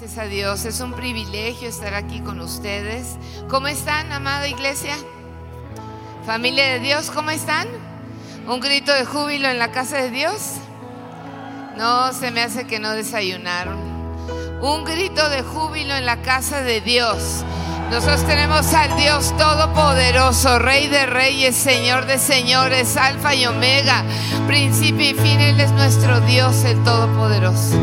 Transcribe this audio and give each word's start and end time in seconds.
Gracias 0.00 0.18
a 0.18 0.28
Dios, 0.28 0.64
es 0.64 0.80
un 0.80 0.94
privilegio 0.94 1.68
estar 1.68 1.92
aquí 1.92 2.20
con 2.20 2.40
ustedes. 2.40 3.18
¿Cómo 3.50 3.66
están, 3.66 4.10
amada 4.12 4.48
iglesia? 4.48 4.96
Familia 6.24 6.68
de 6.68 6.78
Dios, 6.78 7.10
¿cómo 7.10 7.28
están? 7.28 7.68
¿Un 8.48 8.60
grito 8.60 8.94
de 8.94 9.04
júbilo 9.04 9.46
en 9.48 9.58
la 9.58 9.72
casa 9.72 9.98
de 9.98 10.08
Dios? 10.08 10.54
No, 11.76 12.14
se 12.14 12.30
me 12.30 12.40
hace 12.40 12.66
que 12.66 12.78
no 12.78 12.92
desayunaron. 12.92 13.76
Un 14.62 14.84
grito 14.84 15.28
de 15.28 15.42
júbilo 15.42 15.94
en 15.94 16.06
la 16.06 16.22
casa 16.22 16.62
de 16.62 16.80
Dios. 16.80 17.44
Nosotros 17.90 18.26
tenemos 18.26 18.72
al 18.72 18.96
Dios 18.96 19.36
Todopoderoso, 19.36 20.58
Rey 20.60 20.88
de 20.88 21.04
Reyes, 21.04 21.54
Señor 21.54 22.06
de 22.06 22.18
Señores, 22.18 22.96
Alfa 22.96 23.34
y 23.34 23.44
Omega, 23.44 24.02
principio 24.46 25.10
y 25.10 25.12
fin. 25.12 25.40
Él 25.40 25.60
es 25.60 25.72
nuestro 25.72 26.20
Dios, 26.22 26.64
el 26.64 26.82
Todopoderoso. 26.84 27.76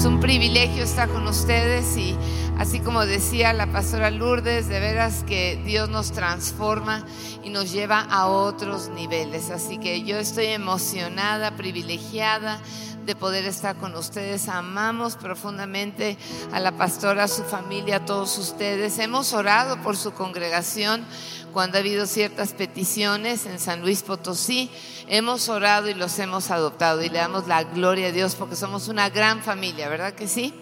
Es 0.00 0.06
un 0.06 0.18
privilegio 0.18 0.84
estar 0.84 1.10
con 1.10 1.26
ustedes 1.26 1.94
y 1.98 2.16
así 2.56 2.80
como 2.80 3.04
decía 3.04 3.52
la 3.52 3.70
pastora 3.70 4.10
Lourdes, 4.10 4.66
de 4.66 4.80
veras 4.80 5.24
que 5.24 5.60
Dios 5.66 5.90
nos 5.90 6.12
transforma 6.12 7.04
y 7.44 7.50
nos 7.50 7.70
lleva 7.70 8.00
a 8.00 8.26
otros 8.26 8.88
niveles. 8.88 9.50
Así 9.50 9.76
que 9.76 10.02
yo 10.02 10.16
estoy 10.16 10.46
emocionada, 10.46 11.50
privilegiada 11.50 12.62
de 13.10 13.16
poder 13.16 13.44
estar 13.44 13.74
con 13.74 13.96
ustedes. 13.96 14.48
Amamos 14.48 15.16
profundamente 15.16 16.16
a 16.52 16.60
la 16.60 16.70
pastora, 16.70 17.24
a 17.24 17.28
su 17.28 17.42
familia, 17.42 17.96
a 17.96 18.04
todos 18.04 18.38
ustedes. 18.38 19.00
Hemos 19.00 19.32
orado 19.32 19.82
por 19.82 19.96
su 19.96 20.12
congregación 20.12 21.04
cuando 21.52 21.76
ha 21.76 21.80
habido 21.80 22.06
ciertas 22.06 22.52
peticiones 22.52 23.46
en 23.46 23.58
San 23.58 23.80
Luis 23.80 24.04
Potosí. 24.04 24.70
Hemos 25.08 25.48
orado 25.48 25.88
y 25.88 25.94
los 25.94 26.20
hemos 26.20 26.52
adoptado 26.52 27.02
y 27.02 27.08
le 27.08 27.18
damos 27.18 27.48
la 27.48 27.64
gloria 27.64 28.08
a 28.08 28.12
Dios 28.12 28.36
porque 28.36 28.54
somos 28.54 28.86
una 28.86 29.10
gran 29.10 29.42
familia, 29.42 29.88
¿verdad 29.88 30.12
que 30.12 30.28
sí? 30.28 30.54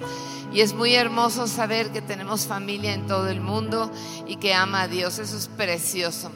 Y 0.51 0.63
es 0.63 0.73
muy 0.73 0.95
hermoso 0.95 1.47
saber 1.49 1.91
que 1.91 2.01
tenemos 2.01 2.47
familia 2.47 2.95
en 2.95 3.07
todo 3.07 3.29
el 3.29 3.43
mundo 3.43 3.93
y 4.27 4.37
que 4.37 4.55
ama 4.55 4.83
a 4.83 4.89
Dios. 4.89 5.19
Eso 5.19 5.37
es 5.37 5.49
precioso. 5.49 6.31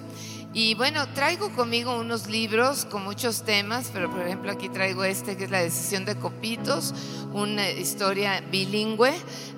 Y 0.55 0.75
bueno, 0.75 1.08
traigo 1.14 1.50
conmigo 1.53 1.98
unos 1.98 2.27
libros 2.27 2.84
con 2.84 3.03
muchos 3.03 3.42
temas, 3.42 3.89
pero 3.91 4.11
por 4.11 4.20
ejemplo 4.20 4.53
aquí 4.53 4.69
traigo 4.69 5.03
este 5.03 5.34
que 5.34 5.44
es 5.44 5.50
La 5.50 5.62
decisión 5.62 6.05
de 6.05 6.17
Copitos, 6.17 6.92
una 7.33 7.70
historia 7.70 8.42
bilingüe 8.50 9.14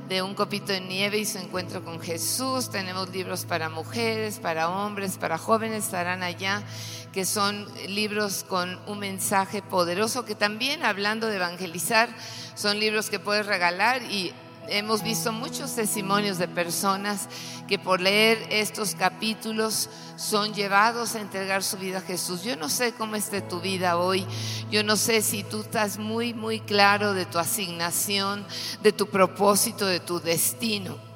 de 0.09 0.23
un 0.23 0.37
copito 0.37 0.73
de 0.73 0.81
nieve 0.81 1.19
y 1.19 1.25
su 1.25 1.39
encuentro 1.39 1.85
con 1.85 2.01
Jesús. 2.01 2.71
Tenemos 2.71 3.11
libros 3.11 3.45
para 3.45 3.69
mujeres, 3.69 4.39
para 4.39 4.69
hombres, 4.69 5.19
para 5.19 5.37
jóvenes, 5.37 5.87
estarán 5.87 6.23
allá, 6.23 6.63
que 7.13 7.25
son 7.25 7.67
libros 7.89 8.45
con 8.49 8.79
un 8.87 9.01
mensaje 9.01 9.63
poderoso, 9.63 10.25
que 10.25 10.37
también 10.37 10.85
hablando 10.85 11.27
de 11.27 11.37
evangelizar, 11.37 12.09
son 12.55 12.79
libros 12.79 13.11
que 13.11 13.19
puedes 13.19 13.47
regalar 13.47 14.01
y 14.13 14.33
hemos 14.69 15.03
visto 15.03 15.33
muchos 15.33 15.75
testimonios 15.75 16.39
de 16.39 16.49
personas 16.49 17.29
que 17.69 17.79
por 17.79 18.01
leer 18.01 18.39
estos 18.51 18.95
capítulos 18.95 19.89
son 20.17 20.55
llevados 20.55 21.15
a 21.15 21.21
entregar 21.21 21.63
su 21.63 21.77
vida 21.77 21.99
a 21.99 22.03
Jesús. 22.03 22.43
Yo 22.43 22.57
no 22.57 22.69
sé 22.69 22.93
cómo 22.93 23.17
esté 23.17 23.41
tu 23.41 23.61
vida 23.61 23.97
hoy. 23.97 24.27
Yo 24.71 24.85
no 24.85 24.97
sé 24.97 25.23
si 25.23 25.43
tú 25.43 25.63
estás 25.63 25.99
muy, 25.99 26.35
muy 26.35 26.61
claro 26.61 27.15
de 27.15 27.27
tu 27.27 27.39
asignación, 27.39 28.45
de 28.83 28.93
tu 28.93 29.07
propósito, 29.09 29.87
de 29.87 30.01
tu 30.01 30.21
destino. 30.21 31.14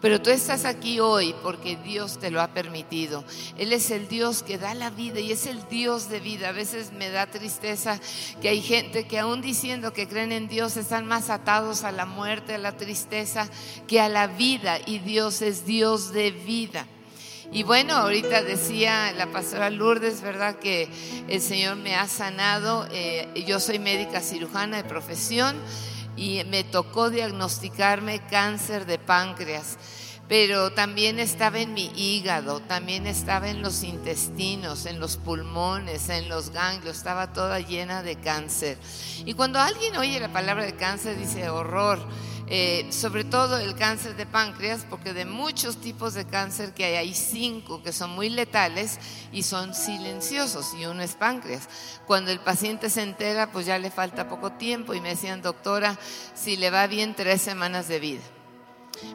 Pero 0.00 0.22
tú 0.22 0.30
estás 0.30 0.64
aquí 0.64 1.00
hoy 1.00 1.34
porque 1.42 1.76
Dios 1.76 2.18
te 2.18 2.30
lo 2.30 2.40
ha 2.40 2.48
permitido. 2.48 3.24
Él 3.56 3.72
es 3.72 3.90
el 3.90 4.06
Dios 4.06 4.44
que 4.44 4.56
da 4.56 4.74
la 4.74 4.90
vida 4.90 5.18
y 5.18 5.32
es 5.32 5.46
el 5.46 5.66
Dios 5.68 6.08
de 6.08 6.20
vida. 6.20 6.50
A 6.50 6.52
veces 6.52 6.92
me 6.92 7.10
da 7.10 7.26
tristeza 7.26 7.98
que 8.40 8.48
hay 8.48 8.62
gente 8.62 9.08
que 9.08 9.18
aún 9.18 9.40
diciendo 9.40 9.92
que 9.92 10.06
creen 10.06 10.30
en 10.30 10.46
Dios 10.46 10.76
están 10.76 11.06
más 11.06 11.30
atados 11.30 11.82
a 11.82 11.90
la 11.90 12.06
muerte, 12.06 12.54
a 12.54 12.58
la 12.58 12.76
tristeza, 12.76 13.48
que 13.88 14.00
a 14.00 14.08
la 14.08 14.28
vida. 14.28 14.78
Y 14.86 15.00
Dios 15.00 15.42
es 15.42 15.66
Dios 15.66 16.12
de 16.12 16.30
vida. 16.30 16.86
Y 17.50 17.64
bueno, 17.64 17.94
ahorita 17.94 18.42
decía 18.42 19.10
la 19.12 19.32
pastora 19.32 19.70
Lourdes, 19.70 20.20
¿verdad? 20.20 20.56
Que 20.56 20.88
el 21.28 21.40
Señor 21.40 21.76
me 21.76 21.96
ha 21.96 22.06
sanado. 22.06 22.86
Eh, 22.92 23.44
yo 23.46 23.58
soy 23.58 23.80
médica 23.80 24.20
cirujana 24.20 24.76
de 24.76 24.84
profesión 24.84 25.56
y 26.18 26.42
me 26.44 26.64
tocó 26.64 27.10
diagnosticarme 27.10 28.26
cáncer 28.26 28.84
de 28.84 28.98
páncreas 28.98 29.78
pero 30.28 30.70
también 30.72 31.18
estaba 31.18 31.58
en 31.58 31.72
mi 31.72 31.90
hígado, 31.96 32.60
también 32.60 33.06
estaba 33.06 33.48
en 33.48 33.62
los 33.62 33.82
intestinos, 33.82 34.84
en 34.84 35.00
los 35.00 35.16
pulmones, 35.16 36.10
en 36.10 36.28
los 36.28 36.50
ganglios, 36.50 36.98
estaba 36.98 37.32
toda 37.32 37.60
llena 37.60 38.02
de 38.02 38.16
cáncer. 38.16 38.76
Y 39.24 39.32
cuando 39.32 39.58
alguien 39.58 39.96
oye 39.96 40.20
la 40.20 40.30
palabra 40.30 40.64
de 40.64 40.76
cáncer 40.76 41.18
dice 41.18 41.48
horror, 41.48 41.98
eh, 42.50 42.86
sobre 42.90 43.24
todo 43.24 43.58
el 43.58 43.74
cáncer 43.74 44.16
de 44.16 44.26
páncreas, 44.26 44.86
porque 44.88 45.12
de 45.12 45.24
muchos 45.24 45.78
tipos 45.78 46.14
de 46.14 46.24
cáncer 46.24 46.72
que 46.72 46.84
hay, 46.84 46.94
hay 46.94 47.14
cinco 47.14 47.82
que 47.82 47.92
son 47.92 48.10
muy 48.10 48.30
letales 48.30 48.98
y 49.32 49.42
son 49.42 49.74
silenciosos, 49.74 50.74
y 50.74 50.86
uno 50.86 51.02
es 51.02 51.14
páncreas. 51.14 51.68
Cuando 52.06 52.30
el 52.30 52.40
paciente 52.40 52.90
se 52.90 53.02
entera, 53.02 53.52
pues 53.52 53.66
ya 53.66 53.78
le 53.78 53.90
falta 53.90 54.28
poco 54.28 54.52
tiempo 54.52 54.94
y 54.94 55.00
me 55.00 55.10
decían, 55.10 55.42
doctora, 55.42 55.98
si 56.34 56.56
le 56.56 56.70
va 56.70 56.86
bien, 56.86 57.14
tres 57.14 57.42
semanas 57.42 57.88
de 57.88 58.00
vida. 58.00 58.22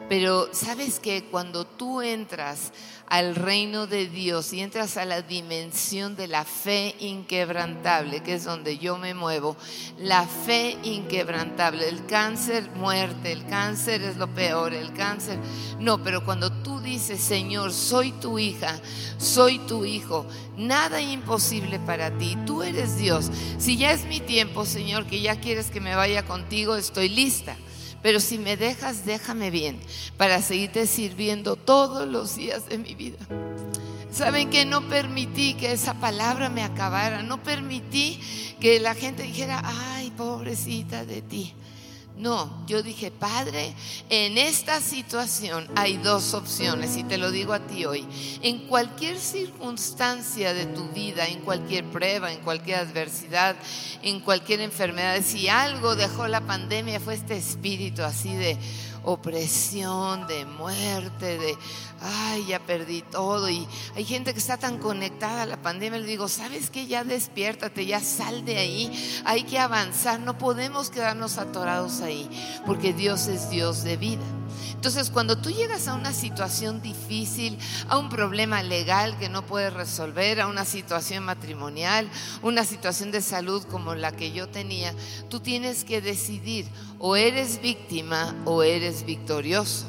Pero 0.08 0.48
sabes 0.52 0.98
que 0.98 1.24
cuando 1.24 1.66
tú 1.66 2.00
entras 2.02 2.72
al 3.08 3.34
reino 3.34 3.86
de 3.86 4.08
Dios 4.08 4.52
y 4.52 4.60
entras 4.60 4.96
a 4.96 5.04
la 5.04 5.22
dimensión 5.22 6.16
de 6.16 6.26
la 6.26 6.44
fe 6.44 6.94
inquebrantable, 7.00 8.22
que 8.22 8.34
es 8.34 8.44
donde 8.44 8.78
yo 8.78 8.96
me 8.98 9.14
muevo, 9.14 9.56
la 9.98 10.26
fe 10.26 10.76
inquebrantable, 10.82 11.88
el 11.88 12.06
cáncer, 12.06 12.70
muerte, 12.76 13.32
el 13.32 13.46
cáncer 13.46 14.02
es 14.02 14.16
lo 14.16 14.28
peor, 14.28 14.74
el 14.74 14.92
cáncer, 14.92 15.38
no, 15.78 16.02
pero 16.02 16.24
cuando 16.24 16.50
tú 16.50 16.80
dices, 16.80 17.20
Señor, 17.20 17.72
soy 17.72 18.12
tu 18.12 18.38
hija, 18.38 18.80
soy 19.18 19.58
tu 19.60 19.84
hijo, 19.84 20.26
nada 20.56 21.00
imposible 21.00 21.78
para 21.80 22.16
ti, 22.16 22.36
tú 22.46 22.62
eres 22.62 22.96
Dios. 22.96 23.30
Si 23.58 23.76
ya 23.76 23.92
es 23.92 24.04
mi 24.06 24.20
tiempo, 24.20 24.64
Señor, 24.64 25.06
que 25.06 25.20
ya 25.20 25.40
quieres 25.40 25.70
que 25.70 25.80
me 25.80 25.94
vaya 25.94 26.24
contigo, 26.24 26.76
estoy 26.76 27.08
lista. 27.08 27.56
Pero 28.04 28.20
si 28.20 28.36
me 28.36 28.58
dejas, 28.58 29.06
déjame 29.06 29.50
bien 29.50 29.80
para 30.18 30.42
seguirte 30.42 30.86
sirviendo 30.86 31.56
todos 31.56 32.06
los 32.06 32.36
días 32.36 32.68
de 32.68 32.76
mi 32.76 32.94
vida. 32.94 33.16
¿Saben 34.12 34.50
que 34.50 34.66
no 34.66 34.86
permití 34.90 35.54
que 35.54 35.72
esa 35.72 35.94
palabra 35.94 36.50
me 36.50 36.62
acabara? 36.62 37.22
No 37.22 37.42
permití 37.42 38.20
que 38.60 38.78
la 38.78 38.94
gente 38.94 39.22
dijera, 39.22 39.62
ay, 39.64 40.10
pobrecita 40.10 41.06
de 41.06 41.22
ti. 41.22 41.54
No, 42.16 42.64
yo 42.68 42.84
dije, 42.84 43.10
Padre, 43.10 43.74
en 44.08 44.38
esta 44.38 44.80
situación 44.80 45.66
hay 45.74 45.96
dos 45.96 46.32
opciones 46.34 46.96
y 46.96 47.02
te 47.02 47.18
lo 47.18 47.32
digo 47.32 47.52
a 47.52 47.66
ti 47.66 47.86
hoy. 47.86 48.06
En 48.40 48.68
cualquier 48.68 49.18
circunstancia 49.18 50.54
de 50.54 50.66
tu 50.66 50.88
vida, 50.90 51.26
en 51.26 51.40
cualquier 51.40 51.84
prueba, 51.84 52.32
en 52.32 52.38
cualquier 52.40 52.78
adversidad, 52.78 53.56
en 54.02 54.20
cualquier 54.20 54.60
enfermedad, 54.60 55.20
si 55.24 55.48
algo 55.48 55.96
dejó 55.96 56.28
la 56.28 56.40
pandemia 56.40 57.00
fue 57.00 57.14
este 57.14 57.36
espíritu 57.36 58.02
así 58.04 58.32
de 58.32 58.58
opresión, 59.04 60.26
de 60.26 60.44
muerte, 60.46 61.38
de, 61.38 61.56
ay, 62.00 62.46
ya 62.46 62.58
perdí 62.58 63.02
todo. 63.02 63.48
Y 63.48 63.66
hay 63.94 64.04
gente 64.04 64.32
que 64.32 64.38
está 64.38 64.56
tan 64.56 64.78
conectada 64.78 65.42
a 65.42 65.46
la 65.46 65.60
pandemia, 65.62 65.98
le 65.98 66.06
digo, 66.06 66.28
¿sabes 66.28 66.70
qué? 66.70 66.86
Ya 66.86 67.04
despiértate, 67.04 67.86
ya 67.86 68.00
sal 68.00 68.44
de 68.44 68.58
ahí, 68.58 69.22
hay 69.24 69.44
que 69.44 69.58
avanzar, 69.58 70.20
no 70.20 70.38
podemos 70.38 70.90
quedarnos 70.90 71.38
atorados 71.38 72.00
ahí, 72.00 72.28
porque 72.66 72.92
Dios 72.92 73.26
es 73.28 73.50
Dios 73.50 73.84
de 73.84 73.96
vida. 73.96 74.24
Entonces, 74.72 75.10
cuando 75.10 75.38
tú 75.38 75.50
llegas 75.50 75.88
a 75.88 75.94
una 75.94 76.12
situación 76.12 76.82
difícil, 76.82 77.58
a 77.88 77.98
un 77.98 78.08
problema 78.08 78.62
legal 78.62 79.16
que 79.18 79.28
no 79.28 79.46
puedes 79.46 79.72
resolver, 79.72 80.40
a 80.40 80.46
una 80.46 80.64
situación 80.64 81.24
matrimonial, 81.24 82.08
una 82.42 82.64
situación 82.64 83.10
de 83.10 83.22
salud 83.22 83.64
como 83.64 83.94
la 83.94 84.12
que 84.12 84.32
yo 84.32 84.48
tenía, 84.48 84.94
tú 85.28 85.40
tienes 85.40 85.84
que 85.84 86.00
decidir 86.00 86.66
o 86.98 87.16
eres 87.16 87.60
víctima 87.60 88.34
o 88.44 88.62
eres 88.62 89.04
victorioso 89.04 89.86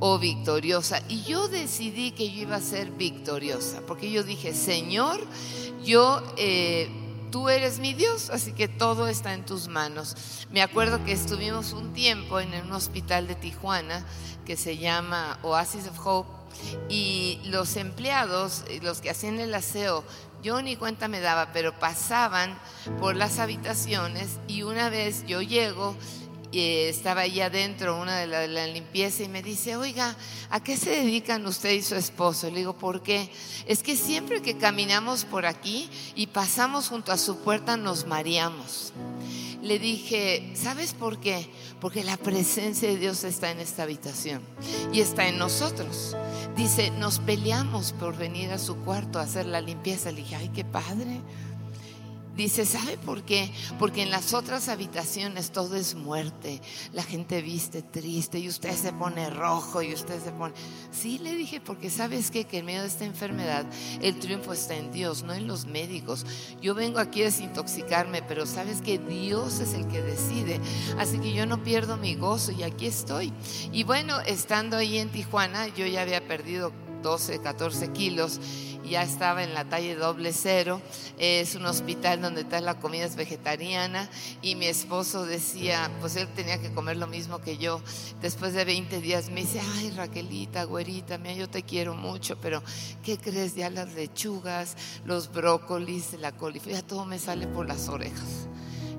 o 0.00 0.18
victoriosa. 0.18 1.02
Y 1.08 1.22
yo 1.22 1.48
decidí 1.48 2.10
que 2.10 2.30
yo 2.30 2.42
iba 2.42 2.56
a 2.56 2.60
ser 2.60 2.90
victoriosa, 2.90 3.80
porque 3.86 4.10
yo 4.10 4.22
dije, 4.22 4.54
Señor, 4.54 5.20
yo... 5.84 6.22
Eh, 6.36 7.00
tú 7.34 7.48
eres 7.48 7.80
mi 7.80 7.94
Dios, 7.94 8.30
así 8.30 8.52
que 8.52 8.68
todo 8.68 9.08
está 9.08 9.34
en 9.34 9.44
tus 9.44 9.66
manos. 9.66 10.46
Me 10.52 10.62
acuerdo 10.62 11.04
que 11.04 11.10
estuvimos 11.10 11.72
un 11.72 11.92
tiempo 11.92 12.38
en 12.38 12.54
un 12.54 12.70
hospital 12.70 13.26
de 13.26 13.34
Tijuana 13.34 14.06
que 14.46 14.56
se 14.56 14.78
llama 14.78 15.40
Oasis 15.42 15.88
of 15.88 16.06
Hope 16.06 16.30
y 16.88 17.40
los 17.46 17.74
empleados, 17.74 18.64
los 18.82 19.00
que 19.00 19.10
hacían 19.10 19.40
el 19.40 19.52
aseo, 19.52 20.04
yo 20.44 20.62
ni 20.62 20.76
cuenta 20.76 21.08
me 21.08 21.18
daba, 21.18 21.52
pero 21.52 21.76
pasaban 21.76 22.56
por 23.00 23.16
las 23.16 23.40
habitaciones 23.40 24.38
y 24.46 24.62
una 24.62 24.88
vez 24.88 25.26
yo 25.26 25.42
llego 25.42 25.96
estaba 26.60 27.22
ahí 27.22 27.40
adentro, 27.40 28.00
una 28.00 28.18
de 28.18 28.26
la, 28.26 28.66
limpieza, 28.66 29.22
y 29.22 29.28
me 29.28 29.42
dice, 29.42 29.76
oiga, 29.76 30.16
¿a 30.50 30.62
qué 30.62 30.76
se 30.76 30.90
dedican 30.90 31.46
usted 31.46 31.70
y 31.70 31.82
su 31.82 31.94
esposo? 31.94 32.48
Le 32.50 32.58
digo, 32.58 32.74
¿por 32.74 33.02
qué? 33.02 33.30
Es 33.66 33.82
que 33.82 33.96
siempre 33.96 34.42
que 34.42 34.56
caminamos 34.56 35.24
por 35.24 35.46
aquí 35.46 35.90
y 36.14 36.28
pasamos 36.28 36.88
junto 36.88 37.12
a 37.12 37.18
su 37.18 37.38
puerta 37.38 37.76
nos 37.76 38.06
mareamos. 38.06 38.92
le 39.62 39.78
dije, 39.78 40.52
¿sabes 40.54 40.92
por 40.92 41.18
qué? 41.20 41.48
Porque 41.80 42.04
la 42.04 42.16
presencia 42.18 42.88
de 42.88 42.98
Dios 42.98 43.24
está 43.24 43.50
en 43.50 43.60
esta 43.60 43.82
habitación 43.82 44.42
y 44.92 45.00
está 45.00 45.26
en 45.26 45.38
nosotros. 45.38 46.14
Dice, 46.56 46.90
nos 46.90 47.18
peleamos 47.18 47.92
por 47.92 48.16
venir 48.16 48.50
a 48.50 48.58
su 48.58 48.76
cuarto 48.76 49.18
a 49.18 49.22
hacer 49.22 49.46
la 49.46 49.60
limpieza. 49.60 50.10
Le 50.10 50.18
dije, 50.18 50.36
ay, 50.36 50.50
qué 50.54 50.64
padre. 50.64 51.20
Dice, 52.36 52.66
¿sabe 52.66 52.98
por 52.98 53.22
qué? 53.22 53.52
Porque 53.78 54.02
en 54.02 54.10
las 54.10 54.34
otras 54.34 54.68
habitaciones 54.68 55.50
todo 55.50 55.76
es 55.76 55.94
muerte. 55.94 56.60
La 56.92 57.02
gente 57.02 57.42
viste 57.42 57.82
triste 57.82 58.38
y 58.38 58.48
usted 58.48 58.74
se 58.76 58.92
pone 58.92 59.30
rojo 59.30 59.82
y 59.82 59.92
usted 59.92 60.22
se 60.22 60.32
pone... 60.32 60.54
Sí, 60.90 61.18
le 61.18 61.34
dije, 61.34 61.60
porque 61.60 61.90
sabes 61.90 62.30
qué? 62.30 62.44
que 62.44 62.58
en 62.58 62.66
medio 62.66 62.82
de 62.82 62.88
esta 62.88 63.04
enfermedad 63.04 63.64
el 64.00 64.18
triunfo 64.18 64.52
está 64.52 64.74
en 64.74 64.92
Dios, 64.92 65.22
no 65.22 65.32
en 65.32 65.46
los 65.46 65.66
médicos. 65.66 66.26
Yo 66.60 66.74
vengo 66.74 66.98
aquí 66.98 67.22
a 67.22 67.26
desintoxicarme, 67.26 68.22
pero 68.22 68.46
sabes 68.46 68.80
que 68.80 68.98
Dios 68.98 69.60
es 69.60 69.74
el 69.74 69.86
que 69.88 70.02
decide. 70.02 70.60
Así 70.98 71.18
que 71.18 71.32
yo 71.32 71.46
no 71.46 71.62
pierdo 71.62 71.96
mi 71.96 72.14
gozo 72.14 72.52
y 72.52 72.62
aquí 72.62 72.86
estoy. 72.86 73.32
Y 73.72 73.84
bueno, 73.84 74.20
estando 74.20 74.76
ahí 74.76 74.98
en 74.98 75.10
Tijuana, 75.10 75.68
yo 75.68 75.86
ya 75.86 76.02
había 76.02 76.26
perdido 76.26 76.72
12, 77.04 77.40
14 77.40 77.92
kilos 77.92 78.40
ya 78.88 79.02
estaba 79.02 79.42
en 79.42 79.54
la 79.54 79.64
talla 79.64 79.96
doble 79.96 80.32
cero. 80.32 80.80
Es 81.18 81.54
un 81.54 81.66
hospital 81.66 82.20
donde 82.20 82.44
toda 82.44 82.60
la 82.60 82.80
comida 82.80 83.04
es 83.04 83.16
vegetariana 83.16 84.08
y 84.42 84.54
mi 84.54 84.66
esposo 84.66 85.24
decía, 85.24 85.90
pues 86.00 86.16
él 86.16 86.28
tenía 86.34 86.60
que 86.60 86.72
comer 86.72 86.96
lo 86.96 87.06
mismo 87.06 87.40
que 87.40 87.56
yo. 87.56 87.80
Después 88.20 88.52
de 88.54 88.64
20 88.64 89.00
días 89.00 89.30
me 89.30 89.42
dice, 89.42 89.60
ay 89.76 89.90
Raquelita, 89.90 90.64
güerita, 90.64 91.18
mía, 91.18 91.34
yo 91.34 91.48
te 91.48 91.62
quiero 91.62 91.94
mucho, 91.94 92.36
pero 92.40 92.62
¿qué 93.02 93.18
crees? 93.18 93.54
Ya 93.54 93.70
las 93.70 93.94
lechugas, 93.94 94.76
los 95.04 95.32
brócolis, 95.32 96.14
la 96.20 96.32
coliflor, 96.32 96.74
ya 96.74 96.82
todo 96.82 97.04
me 97.04 97.18
sale 97.18 97.46
por 97.46 97.66
las 97.66 97.88
orejas. 97.88 98.48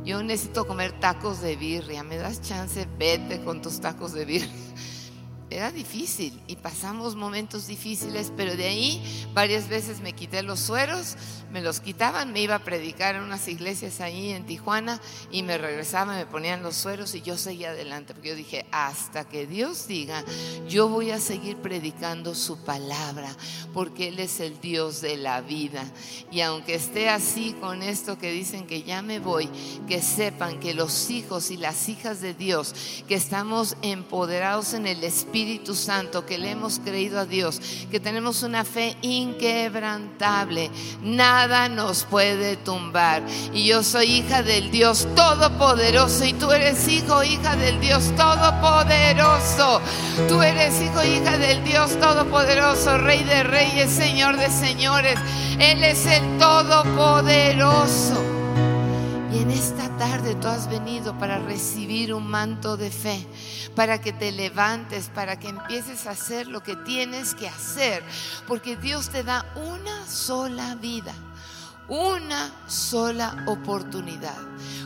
Yo 0.04 0.22
necesito 0.22 0.68
comer 0.68 1.00
tacos 1.00 1.42
de 1.42 1.56
birria. 1.56 2.04
¿Me 2.04 2.18
das 2.18 2.40
chance? 2.40 2.88
Vete 3.00 3.44
con 3.44 3.63
tus 3.63 3.80
tacos 3.81 4.13
de 4.13 4.25
birria 4.25 4.54
era 5.56 5.72
difícil 5.72 6.38
y 6.48 6.57
pasamos 6.57 7.16
momentos 7.16 7.68
difíciles, 7.68 8.31
pero 8.36 8.57
de 8.57 8.66
ahí 8.66 9.28
varias 9.34 9.69
veces 9.69 10.02
me 10.02 10.12
quité 10.12 10.44
los 10.44 10.60
sueros, 10.60 11.16
me 11.52 11.62
los 11.62 11.80
quitaban, 11.80 12.34
me 12.34 12.42
iba 12.42 12.56
a 12.56 12.63
predicar 12.63 13.16
en 13.16 13.24
unas 13.24 13.48
iglesias 13.48 14.02
ahí 14.02 14.31
en 14.31 14.46
Tijuana 14.46 15.00
y 15.31 15.44
me 15.44 15.57
regresaba, 15.57 16.13
me 16.13 16.25
ponían 16.25 16.62
los 16.62 16.75
sueros 16.75 17.16
y 17.16 17.22
yo 17.22 17.38
seguía 17.38 17.69
adelante, 17.69 18.13
porque 18.13 18.30
yo 18.30 18.36
dije, 18.36 18.66
hasta 18.72 19.24
que 19.24 19.48
Dios 19.48 19.88
diga, 19.88 20.25
yo 20.68 20.90
voy 20.90 21.12
a 21.12 21.22
seguir 21.22 21.56
predicando 21.57 22.36
su 22.36 22.57
palabra, 22.66 23.34
porque 23.74 24.10
Él 24.10 24.19
es 24.19 24.42
el 24.42 24.60
Dios 24.60 25.00
de 25.00 25.16
la 25.16 25.40
vida. 25.40 25.86
Y 26.31 26.42
aunque 26.42 26.75
esté 26.75 27.07
así 27.07 27.56
con 27.62 27.81
esto 27.81 28.18
que 28.18 28.31
dicen 28.31 28.68
que 28.68 28.84
ya 28.84 29.02
me 29.02 29.19
voy, 29.19 29.50
que 29.88 30.02
sepan 30.02 30.60
que 30.60 30.74
los 30.74 31.10
hijos 31.10 31.50
y 31.50 31.56
las 31.56 31.88
hijas 31.88 32.19
de 32.19 32.34
Dios, 32.34 32.75
que 33.07 33.16
estamos 33.16 33.78
empoderados 33.81 34.74
en 34.74 34.88
el 34.88 35.02
Espíritu, 35.06 35.44
Espíritu 35.45 35.75
Santo, 35.75 36.25
que 36.25 36.39
le 36.39 36.50
hemos 36.50 36.80
creído 36.80 37.19
a 37.19 37.25
Dios, 37.27 37.62
que 37.92 38.00
tenemos 38.00 38.42
una 38.42 38.65
fe 38.65 38.97
inquebrantable. 39.03 40.71
Nada 41.03 41.69
nos 41.69 42.03
puede 42.03 42.57
tumbar. 42.57 43.21
Y 43.53 43.65
yo 43.65 43.83
soy 43.83 44.06
hija 44.07 44.42
del 44.42 44.71
Dios 44.71 45.07
Todopoderoso 45.15 46.25
y 46.25 46.33
tú 46.33 46.51
eres 46.51 46.88
hijo, 46.88 47.24
hija 47.24 47.56
del 47.57 47.80
Dios 47.80 48.12
Todopoderoso. 48.15 49.81
Tú 50.27 50.42
eres 50.42 50.81
hijo, 50.81 51.03
hija 51.03 51.38
del 51.38 51.63
Dios 51.63 51.92
Todopoderoso, 52.00 52.97
Rey 52.97 53.24
de 53.24 53.44
Reyes, 53.44 53.92
Señor 53.92 54.38
de 54.38 54.50
Señores. 54.50 55.19
Él 55.59 55.83
es 55.83 56.07
el 56.07 56.39
Todopoderoso. 56.39 58.25
Esta 59.66 59.90
tarde 59.98 60.36
tú 60.36 60.48
has 60.48 60.70
venido 60.70 61.18
para 61.18 61.40
recibir 61.40 62.14
un 62.14 62.28
manto 62.28 62.78
de 62.78 62.92
fe, 62.92 63.26
para 63.76 64.00
que 64.00 64.14
te 64.14 64.32
levantes, 64.32 65.10
para 65.10 65.40
que 65.40 65.48
empieces 65.48 66.06
a 66.06 66.12
hacer 66.12 66.46
lo 66.46 66.62
que 66.62 66.76
tienes 66.76 67.34
que 67.34 67.48
hacer, 67.48 68.04
porque 68.48 68.76
Dios 68.76 69.10
te 69.10 69.24
da 69.24 69.44
una 69.56 70.06
sola 70.06 70.76
vida 70.76 71.16
una 71.88 72.52
sola 72.68 73.44
oportunidad. 73.48 74.38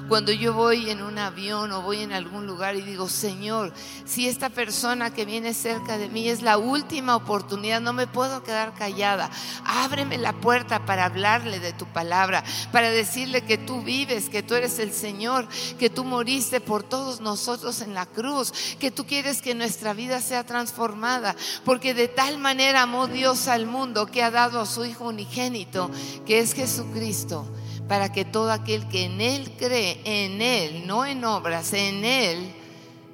Cuando 0.10 0.32
yo 0.32 0.54
voy 0.54 0.90
en 0.90 1.04
un 1.04 1.20
avión 1.20 1.72
o 1.72 1.84
voy 1.84 2.02
en 2.02 2.14
algún 2.14 2.48
lugar 2.48 2.76
y 2.76 2.82
digo, 2.82 3.08
Señor, 3.08 3.72
si 4.06 4.28
esta 4.28 4.50
persona 4.50 5.14
que 5.14 5.24
viene 5.24 5.54
cerca 5.54 6.00
de 6.00 6.10
mí 6.10 6.28
es 6.28 6.42
la 6.42 6.58
última 6.58 7.16
oportunidad, 7.16 7.80
no 7.80 7.94
me 7.94 8.08
puedo 8.08 8.42
quedar 8.42 8.74
callada. 8.74 9.30
Ábreme 9.64 10.18
la 10.18 10.34
puerta 10.34 10.84
para 10.84 11.06
hablarle 11.06 11.60
de 11.60 11.74
tu 11.74 11.86
palabra, 11.86 12.44
para 12.72 12.90
decirle 12.90 13.44
que 13.44 13.60
tú 13.60 13.84
vives, 13.84 14.30
que 14.30 14.42
tú 14.42 14.56
eres 14.56 14.80
el 14.80 14.94
Señor, 14.94 15.48
que 15.78 15.92
tú 15.92 16.04
moriste 16.04 16.60
por 16.60 16.82
todos 16.82 17.22
nosotros 17.22 17.82
en 17.82 17.94
la 17.94 18.08
cruz, 18.08 18.52
que 18.80 18.90
tú 18.90 19.06
quieres 19.06 19.44
que 19.44 19.54
nuestra 19.54 19.94
vida 19.94 20.22
sea 20.22 20.44
transformada, 20.44 21.36
porque 21.64 21.94
de 21.94 22.08
tal 22.08 22.40
manera 22.40 22.82
amó 22.82 23.06
Dios 23.06 23.48
al 23.48 23.68
mundo 23.68 24.08
que 24.08 24.24
ha 24.24 24.32
dado 24.32 24.60
a 24.60 24.66
su 24.66 24.86
Hijo 24.86 25.08
unigénito, 25.10 25.92
que 26.26 26.40
es 26.40 26.56
Jesús 26.56 26.88
Cristo, 26.90 27.46
para 27.88 28.12
que 28.12 28.26
todo 28.26 28.52
aquel 28.52 28.88
que 28.88 29.06
en 29.06 29.22
Él 29.22 29.52
cree, 29.58 30.02
en 30.06 30.42
Él, 30.42 30.88
no 30.88 31.06
en 31.06 31.24
obras, 31.26 31.74
en 31.74 32.06
Él, 32.06 32.54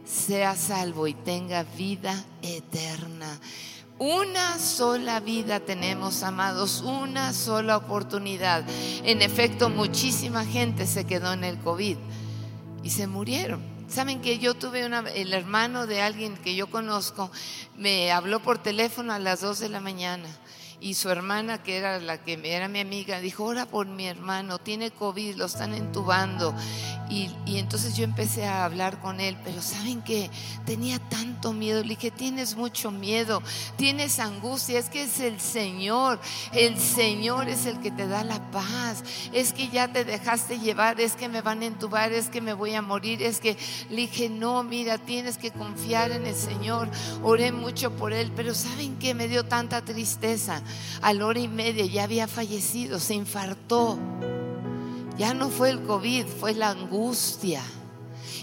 sea 0.05 0.55
salvo 0.55 1.07
y 1.07 1.13
tenga 1.13 1.63
vida 1.63 2.23
eterna. 2.41 3.39
Una 3.97 4.59
sola 4.59 5.21
vida 5.21 5.61
tenemos, 5.61 6.21
amados, 6.23 6.81
una 6.81 7.31
sola 7.31 7.77
oportunidad. 7.77 8.65
En 9.03 9.21
efecto, 9.21 9.69
muchísima 9.69 10.45
gente 10.45 10.85
se 10.85 11.05
quedó 11.05 11.31
en 11.31 11.45
el 11.45 11.57
COVID 11.59 11.97
y 12.83 12.89
se 12.89 13.07
murieron. 13.07 13.63
Saben 13.87 14.19
que 14.19 14.39
yo 14.39 14.55
tuve 14.55 14.85
una, 14.85 14.99
el 14.99 15.31
hermano 15.31 15.87
de 15.87 16.01
alguien 16.01 16.35
que 16.35 16.55
yo 16.55 16.67
conozco, 16.67 17.31
me 17.77 18.11
habló 18.11 18.41
por 18.41 18.57
teléfono 18.57 19.13
a 19.13 19.19
las 19.19 19.41
2 19.41 19.59
de 19.59 19.69
la 19.69 19.79
mañana 19.79 20.27
y 20.81 20.93
su 20.93 21.09
hermana, 21.09 21.63
que 21.63 21.77
era 21.77 21.99
la 21.99 22.17
que 22.17 22.39
era 22.43 22.67
mi 22.67 22.79
amiga, 22.79 23.19
dijo, 23.19 23.45
ora 23.45 23.65
por 23.65 23.87
mi 23.87 24.07
hermano, 24.07 24.59
tiene 24.59 24.91
COVID, 24.91 25.35
lo 25.35 25.45
están 25.45 25.73
entubando. 25.73 26.53
Y, 27.09 27.29
entonces 27.45 27.95
yo 27.95 28.03
empecé 28.03 28.45
a 28.45 28.65
hablar 28.65 28.99
con 28.99 29.19
él, 29.19 29.37
pero 29.43 29.61
¿saben 29.61 30.01
que 30.01 30.29
Tenía 30.65 30.97
tanto 30.97 31.53
miedo. 31.53 31.83
Le 31.83 31.89
dije, 31.89 32.11
tienes 32.11 32.55
mucho 32.55 32.89
miedo, 32.89 33.41
tienes 33.77 34.19
angustia, 34.19 34.79
es 34.79 34.89
que 34.89 35.03
es 35.03 35.19
el 35.19 35.39
Señor, 35.39 36.19
el 36.53 36.79
Señor 36.79 37.47
es 37.47 37.65
el 37.65 37.79
que 37.79 37.91
te 37.91 38.07
da 38.07 38.23
la 38.23 38.39
paz, 38.51 39.03
es 39.31 39.53
que 39.53 39.69
ya 39.69 39.87
te 39.87 40.05
dejaste 40.05 40.59
llevar, 40.59 40.99
es 40.99 41.15
que 41.15 41.29
me 41.29 41.41
van 41.41 41.61
a 41.61 41.65
entubar, 41.65 42.11
es 42.11 42.29
que 42.29 42.41
me 42.41 42.53
voy 42.53 42.73
a 42.73 42.81
morir, 42.81 43.21
es 43.21 43.39
que 43.39 43.57
le 43.89 43.97
dije, 43.97 44.29
no, 44.29 44.63
mira, 44.63 44.97
tienes 44.97 45.37
que 45.37 45.51
confiar 45.51 46.11
en 46.11 46.25
el 46.25 46.35
Señor. 46.35 46.89
Oré 47.21 47.51
mucho 47.51 47.91
por 47.91 48.11
él, 48.11 48.31
pero 48.35 48.55
¿saben 48.55 48.97
qué? 48.97 49.13
Me 49.13 49.27
dio 49.27 49.45
tanta 49.45 49.83
tristeza 49.83 50.61
a 51.01 51.13
la 51.13 51.25
hora 51.25 51.39
y 51.39 51.47
media 51.47 51.85
ya 51.85 52.03
había 52.03 52.27
fallecido, 52.27 52.99
se 52.99 53.13
infartó. 53.13 53.97
Ya 55.17 55.33
no 55.33 55.49
fue 55.49 55.69
el 55.69 55.81
COVID, 55.83 56.25
fue 56.25 56.53
la 56.53 56.69
angustia. 56.69 57.61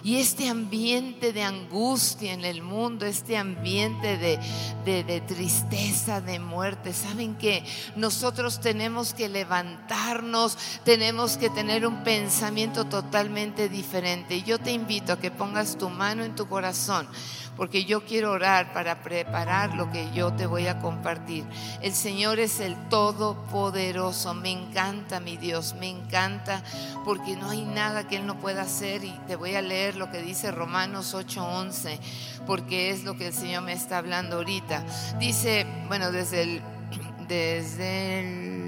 Y 0.04 0.16
este 0.16 0.48
ambiente 0.48 1.32
de 1.32 1.44
angustia 1.44 2.32
en 2.32 2.44
el 2.44 2.60
mundo, 2.60 3.06
este 3.06 3.36
ambiente 3.36 4.18
de, 4.18 4.38
de, 4.84 5.20
tristeza, 5.20 6.20
de 6.20 6.40
muerte, 6.40 6.92
¿saben 6.92 7.36
que 7.36 7.64
Nosotros 7.94 8.60
tenemos 8.60 9.14
que 9.14 9.28
levantarnos, 9.28 10.58
tenemos 10.84 11.36
que 11.36 11.50
tener 11.50 11.86
un 11.86 12.02
pensamiento 12.02 12.86
totalmente 12.86 13.68
diferente. 13.68 14.36
Y 14.36 14.42
yo 14.42 14.58
te 14.58 14.72
invito 14.72 15.12
a 15.12 15.20
que 15.20 15.30
pongas 15.30 15.78
tu 15.78 15.88
mano 15.88 16.24
en 16.24 16.34
tu 16.34 16.48
corazón 16.48 17.06
porque 17.56 17.84
yo 17.84 18.04
quiero 18.04 18.32
orar 18.32 18.72
para 18.72 19.02
preparar 19.02 19.74
lo 19.74 19.90
que 19.90 20.10
yo 20.12 20.32
te 20.32 20.46
voy 20.46 20.66
a 20.66 20.78
compartir. 20.78 21.44
El 21.80 21.92
Señor 21.92 22.38
es 22.38 22.60
el 22.60 22.76
Todopoderoso. 22.88 24.34
Me 24.34 24.50
encanta, 24.50 25.20
mi 25.20 25.36
Dios, 25.36 25.74
me 25.78 25.88
encanta, 25.88 26.62
porque 27.04 27.36
no 27.36 27.50
hay 27.50 27.62
nada 27.62 28.08
que 28.08 28.16
Él 28.16 28.26
no 28.26 28.38
pueda 28.38 28.62
hacer. 28.62 29.04
Y 29.04 29.12
te 29.26 29.36
voy 29.36 29.54
a 29.54 29.62
leer 29.62 29.96
lo 29.96 30.10
que 30.10 30.22
dice 30.22 30.50
Romanos 30.50 31.14
8:11, 31.14 31.98
porque 32.46 32.90
es 32.90 33.04
lo 33.04 33.16
que 33.16 33.28
el 33.28 33.34
Señor 33.34 33.62
me 33.62 33.72
está 33.72 33.98
hablando 33.98 34.36
ahorita. 34.36 34.84
Dice, 35.18 35.66
bueno, 35.88 36.10
desde 36.10 36.42
el, 36.42 36.62
desde 37.28 38.20
el 38.20 38.61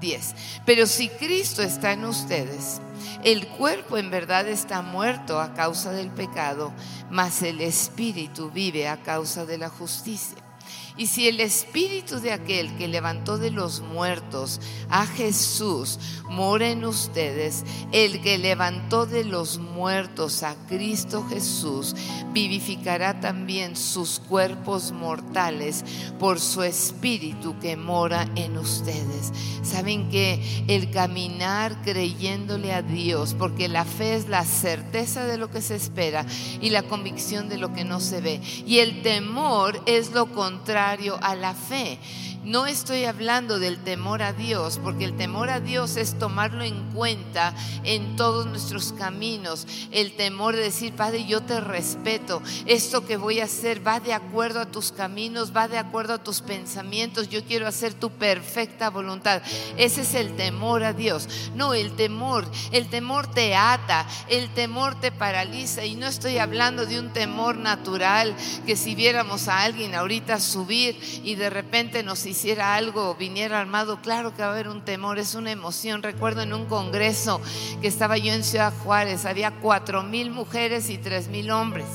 10. 0.00 0.34
Pero 0.64 0.86
si 0.86 1.08
Cristo 1.08 1.62
está 1.62 1.92
en 1.92 2.04
ustedes, 2.04 2.80
el 3.22 3.46
cuerpo 3.48 3.98
en 3.98 4.10
verdad 4.10 4.48
está 4.48 4.82
muerto 4.82 5.40
a 5.40 5.54
causa 5.54 5.92
del 5.92 6.10
pecado, 6.10 6.72
mas 7.10 7.42
el 7.42 7.60
espíritu 7.60 8.50
vive 8.50 8.88
a 8.88 9.02
causa 9.02 9.44
de 9.44 9.58
la 9.58 9.68
justicia. 9.68 10.49
Y 10.96 11.06
si 11.06 11.28
el 11.28 11.40
espíritu 11.40 12.20
de 12.20 12.32
aquel 12.32 12.76
que 12.76 12.88
levantó 12.88 13.38
de 13.38 13.50
los 13.50 13.80
muertos 13.80 14.60
a 14.88 15.06
Jesús 15.06 15.98
mora 16.28 16.68
en 16.68 16.84
ustedes, 16.84 17.64
el 17.92 18.20
que 18.20 18.38
levantó 18.38 19.06
de 19.06 19.24
los 19.24 19.58
muertos 19.58 20.42
a 20.42 20.56
Cristo 20.68 21.24
Jesús 21.28 21.94
vivificará 22.32 23.20
también 23.20 23.76
sus 23.76 24.20
cuerpos 24.20 24.92
mortales 24.92 25.84
por 26.18 26.40
su 26.40 26.62
espíritu 26.62 27.58
que 27.60 27.76
mora 27.76 28.28
en 28.34 28.58
ustedes. 28.58 29.32
Saben 29.62 30.08
que 30.10 30.64
el 30.68 30.90
caminar 30.90 31.82
creyéndole 31.82 32.72
a 32.72 32.82
Dios, 32.82 33.34
porque 33.38 33.68
la 33.68 33.84
fe 33.84 34.14
es 34.14 34.28
la 34.28 34.44
certeza 34.44 35.24
de 35.24 35.38
lo 35.38 35.50
que 35.50 35.62
se 35.62 35.76
espera 35.76 36.26
y 36.60 36.70
la 36.70 36.82
convicción 36.82 37.48
de 37.48 37.58
lo 37.58 37.72
que 37.72 37.84
no 37.84 38.00
se 38.00 38.20
ve. 38.20 38.40
Y 38.66 38.78
el 38.78 39.02
temor 39.02 39.80
es 39.86 40.12
lo 40.12 40.32
contrario 40.32 40.79
a 41.20 41.34
la 41.34 41.54
fe. 41.54 41.98
No 42.42 42.66
estoy 42.66 43.04
hablando 43.04 43.58
del 43.58 43.76
temor 43.76 44.22
a 44.22 44.32
Dios, 44.32 44.80
porque 44.82 45.04
el 45.04 45.14
temor 45.14 45.50
a 45.50 45.60
Dios 45.60 45.96
es 45.96 46.18
tomarlo 46.18 46.64
en 46.64 46.90
cuenta 46.92 47.54
en 47.84 48.16
todos 48.16 48.46
nuestros 48.46 48.94
caminos. 48.94 49.66
El 49.90 50.16
temor 50.16 50.56
de 50.56 50.62
decir, 50.62 50.94
Padre, 50.94 51.26
yo 51.26 51.42
te 51.42 51.60
respeto. 51.60 52.42
Esto 52.64 53.04
que 53.04 53.18
voy 53.18 53.40
a 53.40 53.44
hacer 53.44 53.86
va 53.86 54.00
de 54.00 54.14
acuerdo 54.14 54.60
a 54.60 54.70
tus 54.70 54.90
caminos, 54.90 55.54
va 55.54 55.68
de 55.68 55.76
acuerdo 55.76 56.14
a 56.14 56.24
tus 56.24 56.40
pensamientos. 56.40 57.28
Yo 57.28 57.44
quiero 57.44 57.66
hacer 57.66 57.92
tu 57.92 58.08
perfecta 58.10 58.88
voluntad. 58.88 59.42
Ese 59.76 60.00
es 60.00 60.14
el 60.14 60.34
temor 60.34 60.82
a 60.82 60.94
Dios. 60.94 61.28
No, 61.54 61.74
el 61.74 61.94
temor, 61.94 62.50
el 62.72 62.88
temor 62.88 63.30
te 63.30 63.54
ata, 63.54 64.06
el 64.28 64.48
temor 64.54 64.98
te 64.98 65.12
paraliza. 65.12 65.84
Y 65.84 65.94
no 65.94 66.06
estoy 66.06 66.38
hablando 66.38 66.86
de 66.86 67.00
un 67.00 67.12
temor 67.12 67.58
natural 67.58 68.34
que 68.64 68.76
si 68.76 68.94
viéramos 68.94 69.48
a 69.48 69.60
alguien 69.60 69.94
ahorita 69.94 70.40
subir 70.40 70.98
y 71.22 71.34
de 71.34 71.50
repente 71.50 72.02
nos 72.02 72.29
hiciera 72.30 72.74
algo, 72.74 73.14
viniera 73.14 73.60
armado, 73.60 74.00
claro 74.02 74.34
que 74.34 74.42
va 74.42 74.48
a 74.48 74.52
haber 74.52 74.68
un 74.68 74.84
temor, 74.84 75.18
es 75.18 75.34
una 75.34 75.50
emoción. 75.50 76.02
Recuerdo 76.02 76.42
en 76.42 76.52
un 76.52 76.66
congreso 76.66 77.40
que 77.80 77.88
estaba 77.88 78.16
yo 78.18 78.32
en 78.32 78.44
Ciudad 78.44 78.72
Juárez, 78.84 79.26
había 79.26 79.50
cuatro 79.60 80.02
mil 80.02 80.30
mujeres 80.30 80.90
y 80.90 80.98
tres 80.98 81.28
mil 81.28 81.50
hombres. 81.50 81.86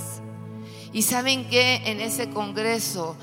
Y 0.93 1.01
saben 1.01 1.49
que 1.49 1.81
en 1.85 1.99
ese 1.99 2.29
congreso 2.29 3.17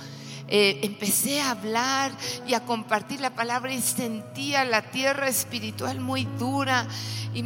eh, 0.55 0.81
empecé 0.83 1.41
a 1.41 1.53
hablar 1.53 2.13
y 2.47 2.53
a 2.53 2.67
compartir 2.67 3.23
la 3.23 3.35
palabra 3.35 3.73
y 3.73 3.81
sentía 3.81 4.67
la 4.67 4.83
tierra 4.83 5.27
espiritual 5.27 5.99
muy 5.99 6.27
dura 6.39 6.87
y 7.35 7.43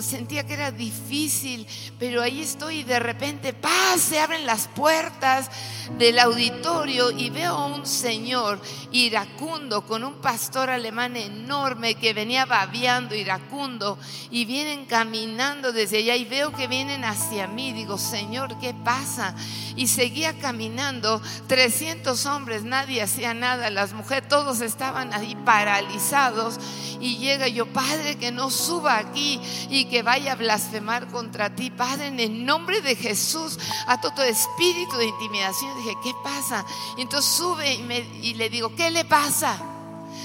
sentía 0.00 0.46
que 0.46 0.54
era 0.54 0.70
difícil, 0.70 1.66
pero 1.98 2.22
ahí 2.22 2.42
estoy 2.42 2.78
y 2.78 2.82
de 2.84 3.00
repente, 3.00 3.52
paz, 3.52 4.00
se 4.00 4.20
abren 4.20 4.46
las 4.46 4.68
puertas 4.68 5.50
del 5.98 6.20
auditorio 6.20 7.10
y 7.10 7.30
veo 7.30 7.54
a 7.54 7.66
un 7.66 7.86
señor 7.86 8.60
iracundo 8.92 9.84
con 9.84 10.04
un 10.04 10.20
pastor 10.20 10.70
alemán 10.70 11.16
enorme 11.16 11.96
que 11.96 12.14
venía 12.14 12.46
babeando 12.46 13.16
iracundo 13.16 13.98
y 14.30 14.44
vienen 14.44 14.84
caminando 14.84 15.72
desde 15.72 15.98
allá 15.98 16.14
y 16.14 16.24
veo 16.24 16.52
que 16.52 16.68
vienen 16.68 17.04
hacia 17.04 17.48
mí. 17.48 17.72
Digo, 17.72 17.98
Señor, 17.98 18.58
¿qué 18.60 18.74
pasa? 18.74 19.34
Y 19.74 19.88
seguía 19.88 20.38
caminando, 20.38 21.20
300 21.48 22.24
hombres, 22.26 22.43
nadie 22.64 23.02
hacía 23.02 23.34
nada, 23.34 23.70
las 23.70 23.92
mujeres, 23.92 24.28
todos 24.28 24.60
estaban 24.60 25.12
ahí 25.12 25.36
paralizados 25.44 26.58
y 27.00 27.18
llega 27.18 27.48
yo, 27.48 27.66
Padre, 27.66 28.16
que 28.16 28.32
no 28.32 28.50
suba 28.50 28.98
aquí 28.98 29.40
y 29.68 29.86
que 29.86 30.02
vaya 30.02 30.32
a 30.32 30.36
blasfemar 30.36 31.08
contra 31.08 31.54
ti, 31.54 31.70
Padre, 31.70 32.06
en 32.06 32.20
el 32.20 32.44
nombre 32.44 32.80
de 32.80 32.96
Jesús, 32.96 33.58
a 33.86 34.00
todo 34.00 34.22
espíritu 34.22 34.96
de 34.96 35.06
intimidación. 35.06 35.76
dije, 35.78 35.94
¿qué 36.02 36.12
pasa? 36.22 36.64
Y 36.96 37.02
entonces 37.02 37.32
sube 37.32 37.74
y, 37.74 38.28
y 38.28 38.34
le 38.34 38.48
digo, 38.50 38.74
¿qué 38.74 38.90
le 38.90 39.04
pasa? 39.04 39.58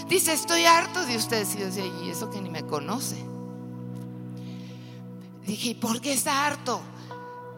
Dice, 0.08 0.34
estoy 0.34 0.66
harto 0.66 1.06
de 1.06 1.18
ustedes. 1.18 1.56
Y 1.56 1.60
yo 1.60 1.66
decía, 1.66 1.86
y 1.86 2.10
eso 2.10 2.30
que 2.30 2.42
ni 2.42 2.50
me 2.50 2.66
conoce. 2.66 3.18
Dije, 5.46 5.70
¿y 5.70 5.76
por 5.76 6.02
qué 6.02 6.14
está 6.14 6.46
harto? 6.46 6.82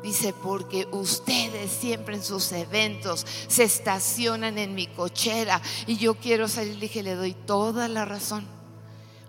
Dice, 0.04 0.34
porque 0.34 0.88
ustedes 0.92 1.72
siempre 1.72 2.16
en 2.16 2.24
sus 2.24 2.52
eventos 2.52 3.26
se 3.48 3.64
estacionan 3.64 4.58
en 4.58 4.74
mi 4.74 4.88
cochera 4.88 5.62
y 5.86 5.98
yo 5.98 6.16
quiero 6.16 6.48
salir. 6.48 6.80
Dije, 6.80 7.04
le 7.04 7.16
doy 7.16 7.34
toda 7.34 7.88
la 7.88 8.06
razón. 8.06 8.61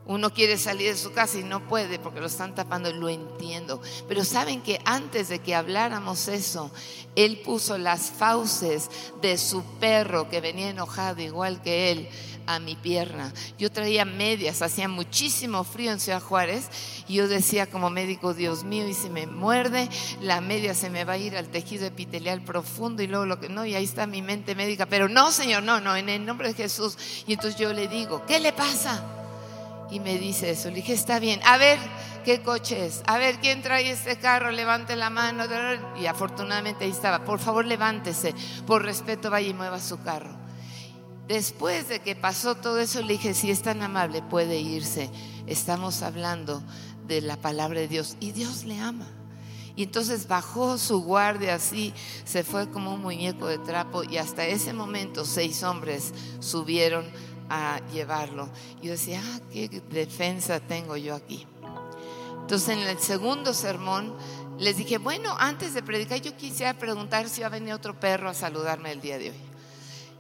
Uno 0.04 0.32
quiere 0.32 0.58
salir 0.58 0.90
de 0.90 0.98
su 0.98 1.12
casa 1.12 1.38
y 1.38 1.44
no 1.44 1.68
puede 1.68 1.98
porque 2.00 2.20
lo 2.20 2.26
están 2.26 2.54
tapando, 2.54 2.92
lo 2.92 3.08
entiendo. 3.08 3.80
Pero 4.08 4.24
saben 4.24 4.60
que 4.60 4.80
antes 4.84 5.28
de 5.28 5.38
que 5.38 5.54
habláramos 5.54 6.26
eso, 6.26 6.72
él 7.14 7.40
puso 7.44 7.78
las 7.78 8.10
fauces 8.10 8.90
de 9.20 9.38
su 9.38 9.62
perro 9.78 10.28
que 10.28 10.40
venía 10.40 10.70
enojado 10.70 11.22
igual 11.22 11.62
que 11.62 11.92
él 11.92 12.08
a 12.46 12.58
mi 12.58 12.74
pierna. 12.74 13.32
Yo 13.58 13.70
traía 13.70 14.04
medias, 14.04 14.62
hacía 14.62 14.88
muchísimo 14.88 15.62
frío 15.62 15.92
en 15.92 16.00
Ciudad 16.00 16.20
Juárez 16.20 16.68
y 17.06 17.14
yo 17.14 17.28
decía 17.28 17.70
como 17.70 17.88
médico, 17.88 18.34
Dios 18.34 18.64
mío, 18.64 18.88
y 18.88 18.94
si 18.94 19.08
me 19.08 19.28
muerde, 19.28 19.88
la 20.20 20.40
media 20.40 20.74
se 20.74 20.90
me 20.90 21.04
va 21.04 21.12
a 21.12 21.18
ir 21.18 21.36
al 21.36 21.48
tejido 21.48 21.86
epitelial 21.86 22.42
profundo 22.42 23.02
y 23.02 23.06
luego 23.06 23.26
lo 23.26 23.38
que 23.38 23.48
no, 23.48 23.64
y 23.64 23.76
ahí 23.76 23.84
está 23.84 24.08
mi 24.08 24.22
mente 24.22 24.56
médica, 24.56 24.86
pero 24.86 25.08
no, 25.08 25.30
Señor, 25.30 25.62
no, 25.62 25.80
no, 25.80 25.94
en 25.94 26.08
el 26.08 26.26
nombre 26.26 26.48
de 26.48 26.54
Jesús. 26.54 26.98
Y 27.26 27.34
entonces 27.34 27.58
yo 27.58 27.72
le 27.72 27.86
digo, 27.86 28.24
¿qué 28.26 28.40
le 28.40 28.52
pasa? 28.52 29.21
Y 29.92 30.00
me 30.00 30.18
dice 30.18 30.50
eso. 30.50 30.70
Le 30.70 30.76
dije, 30.76 30.94
está 30.94 31.18
bien, 31.18 31.40
a 31.44 31.58
ver 31.58 31.78
qué 32.24 32.42
coche 32.42 32.86
es, 32.86 33.02
a 33.06 33.18
ver 33.18 33.38
quién 33.40 33.62
trae 33.62 33.90
este 33.90 34.16
carro, 34.16 34.50
levante 34.50 34.96
la 34.96 35.10
mano. 35.10 35.44
Y 36.00 36.06
afortunadamente 36.06 36.84
ahí 36.84 36.90
estaba, 36.90 37.24
por 37.24 37.38
favor 37.38 37.66
levántese, 37.66 38.34
por 38.66 38.82
respeto 38.82 39.30
vaya 39.30 39.48
y 39.48 39.54
mueva 39.54 39.80
su 39.80 40.00
carro. 40.00 40.34
Después 41.28 41.88
de 41.88 42.00
que 42.00 42.16
pasó 42.16 42.56
todo 42.56 42.80
eso, 42.80 43.00
le 43.02 43.12
dije, 43.12 43.34
si 43.34 43.50
es 43.50 43.62
tan 43.62 43.82
amable, 43.82 44.22
puede 44.22 44.58
irse. 44.58 45.10
Estamos 45.46 46.02
hablando 46.02 46.62
de 47.06 47.20
la 47.20 47.36
palabra 47.36 47.80
de 47.80 47.88
Dios 47.88 48.16
y 48.18 48.32
Dios 48.32 48.64
le 48.64 48.80
ama. 48.80 49.06
Y 49.74 49.84
entonces 49.84 50.28
bajó 50.28 50.76
su 50.76 51.02
guardia 51.02 51.54
así, 51.54 51.94
se 52.24 52.44
fue 52.44 52.70
como 52.70 52.92
un 52.94 53.00
muñeco 53.00 53.46
de 53.46 53.58
trapo 53.58 54.02
y 54.04 54.18
hasta 54.18 54.46
ese 54.46 54.74
momento 54.74 55.24
seis 55.24 55.62
hombres 55.62 56.12
subieron 56.40 57.06
a 57.52 57.80
llevarlo. 57.92 58.48
Yo 58.82 58.92
decía, 58.92 59.22
ah, 59.22 59.40
qué 59.52 59.68
defensa 59.90 60.58
tengo 60.58 60.96
yo 60.96 61.14
aquí. 61.14 61.46
Entonces 62.40 62.70
en 62.70 62.78
el 62.80 62.98
segundo 62.98 63.52
sermón 63.52 64.14
les 64.58 64.78
dije, 64.78 64.96
bueno, 64.96 65.34
antes 65.38 65.74
de 65.74 65.82
predicar 65.82 66.20
yo 66.20 66.34
quisiera 66.36 66.74
preguntar 66.78 67.28
si 67.28 67.42
va 67.42 67.48
a 67.48 67.50
venir 67.50 67.74
otro 67.74 67.98
perro 68.00 68.30
a 68.30 68.34
saludarme 68.34 68.92
el 68.92 69.00
día 69.02 69.18
de 69.18 69.30
hoy. 69.30 69.36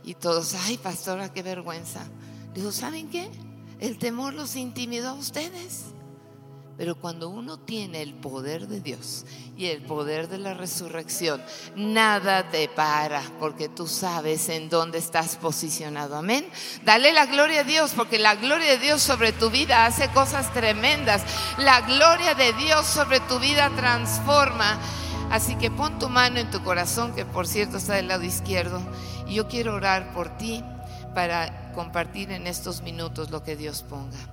Y 0.04 0.14
todos, 0.14 0.54
ay, 0.66 0.76
pastora, 0.76 1.32
qué 1.32 1.42
vergüenza. 1.42 2.06
Digo, 2.54 2.70
¿saben 2.70 3.08
qué? 3.08 3.30
El 3.80 3.98
temor 3.98 4.34
los 4.34 4.56
intimidó 4.56 5.10
a 5.10 5.14
ustedes. 5.14 5.91
Pero 6.82 6.96
cuando 6.96 7.28
uno 7.28 7.60
tiene 7.60 8.02
el 8.02 8.12
poder 8.12 8.66
de 8.66 8.80
Dios 8.80 9.24
y 9.56 9.66
el 9.66 9.82
poder 9.82 10.26
de 10.28 10.38
la 10.38 10.52
resurrección, 10.52 11.40
nada 11.76 12.50
te 12.50 12.68
para 12.68 13.22
porque 13.38 13.68
tú 13.68 13.86
sabes 13.86 14.48
en 14.48 14.68
dónde 14.68 14.98
estás 14.98 15.36
posicionado. 15.36 16.16
Amén. 16.16 16.44
Dale 16.84 17.12
la 17.12 17.26
gloria 17.26 17.60
a 17.60 17.62
Dios 17.62 17.92
porque 17.94 18.18
la 18.18 18.34
gloria 18.34 18.72
de 18.72 18.78
Dios 18.78 19.00
sobre 19.00 19.30
tu 19.30 19.48
vida 19.48 19.86
hace 19.86 20.08
cosas 20.08 20.52
tremendas. 20.52 21.22
La 21.56 21.82
gloria 21.82 22.34
de 22.34 22.52
Dios 22.54 22.84
sobre 22.84 23.20
tu 23.20 23.38
vida 23.38 23.70
transforma. 23.76 24.76
Así 25.30 25.54
que 25.54 25.70
pon 25.70 26.00
tu 26.00 26.08
mano 26.08 26.40
en 26.40 26.50
tu 26.50 26.64
corazón, 26.64 27.14
que 27.14 27.24
por 27.24 27.46
cierto 27.46 27.76
está 27.76 27.94
del 27.94 28.08
lado 28.08 28.24
izquierdo, 28.24 28.82
y 29.28 29.34
yo 29.34 29.46
quiero 29.46 29.76
orar 29.76 30.12
por 30.12 30.36
ti 30.36 30.64
para 31.14 31.70
compartir 31.74 32.32
en 32.32 32.48
estos 32.48 32.82
minutos 32.82 33.30
lo 33.30 33.44
que 33.44 33.54
Dios 33.54 33.84
ponga. 33.88 34.31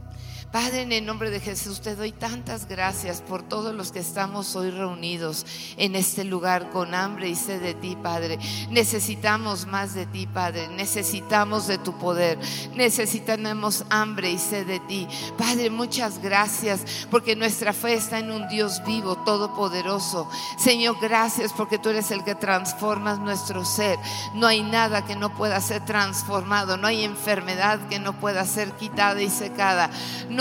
Padre, 0.51 0.81
en 0.81 0.91
el 0.91 1.05
nombre 1.05 1.29
de 1.29 1.39
Jesús 1.39 1.79
te 1.79 1.95
doy 1.95 2.11
tantas 2.11 2.67
gracias 2.67 3.21
por 3.21 3.43
todos 3.43 3.75
los 3.75 3.91
que 3.91 3.99
estamos 3.99 4.55
hoy 4.55 4.71
reunidos 4.71 5.45
en 5.77 5.95
este 5.95 6.23
lugar 6.23 6.71
con 6.71 6.95
hambre 6.95 7.29
y 7.29 7.35
sed 7.35 7.61
de 7.61 7.75
ti, 7.75 7.95
Padre. 8.01 8.39
Necesitamos 8.71 9.67
más 9.67 9.93
de 9.93 10.07
ti, 10.07 10.25
Padre. 10.25 10.67
Necesitamos 10.69 11.67
de 11.67 11.77
tu 11.77 11.95
poder. 11.99 12.39
Necesitamos 12.73 13.85
hambre 13.91 14.31
y 14.31 14.39
sed 14.39 14.65
de 14.65 14.79
ti. 14.79 15.07
Padre, 15.37 15.69
muchas 15.69 16.19
gracias 16.19 16.81
porque 17.11 17.35
nuestra 17.35 17.71
fe 17.71 17.93
está 17.93 18.17
en 18.17 18.31
un 18.31 18.47
Dios 18.49 18.81
vivo, 18.87 19.17
todopoderoso. 19.17 20.27
Señor, 20.57 20.97
gracias 20.99 21.53
porque 21.53 21.77
tú 21.77 21.89
eres 21.89 22.09
el 22.09 22.23
que 22.23 22.33
transformas 22.33 23.19
nuestro 23.19 23.65
ser. 23.65 23.99
No 24.33 24.47
hay 24.47 24.63
nada 24.63 25.05
que 25.05 25.15
no 25.15 25.31
pueda 25.31 25.61
ser 25.61 25.85
transformado. 25.85 26.75
No 26.75 26.87
hay 26.87 27.03
enfermedad 27.03 27.87
que 27.87 27.99
no 27.99 28.19
pueda 28.19 28.45
ser 28.45 28.71
quitada 28.71 29.21
y 29.21 29.29
secada 29.29 29.91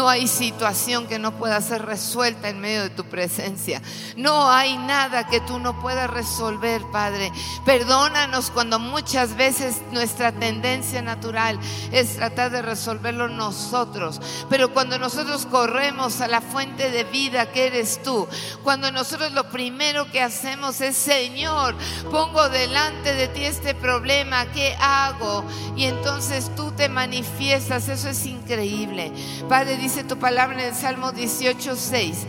hay 0.07 0.29
situación 0.29 1.07
que 1.07 1.19
no 1.19 1.33
pueda 1.33 1.59
ser 1.63 1.87
resuelta 1.87 2.51
en 2.51 2.61
medio 2.61 2.83
de 2.83 2.91
tu 2.91 3.05
presencia. 3.05 3.81
No 4.17 4.51
hay 4.51 4.77
nada 4.77 5.27
que 5.27 5.41
tú 5.41 5.59
no 5.59 5.81
puedas 5.81 6.11
resolver, 6.11 6.83
Padre. 6.93 7.33
Perdónanos 7.65 8.51
cuando 8.51 8.79
muchas 8.79 9.35
veces 9.35 9.77
nuestra 9.93 10.31
tendencia 10.31 11.01
natural 11.01 11.59
es 11.91 12.17
tratar 12.17 12.51
de 12.51 12.61
resolverlo 12.61 13.29
nosotros. 13.29 14.21
Pero 14.51 14.75
cuando 14.75 14.99
nosotros 14.99 15.47
corremos 15.47 16.21
a 16.21 16.29
la 16.29 16.43
fuente 16.43 16.91
de 16.91 17.05
vida 17.05 17.51
que 17.51 17.69
eres 17.69 18.03
tú, 18.03 18.29
cuando 18.63 18.93
nosotros 18.93 19.33
lo 19.33 19.49
primero 19.49 20.11
que 20.11 20.21
hacemos 20.21 20.83
es, 20.83 20.97
Señor, 20.97 21.75
pongo 22.11 22.51
delante 22.51 23.15
de 23.15 23.29
ti 23.29 23.45
este 23.45 23.75
problema, 23.75 24.45
¿qué 24.53 24.77
hago? 24.81 25.45
Y 25.77 25.85
entonces 25.85 26.51
tú 26.55 26.73
te 26.73 26.89
manifiestas, 26.89 27.89
eso 27.89 28.11
es 28.11 28.27
increíble. 28.27 29.13
Padre, 29.49 29.77
dice 29.89 30.05
tu 30.05 30.19
palabra 30.19 30.61
en 30.61 30.69
el 30.69 30.75
Salmo 30.75 31.13
18, 31.13 31.75
6, 31.75 32.27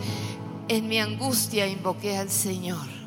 en 0.68 0.88
mi 0.88 0.98
angustia 0.98 1.66
invoqué 1.66 2.16
al 2.16 2.30
Señor 2.30 2.99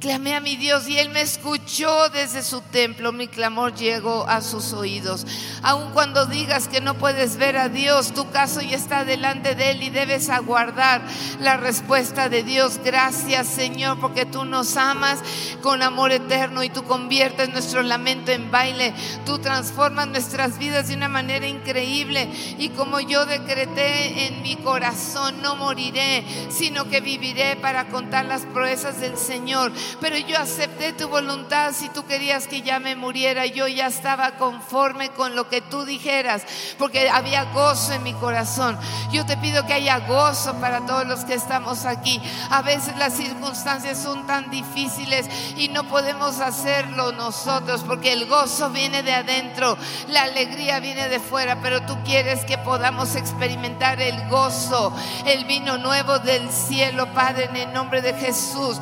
Clamé 0.00 0.36
a 0.36 0.40
mi 0.40 0.54
Dios 0.54 0.88
y 0.88 0.96
Él 0.96 1.08
me 1.08 1.22
escuchó 1.22 2.08
desde 2.10 2.44
su 2.44 2.60
templo. 2.60 3.10
Mi 3.10 3.26
clamor 3.26 3.74
llegó 3.74 4.28
a 4.28 4.42
sus 4.42 4.72
oídos. 4.72 5.26
Aun 5.60 5.90
cuando 5.90 6.26
digas 6.26 6.68
que 6.68 6.80
no 6.80 6.94
puedes 6.94 7.36
ver 7.36 7.56
a 7.56 7.68
Dios, 7.68 8.14
tu 8.14 8.30
caso 8.30 8.60
ya 8.60 8.76
está 8.76 9.04
delante 9.04 9.56
de 9.56 9.72
Él 9.72 9.82
y 9.82 9.90
debes 9.90 10.28
aguardar 10.28 11.02
la 11.40 11.56
respuesta 11.56 12.28
de 12.28 12.44
Dios. 12.44 12.78
Gracias 12.84 13.48
Señor 13.48 13.98
porque 13.98 14.24
tú 14.24 14.44
nos 14.44 14.76
amas 14.76 15.18
con 15.62 15.82
amor 15.82 16.12
eterno 16.12 16.62
y 16.62 16.70
tú 16.70 16.84
conviertes 16.84 17.48
nuestro 17.48 17.82
lamento 17.82 18.30
en 18.30 18.52
baile. 18.52 18.94
Tú 19.26 19.40
transformas 19.40 20.06
nuestras 20.06 20.60
vidas 20.60 20.86
de 20.86 20.94
una 20.94 21.08
manera 21.08 21.48
increíble. 21.48 22.30
Y 22.56 22.68
como 22.68 23.00
yo 23.00 23.26
decreté 23.26 24.28
en 24.28 24.42
mi 24.42 24.54
corazón, 24.54 25.42
no 25.42 25.56
moriré, 25.56 26.24
sino 26.50 26.88
que 26.88 27.00
viviré 27.00 27.56
para 27.56 27.88
contar 27.88 28.26
las 28.26 28.42
proezas 28.42 29.00
del 29.00 29.18
Señor 29.18 29.72
pero 30.00 30.16
yo 30.16 30.38
acepté 30.38 30.92
tu 30.92 31.08
voluntad. 31.08 31.72
Si 31.72 31.88
tú 31.88 32.04
querías 32.06 32.46
que 32.46 32.62
ya 32.62 32.80
me 32.80 32.96
muriera, 32.96 33.46
yo 33.46 33.68
ya 33.68 33.86
estaba 33.86 34.32
conforme 34.32 35.10
con 35.10 35.34
lo 35.34 35.48
que 35.48 35.60
tú 35.60 35.84
dijeras, 35.84 36.42
porque 36.78 37.08
había 37.10 37.44
gozo 37.52 37.92
en 37.92 38.02
mi 38.02 38.14
corazón. 38.14 38.78
Yo 39.12 39.24
te 39.26 39.36
pido 39.36 39.66
que 39.66 39.74
haya 39.74 39.98
gozo 40.00 40.54
para 40.60 40.86
todos 40.86 41.06
los 41.06 41.24
que 41.24 41.34
estamos 41.34 41.84
aquí. 41.84 42.20
A 42.50 42.62
veces 42.62 42.96
las 42.96 43.14
circunstancias 43.14 43.98
son 43.98 44.26
tan 44.26 44.50
difíciles 44.50 45.28
y 45.56 45.68
no 45.68 45.84
podemos 45.88 46.40
hacerlo 46.40 47.12
nosotros, 47.12 47.82
porque 47.86 48.12
el 48.12 48.26
gozo 48.26 48.70
viene 48.70 49.02
de 49.02 49.14
adentro, 49.14 49.76
la 50.08 50.22
alegría 50.22 50.80
viene 50.80 51.08
de 51.08 51.20
fuera, 51.20 51.60
pero 51.62 51.82
tú 51.82 51.96
quieres 52.04 52.44
que 52.44 52.58
podamos 52.58 53.16
experimentar 53.16 54.00
el 54.00 54.28
gozo, 54.28 54.92
el 55.26 55.44
vino 55.44 55.78
nuevo 55.78 56.18
del 56.18 56.50
cielo, 56.50 57.12
Padre, 57.12 57.46
en 57.46 57.56
el 57.56 57.72
nombre 57.72 58.02
de 58.02 58.14
Jesús. 58.14 58.78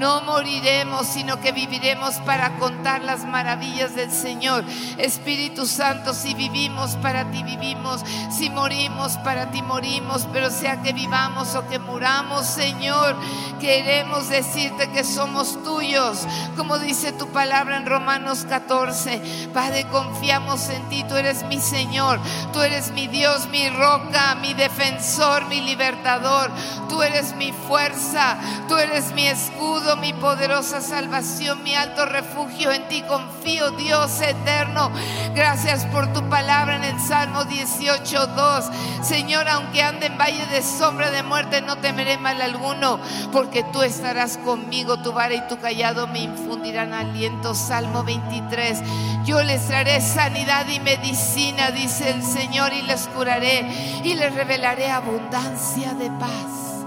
No 0.00 0.22
moriremos, 0.22 1.06
sino 1.06 1.42
que 1.42 1.52
viviremos 1.52 2.14
para 2.24 2.56
contar 2.56 3.02
las 3.02 3.26
maravillas 3.26 3.94
del 3.94 4.10
Señor. 4.10 4.64
Espíritu 4.96 5.66
Santo, 5.66 6.14
si 6.14 6.32
vivimos 6.32 6.96
para 6.96 7.30
ti 7.30 7.42
vivimos, 7.42 8.00
si 8.34 8.48
morimos 8.48 9.18
para 9.18 9.50
ti 9.50 9.60
morimos, 9.60 10.26
pero 10.32 10.48
sea 10.48 10.80
que 10.80 10.94
vivamos 10.94 11.54
o 11.54 11.68
que 11.68 11.78
muramos, 11.78 12.46
Señor, 12.46 13.14
queremos 13.60 14.30
decirte 14.30 14.90
que 14.90 15.04
somos 15.04 15.62
tuyos, 15.64 16.26
como 16.56 16.78
dice 16.78 17.12
tu 17.12 17.28
palabra 17.28 17.76
en 17.76 17.84
Romanos 17.84 18.46
14. 18.48 19.50
Padre, 19.52 19.86
confiamos 19.88 20.70
en 20.70 20.88
ti, 20.88 21.04
tú 21.04 21.16
eres 21.16 21.42
mi 21.42 21.60
Señor, 21.60 22.18
tú 22.54 22.62
eres 22.62 22.90
mi 22.92 23.06
Dios, 23.06 23.48
mi 23.48 23.68
roca, 23.68 24.34
mi 24.36 24.54
defensor, 24.54 25.44
mi 25.44 25.60
libertador, 25.60 26.50
tú 26.88 27.02
eres 27.02 27.36
mi 27.36 27.52
fuerza, 27.52 28.38
tú 28.66 28.78
eres 28.78 29.12
mi 29.12 29.26
escudo 29.26 29.89
mi 29.96 30.12
poderosa 30.12 30.80
salvación, 30.80 31.62
mi 31.62 31.74
alto 31.74 32.06
refugio. 32.06 32.70
En 32.70 32.86
ti 32.88 33.02
confío, 33.02 33.70
Dios 33.72 34.20
eterno. 34.20 34.90
Gracias 35.34 35.86
por 35.86 36.12
tu 36.12 36.28
palabra 36.28 36.76
en 36.76 36.84
el 36.84 37.00
Salmo 37.00 37.44
18, 37.44 38.26
2. 38.26 38.64
Señor, 39.02 39.48
aunque 39.48 39.82
ande 39.82 40.06
en 40.06 40.18
valle 40.18 40.46
de 40.46 40.62
sombra 40.62 41.10
de 41.10 41.22
muerte, 41.22 41.62
no 41.62 41.78
temeré 41.78 42.18
mal 42.18 42.40
alguno, 42.42 43.00
porque 43.32 43.64
tú 43.72 43.82
estarás 43.82 44.36
conmigo. 44.38 45.02
Tu 45.02 45.12
vara 45.12 45.34
y 45.34 45.48
tu 45.48 45.58
callado 45.58 46.06
me 46.06 46.20
infundirán 46.20 46.92
aliento. 46.92 47.54
Salmo 47.54 48.04
23. 48.04 48.82
Yo 49.24 49.42
les 49.42 49.66
traeré 49.66 50.00
sanidad 50.00 50.68
y 50.68 50.80
medicina, 50.80 51.70
dice 51.70 52.10
el 52.10 52.22
Señor, 52.22 52.72
y 52.72 52.82
les 52.82 53.06
curaré 53.08 53.66
y 54.04 54.14
les 54.14 54.34
revelaré 54.34 54.90
abundancia 54.90 55.94
de 55.94 56.10
paz. 56.10 56.86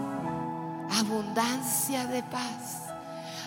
Abundancia 0.99 2.05
de 2.05 2.21
paz 2.23 2.82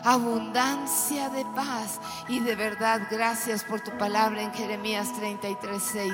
abundancia 0.07 1.29
de 1.31 1.45
paz. 1.47 2.01
Y 2.29 2.39
de 2.39 2.55
verdad, 2.55 3.09
gracias 3.11 3.65
por 3.65 3.81
tu 3.81 3.91
palabra 3.99 4.41
en 4.41 4.55
Jeremías 4.55 5.13
33, 5.15 5.83
6. 5.83 6.13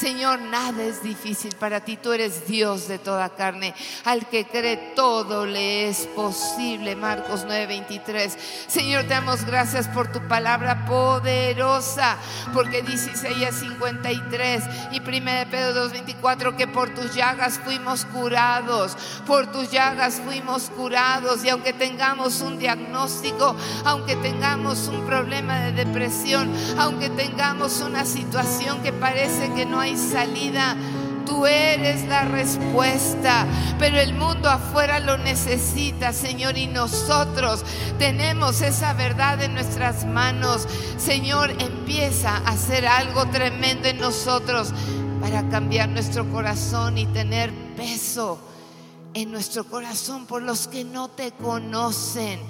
Señor, 0.00 0.40
nada 0.40 0.82
es 0.82 1.02
difícil 1.02 1.54
para 1.56 1.80
ti. 1.80 1.98
Tú 1.98 2.14
eres 2.14 2.46
Dios 2.48 2.88
de 2.88 2.98
toda 2.98 3.28
carne. 3.28 3.74
Al 4.06 4.26
que 4.30 4.46
cree 4.46 4.94
todo 4.96 5.44
le 5.44 5.90
es 5.90 6.06
posible. 6.16 6.96
Marcos 6.96 7.44
9, 7.46 7.66
23. 7.66 8.38
Señor, 8.66 9.02
te 9.02 9.10
damos 9.10 9.44
gracias 9.44 9.88
por 9.88 10.10
tu 10.10 10.26
palabra 10.26 10.86
poderosa. 10.86 12.16
Porque 12.54 12.80
dice 12.80 13.10
Isaías 13.12 13.56
53 13.56 14.64
y 14.92 15.00
1 15.00 15.10
Pedro 15.50 15.74
2, 15.74 15.92
24 15.92 16.56
que 16.56 16.66
por 16.66 16.94
tus 16.94 17.14
llagas 17.14 17.60
fuimos 17.62 18.06
curados. 18.06 18.96
Por 19.26 19.52
tus 19.52 19.70
llagas 19.70 20.22
fuimos 20.24 20.70
curados. 20.70 21.44
Y 21.44 21.50
aunque 21.50 21.74
tengamos 21.74 22.40
un 22.40 22.58
diagnóstico, 22.58 23.54
aunque 23.84 24.16
tengamos 24.16 24.88
un 24.88 25.04
problema 25.04 25.58
de 25.58 25.72
depresión, 25.72 26.50
aunque 26.78 27.10
tengamos 27.10 27.82
una 27.82 28.06
situación 28.06 28.82
que 28.82 28.94
parece 28.94 29.52
que 29.52 29.66
no 29.66 29.78
hay 29.78 29.89
salida. 29.96 30.76
Tú 31.26 31.46
eres 31.46 32.06
la 32.08 32.24
respuesta, 32.24 33.46
pero 33.78 33.98
el 33.98 34.14
mundo 34.14 34.48
afuera 34.48 34.98
lo 34.98 35.16
necesita, 35.16 36.12
Señor, 36.12 36.58
y 36.58 36.66
nosotros 36.66 37.64
tenemos 37.98 38.62
esa 38.62 38.94
verdad 38.94 39.40
en 39.42 39.54
nuestras 39.54 40.04
manos. 40.04 40.66
Señor, 40.96 41.52
empieza 41.60 42.36
a 42.38 42.50
hacer 42.50 42.86
algo 42.86 43.26
tremendo 43.26 43.88
en 43.88 44.00
nosotros 44.00 44.72
para 45.20 45.48
cambiar 45.48 45.88
nuestro 45.88 46.28
corazón 46.30 46.98
y 46.98 47.06
tener 47.06 47.52
peso 47.76 48.40
en 49.14 49.30
nuestro 49.30 49.64
corazón 49.64 50.26
por 50.26 50.42
los 50.42 50.68
que 50.68 50.84
no 50.84 51.08
te 51.08 51.32
conocen. 51.32 52.40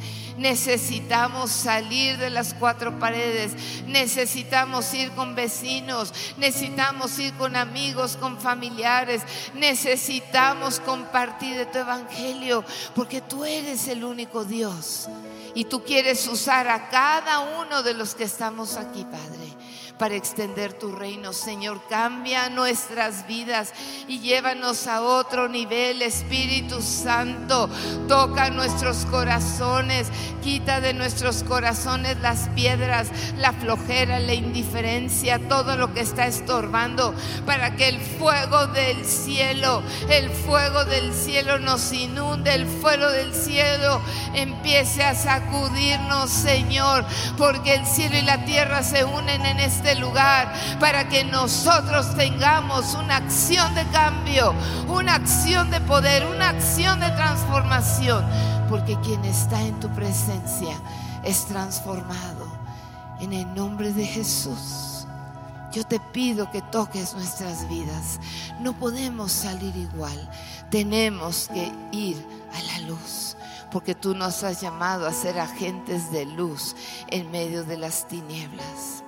Necesitamos 0.40 1.50
salir 1.50 2.16
de 2.16 2.31
las 2.31 2.55
cuatro 2.55 2.98
paredes, 2.98 3.53
necesitamos 3.87 4.94
ir 4.94 5.11
con 5.11 5.35
vecinos, 5.35 6.14
necesitamos 6.38 7.18
ir 7.18 7.35
con 7.35 7.57
amigos, 7.57 8.16
con 8.16 8.40
familiares, 8.40 9.20
necesitamos 9.53 10.81
compartir 10.81 11.59
de 11.59 11.66
tu 11.66 11.76
evangelio, 11.76 12.64
porque 12.94 13.20
tú 13.20 13.44
eres 13.44 13.87
el 13.88 14.03
único 14.03 14.46
Dios. 14.46 15.11
Y 15.55 15.64
tú 15.64 15.85
quieres 15.85 16.26
usar 16.26 16.68
a 16.68 16.88
cada 16.88 17.40
uno 17.61 17.83
de 17.83 17.92
los 17.92 18.14
que 18.14 18.24
estamos 18.24 18.79
aquí, 18.79 19.05
Padre 19.05 19.60
para 20.01 20.17
extender 20.17 20.73
tu 20.73 20.93
reino. 20.93 21.35
Señor, 21.35 21.79
cambia 21.91 22.49
nuestras 22.49 23.27
vidas 23.27 23.75
y 24.09 24.19
llévanos 24.21 24.87
a 24.87 25.03
otro 25.03 25.47
nivel, 25.47 26.01
Espíritu 26.01 26.81
Santo. 26.81 27.69
Toca 28.09 28.49
nuestros 28.49 29.05
corazones, 29.05 30.09
quita 30.43 30.81
de 30.81 30.95
nuestros 30.95 31.43
corazones 31.43 32.19
las 32.21 32.49
piedras, 32.55 33.09
la 33.37 33.53
flojera, 33.53 34.21
la 34.21 34.33
indiferencia, 34.33 35.39
todo 35.51 35.77
lo 35.77 35.93
que 35.93 36.01
está 36.01 36.27
estorbando, 36.27 37.15
para 37.45 37.77
que 37.77 37.89
el 37.89 38.01
fuego 38.01 38.69
del 38.69 39.05
cielo, 39.05 39.83
el 40.09 40.31
fuego 40.31 40.87
del 40.87 41.13
cielo 41.13 41.59
nos 41.59 41.93
inunde, 41.93 42.55
el 42.55 42.67
fuego 42.67 43.11
del 43.11 43.35
cielo 43.35 44.01
empiece 44.33 45.05
a 45.05 45.15
sacudirnos, 45.15 46.31
Señor, 46.31 47.05
porque 47.37 47.75
el 47.75 47.87
cielo 47.87 48.17
y 48.17 48.23
la 48.23 48.47
tierra 48.47 48.83
se 48.83 49.05
unen 49.05 49.45
en 49.45 49.61
este 49.61 49.89
lugar 49.96 50.53
para 50.79 51.09
que 51.09 51.24
nosotros 51.24 52.14
tengamos 52.16 52.94
una 52.94 53.16
acción 53.16 53.74
de 53.74 53.85
cambio, 53.87 54.55
una 54.88 55.14
acción 55.14 55.70
de 55.70 55.81
poder, 55.81 56.26
una 56.26 56.50
acción 56.50 57.00
de 57.00 57.11
transformación, 57.11 58.24
porque 58.68 58.98
quien 59.00 59.24
está 59.24 59.61
en 59.62 59.79
tu 59.81 59.88
presencia 59.90 60.76
es 61.24 61.46
transformado. 61.46 62.61
En 63.20 63.33
el 63.33 63.55
nombre 63.55 63.92
de 63.92 64.07
Jesús, 64.07 65.07
yo 65.72 65.85
te 65.85 66.00
pido 66.00 66.50
que 66.50 66.62
toques 66.62 67.14
nuestras 67.14 67.68
vidas. 67.68 68.18
No 68.61 68.72
podemos 68.72 69.31
salir 69.31 69.76
igual, 69.76 70.31
tenemos 70.70 71.48
que 71.53 71.70
ir 71.92 72.26
a 72.55 72.62
la 72.62 72.87
luz 72.87 73.37
porque 73.70 73.94
tú 73.94 74.14
nos 74.14 74.42
has 74.42 74.61
llamado 74.61 75.07
a 75.07 75.12
ser 75.12 75.38
agentes 75.38 76.11
de 76.11 76.26
luz 76.26 76.74
en 77.09 77.31
medio 77.31 77.64
de 77.64 77.76
las 77.76 78.07
tinieblas. 78.09 79.05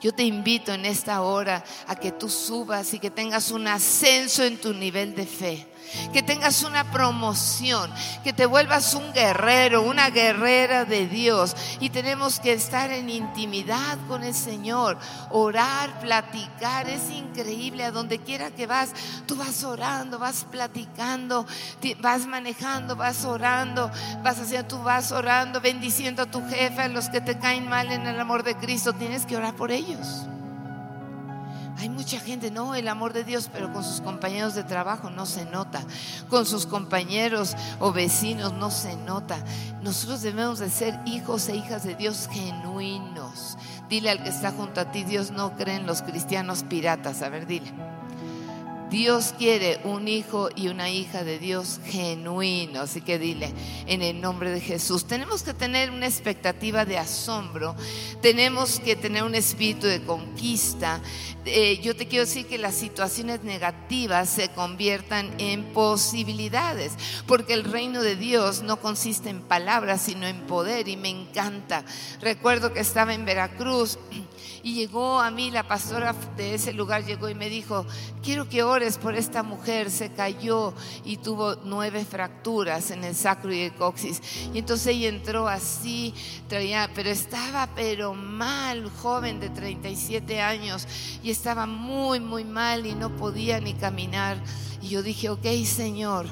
Yo 0.00 0.12
te 0.12 0.22
invito 0.22 0.72
en 0.72 0.84
esta 0.86 1.22
hora 1.22 1.64
a 1.86 1.96
que 1.96 2.12
tú 2.12 2.28
subas 2.28 2.94
y 2.94 2.98
que 2.98 3.10
tengas 3.10 3.50
un 3.50 3.66
ascenso 3.66 4.44
en 4.44 4.58
tu 4.58 4.72
nivel 4.72 5.14
de 5.14 5.26
fe 5.26 5.66
que 6.12 6.22
tengas 6.22 6.62
una 6.62 6.84
promoción, 6.90 7.90
que 8.24 8.32
te 8.32 8.46
vuelvas 8.46 8.94
un 8.94 9.12
guerrero, 9.12 9.82
una 9.82 10.10
guerrera 10.10 10.84
de 10.84 11.06
Dios. 11.06 11.56
Y 11.80 11.90
tenemos 11.90 12.40
que 12.40 12.52
estar 12.52 12.90
en 12.90 13.10
intimidad 13.10 13.98
con 14.06 14.22
el 14.22 14.34
Señor, 14.34 14.98
orar, 15.30 16.00
platicar. 16.00 16.88
Es 16.88 17.10
increíble, 17.10 17.84
a 17.84 17.90
donde 17.90 18.18
quiera 18.18 18.50
que 18.50 18.66
vas, 18.66 18.90
tú 19.26 19.36
vas 19.36 19.64
orando, 19.64 20.18
vas 20.18 20.46
platicando, 20.50 21.46
vas 22.00 22.26
manejando, 22.26 22.96
vas 22.96 23.24
orando, 23.24 23.90
vas 24.22 24.38
haciendo, 24.38 24.68
tú 24.68 24.82
vas 24.82 25.12
orando, 25.12 25.60
bendiciendo 25.60 26.22
a 26.22 26.30
tu 26.30 26.46
jefe, 26.48 26.82
a 26.82 26.88
los 26.88 27.08
que 27.08 27.20
te 27.20 27.38
caen 27.38 27.68
mal 27.68 27.90
en 27.92 28.06
el 28.06 28.18
amor 28.18 28.42
de 28.42 28.56
Cristo. 28.56 28.92
Tienes 28.92 29.26
que 29.26 29.36
orar 29.36 29.54
por 29.54 29.70
ellos. 29.70 30.26
Hay 31.78 31.88
mucha 31.88 32.18
gente, 32.18 32.50
no, 32.50 32.74
el 32.74 32.88
amor 32.88 33.12
de 33.12 33.22
Dios, 33.22 33.48
pero 33.52 33.72
con 33.72 33.84
sus 33.84 34.00
compañeros 34.00 34.54
de 34.56 34.64
trabajo 34.64 35.10
no 35.10 35.26
se 35.26 35.44
nota, 35.44 35.80
con 36.28 36.44
sus 36.44 36.66
compañeros 36.66 37.54
o 37.78 37.92
vecinos 37.92 38.52
no 38.52 38.72
se 38.72 38.96
nota. 38.96 39.38
Nosotros 39.82 40.22
debemos 40.22 40.58
de 40.58 40.70
ser 40.70 40.98
hijos 41.06 41.48
e 41.48 41.54
hijas 41.54 41.84
de 41.84 41.94
Dios 41.94 42.28
genuinos. 42.32 43.56
Dile 43.88 44.10
al 44.10 44.22
que 44.22 44.28
está 44.28 44.50
junto 44.50 44.80
a 44.80 44.90
ti, 44.90 45.04
Dios 45.04 45.30
no 45.30 45.56
cree 45.56 45.76
en 45.76 45.86
los 45.86 46.02
cristianos 46.02 46.64
piratas. 46.64 47.22
A 47.22 47.28
ver, 47.28 47.46
dile. 47.46 47.72
Dios 48.90 49.34
quiere 49.36 49.80
un 49.84 50.08
hijo 50.08 50.48
y 50.56 50.68
una 50.68 50.90
hija 50.90 51.22
de 51.22 51.38
Dios 51.38 51.78
genuino. 51.84 52.80
Así 52.80 53.02
que 53.02 53.18
dile, 53.18 53.52
en 53.86 54.00
el 54.00 54.20
nombre 54.20 54.50
de 54.50 54.60
Jesús, 54.60 55.06
tenemos 55.06 55.42
que 55.42 55.52
tener 55.52 55.90
una 55.90 56.06
expectativa 56.06 56.86
de 56.86 56.96
asombro, 56.96 57.76
tenemos 58.22 58.80
que 58.80 58.96
tener 58.96 59.24
un 59.24 59.34
espíritu 59.34 59.86
de 59.86 60.02
conquista. 60.02 61.02
Eh, 61.44 61.80
yo 61.82 61.96
te 61.96 62.08
quiero 62.08 62.24
decir 62.24 62.46
que 62.46 62.56
las 62.56 62.74
situaciones 62.74 63.42
negativas 63.42 64.28
se 64.28 64.48
conviertan 64.48 65.34
en 65.38 65.64
posibilidades, 65.72 66.92
porque 67.26 67.54
el 67.54 67.64
reino 67.64 68.02
de 68.02 68.16
Dios 68.16 68.62
no 68.62 68.80
consiste 68.80 69.28
en 69.28 69.42
palabras, 69.42 70.02
sino 70.02 70.26
en 70.26 70.40
poder, 70.46 70.88
y 70.88 70.96
me 70.96 71.10
encanta. 71.10 71.84
Recuerdo 72.20 72.72
que 72.72 72.80
estaba 72.80 73.12
en 73.12 73.24
Veracruz 73.24 73.98
y 74.68 74.74
llegó 74.74 75.18
a 75.18 75.30
mí 75.30 75.50
la 75.50 75.66
pastora 75.66 76.14
de 76.36 76.52
ese 76.52 76.74
lugar, 76.74 77.02
llegó 77.02 77.30
y 77.30 77.34
me 77.34 77.48
dijo, 77.48 77.86
quiero 78.22 78.50
que 78.50 78.62
ores 78.62 78.98
por 78.98 79.14
esta 79.14 79.42
mujer, 79.42 79.90
se 79.90 80.12
cayó 80.12 80.74
y 81.06 81.16
tuvo 81.16 81.56
nueve 81.64 82.04
fracturas 82.04 82.90
en 82.90 83.02
el 83.02 83.14
sacro 83.14 83.50
y 83.50 83.60
el 83.60 83.72
coxis. 83.72 84.20
Y 84.52 84.58
entonces 84.58 84.88
ella 84.88 85.08
entró 85.08 85.48
así, 85.48 86.12
traía, 86.48 86.90
pero 86.94 87.08
estaba 87.08 87.70
pero 87.74 88.12
mal, 88.12 88.90
joven 88.90 89.40
de 89.40 89.48
37 89.48 90.42
años, 90.42 90.86
y 91.22 91.30
estaba 91.30 91.64
muy, 91.64 92.20
muy 92.20 92.44
mal 92.44 92.84
y 92.84 92.94
no 92.94 93.16
podía 93.16 93.60
ni 93.60 93.72
caminar. 93.72 94.36
Y 94.80 94.90
yo 94.90 95.02
dije, 95.02 95.28
ok 95.28 95.46
Señor, 95.64 96.26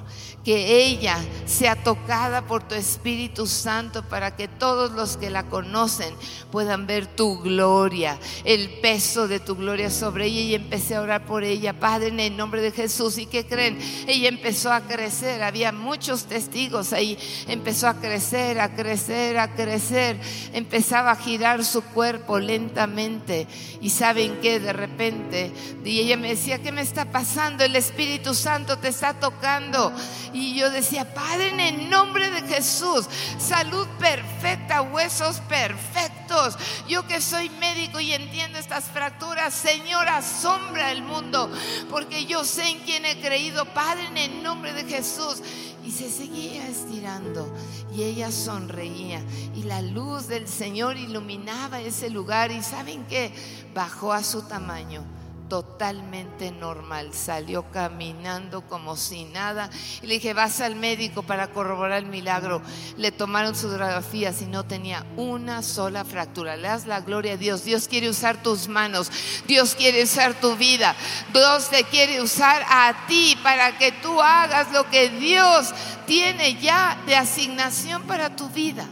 que 0.44 0.86
ella 0.86 1.18
sea 1.44 1.74
tocada 1.74 2.46
por 2.46 2.62
tu 2.62 2.76
Espíritu 2.76 3.46
Santo 3.46 4.04
para 4.04 4.36
que 4.36 4.46
todos 4.46 4.92
los 4.92 5.16
que 5.16 5.28
la 5.28 5.42
conocen 5.48 6.14
puedan 6.52 6.86
ver 6.86 7.06
tu 7.06 7.40
gloria, 7.40 8.16
el 8.44 8.70
peso 8.80 9.26
de 9.26 9.40
tu 9.40 9.56
gloria 9.56 9.90
sobre 9.90 10.26
ella. 10.26 10.40
Y 10.40 10.54
empecé 10.54 10.94
a 10.94 11.00
orar 11.00 11.26
por 11.26 11.42
ella, 11.42 11.78
Padre, 11.80 12.08
en 12.08 12.20
el 12.20 12.36
nombre 12.36 12.60
de 12.60 12.70
Jesús. 12.70 13.18
¿Y 13.18 13.26
qué 13.26 13.44
creen? 13.44 13.78
Ella 14.06 14.28
empezó 14.28 14.72
a 14.72 14.82
crecer, 14.82 15.42
había 15.42 15.72
muchos 15.72 16.26
testigos 16.26 16.92
ahí. 16.92 17.18
Empezó 17.48 17.88
a 17.88 17.94
crecer, 17.94 18.60
a 18.60 18.76
crecer, 18.76 19.38
a 19.38 19.54
crecer. 19.54 20.20
Empezaba 20.52 21.10
a 21.10 21.16
girar 21.16 21.64
su 21.64 21.82
cuerpo 21.82 22.38
lentamente. 22.38 23.48
Y 23.80 23.90
saben 23.90 24.40
que 24.40 24.60
de 24.60 24.72
repente, 24.72 25.52
y 25.84 25.98
ella 25.98 26.16
me 26.16 26.28
decía, 26.28 26.62
¿qué 26.62 26.70
me 26.70 26.82
está 26.82 27.10
pasando? 27.10 27.64
El 27.64 27.74
Espíritu 27.74 28.32
Santo 28.32 28.45
te 28.78 28.88
está 28.88 29.14
tocando. 29.14 29.92
Y 30.32 30.54
yo 30.54 30.70
decía, 30.70 31.12
Padre, 31.14 31.48
en 31.48 31.60
el 31.60 31.90
nombre 31.90 32.30
de 32.30 32.42
Jesús, 32.42 33.06
salud 33.38 33.86
perfecta, 33.98 34.82
huesos 34.82 35.40
perfectos. 35.48 36.56
Yo 36.88 37.04
que 37.08 37.20
soy 37.20 37.50
médico 37.50 37.98
y 37.98 38.12
entiendo 38.12 38.58
estas 38.58 38.84
fracturas, 38.84 39.52
Señor, 39.52 40.08
asombra 40.08 40.92
el 40.92 41.02
mundo, 41.02 41.50
porque 41.90 42.26
yo 42.26 42.44
sé 42.44 42.68
en 42.68 42.78
quién 42.80 43.04
he 43.04 43.20
creído, 43.20 43.64
Padre, 43.74 44.06
en 44.06 44.16
el 44.16 44.42
nombre 44.44 44.72
de 44.72 44.84
Jesús. 44.84 45.42
Y 45.84 45.90
se 45.90 46.10
seguía 46.10 46.66
estirando 46.68 47.52
y 47.94 48.02
ella 48.02 48.32
sonreía 48.32 49.22
y 49.54 49.62
la 49.62 49.82
luz 49.82 50.26
del 50.26 50.48
Señor 50.48 50.96
iluminaba 50.96 51.80
ese 51.80 52.10
lugar 52.10 52.50
y 52.50 52.60
saben 52.60 53.04
que 53.06 53.32
bajó 53.72 54.12
a 54.12 54.24
su 54.24 54.42
tamaño 54.42 55.04
totalmente 55.48 56.50
normal. 56.50 57.12
Salió 57.12 57.70
caminando 57.70 58.62
como 58.62 58.96
si 58.96 59.24
nada. 59.24 59.70
Y 60.02 60.06
le 60.06 60.14
dije, 60.14 60.34
vas 60.34 60.60
al 60.60 60.76
médico 60.76 61.22
para 61.22 61.48
corroborar 61.48 61.98
el 61.98 62.06
milagro. 62.06 62.62
Le 62.96 63.12
tomaron 63.12 63.54
sus 63.54 63.76
radiografías 63.76 64.42
y 64.42 64.46
no 64.46 64.64
tenía 64.64 65.06
una 65.16 65.62
sola 65.62 66.04
fractura. 66.04 66.56
Le 66.56 66.68
das 66.68 66.86
la 66.86 67.00
gloria 67.00 67.34
a 67.34 67.36
Dios. 67.36 67.64
Dios 67.64 67.88
quiere 67.88 68.08
usar 68.08 68.42
tus 68.42 68.68
manos. 68.68 69.10
Dios 69.46 69.74
quiere 69.74 70.02
usar 70.02 70.34
tu 70.40 70.56
vida. 70.56 70.94
Dios 71.32 71.68
te 71.70 71.84
quiere 71.84 72.20
usar 72.20 72.62
a 72.68 73.06
ti 73.06 73.38
para 73.42 73.76
que 73.78 73.92
tú 73.92 74.20
hagas 74.20 74.72
lo 74.72 74.88
que 74.90 75.10
Dios 75.10 75.72
tiene 76.06 76.60
ya 76.60 76.96
de 77.06 77.16
asignación 77.16 78.02
para 78.02 78.34
tu 78.34 78.48
vida. 78.50 78.86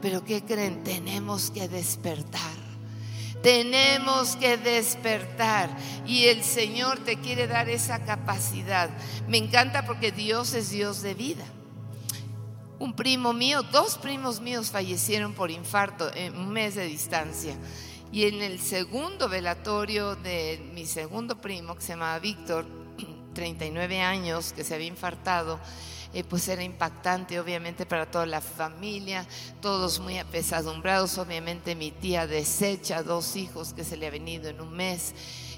Pero 0.00 0.24
¿qué 0.24 0.44
creen? 0.44 0.84
Tenemos 0.84 1.50
que 1.50 1.68
despertar. 1.68 2.57
Tenemos 3.42 4.36
que 4.36 4.56
despertar 4.56 5.70
y 6.06 6.24
el 6.24 6.42
Señor 6.42 6.98
te 6.98 7.16
quiere 7.16 7.46
dar 7.46 7.68
esa 7.68 8.04
capacidad. 8.04 8.90
Me 9.28 9.38
encanta 9.38 9.86
porque 9.86 10.10
Dios 10.10 10.54
es 10.54 10.70
Dios 10.70 11.02
de 11.02 11.14
vida. 11.14 11.44
Un 12.80 12.94
primo 12.94 13.32
mío, 13.32 13.62
dos 13.62 13.98
primos 13.98 14.40
míos 14.40 14.70
fallecieron 14.70 15.34
por 15.34 15.50
infarto 15.50 16.12
en 16.14 16.36
un 16.36 16.48
mes 16.50 16.74
de 16.74 16.86
distancia. 16.86 17.56
Y 18.10 18.24
en 18.24 18.40
el 18.40 18.60
segundo 18.60 19.28
velatorio 19.28 20.16
de 20.16 20.70
mi 20.72 20.86
segundo 20.86 21.40
primo, 21.40 21.74
que 21.74 21.82
se 21.82 21.88
llamaba 21.92 22.18
Víctor, 22.20 22.77
39 23.38 24.00
años, 24.00 24.52
que 24.52 24.64
se 24.64 24.74
había 24.74 24.88
infartado, 24.88 25.60
eh, 26.12 26.24
pues 26.24 26.48
era 26.48 26.64
impactante 26.64 27.38
obviamente 27.38 27.86
para 27.86 28.10
toda 28.10 28.26
la 28.26 28.40
familia, 28.40 29.24
todos 29.62 30.00
muy 30.00 30.18
apesadumbrados, 30.18 31.18
obviamente 31.18 31.76
mi 31.76 31.92
tía 31.92 32.26
desecha 32.26 33.04
dos 33.04 33.36
hijos 33.36 33.74
que 33.74 33.84
se 33.84 33.96
le 33.96 34.08
ha 34.08 34.10
venido 34.10 34.48
en 34.48 34.60
un 34.60 34.72
mes 34.72 35.14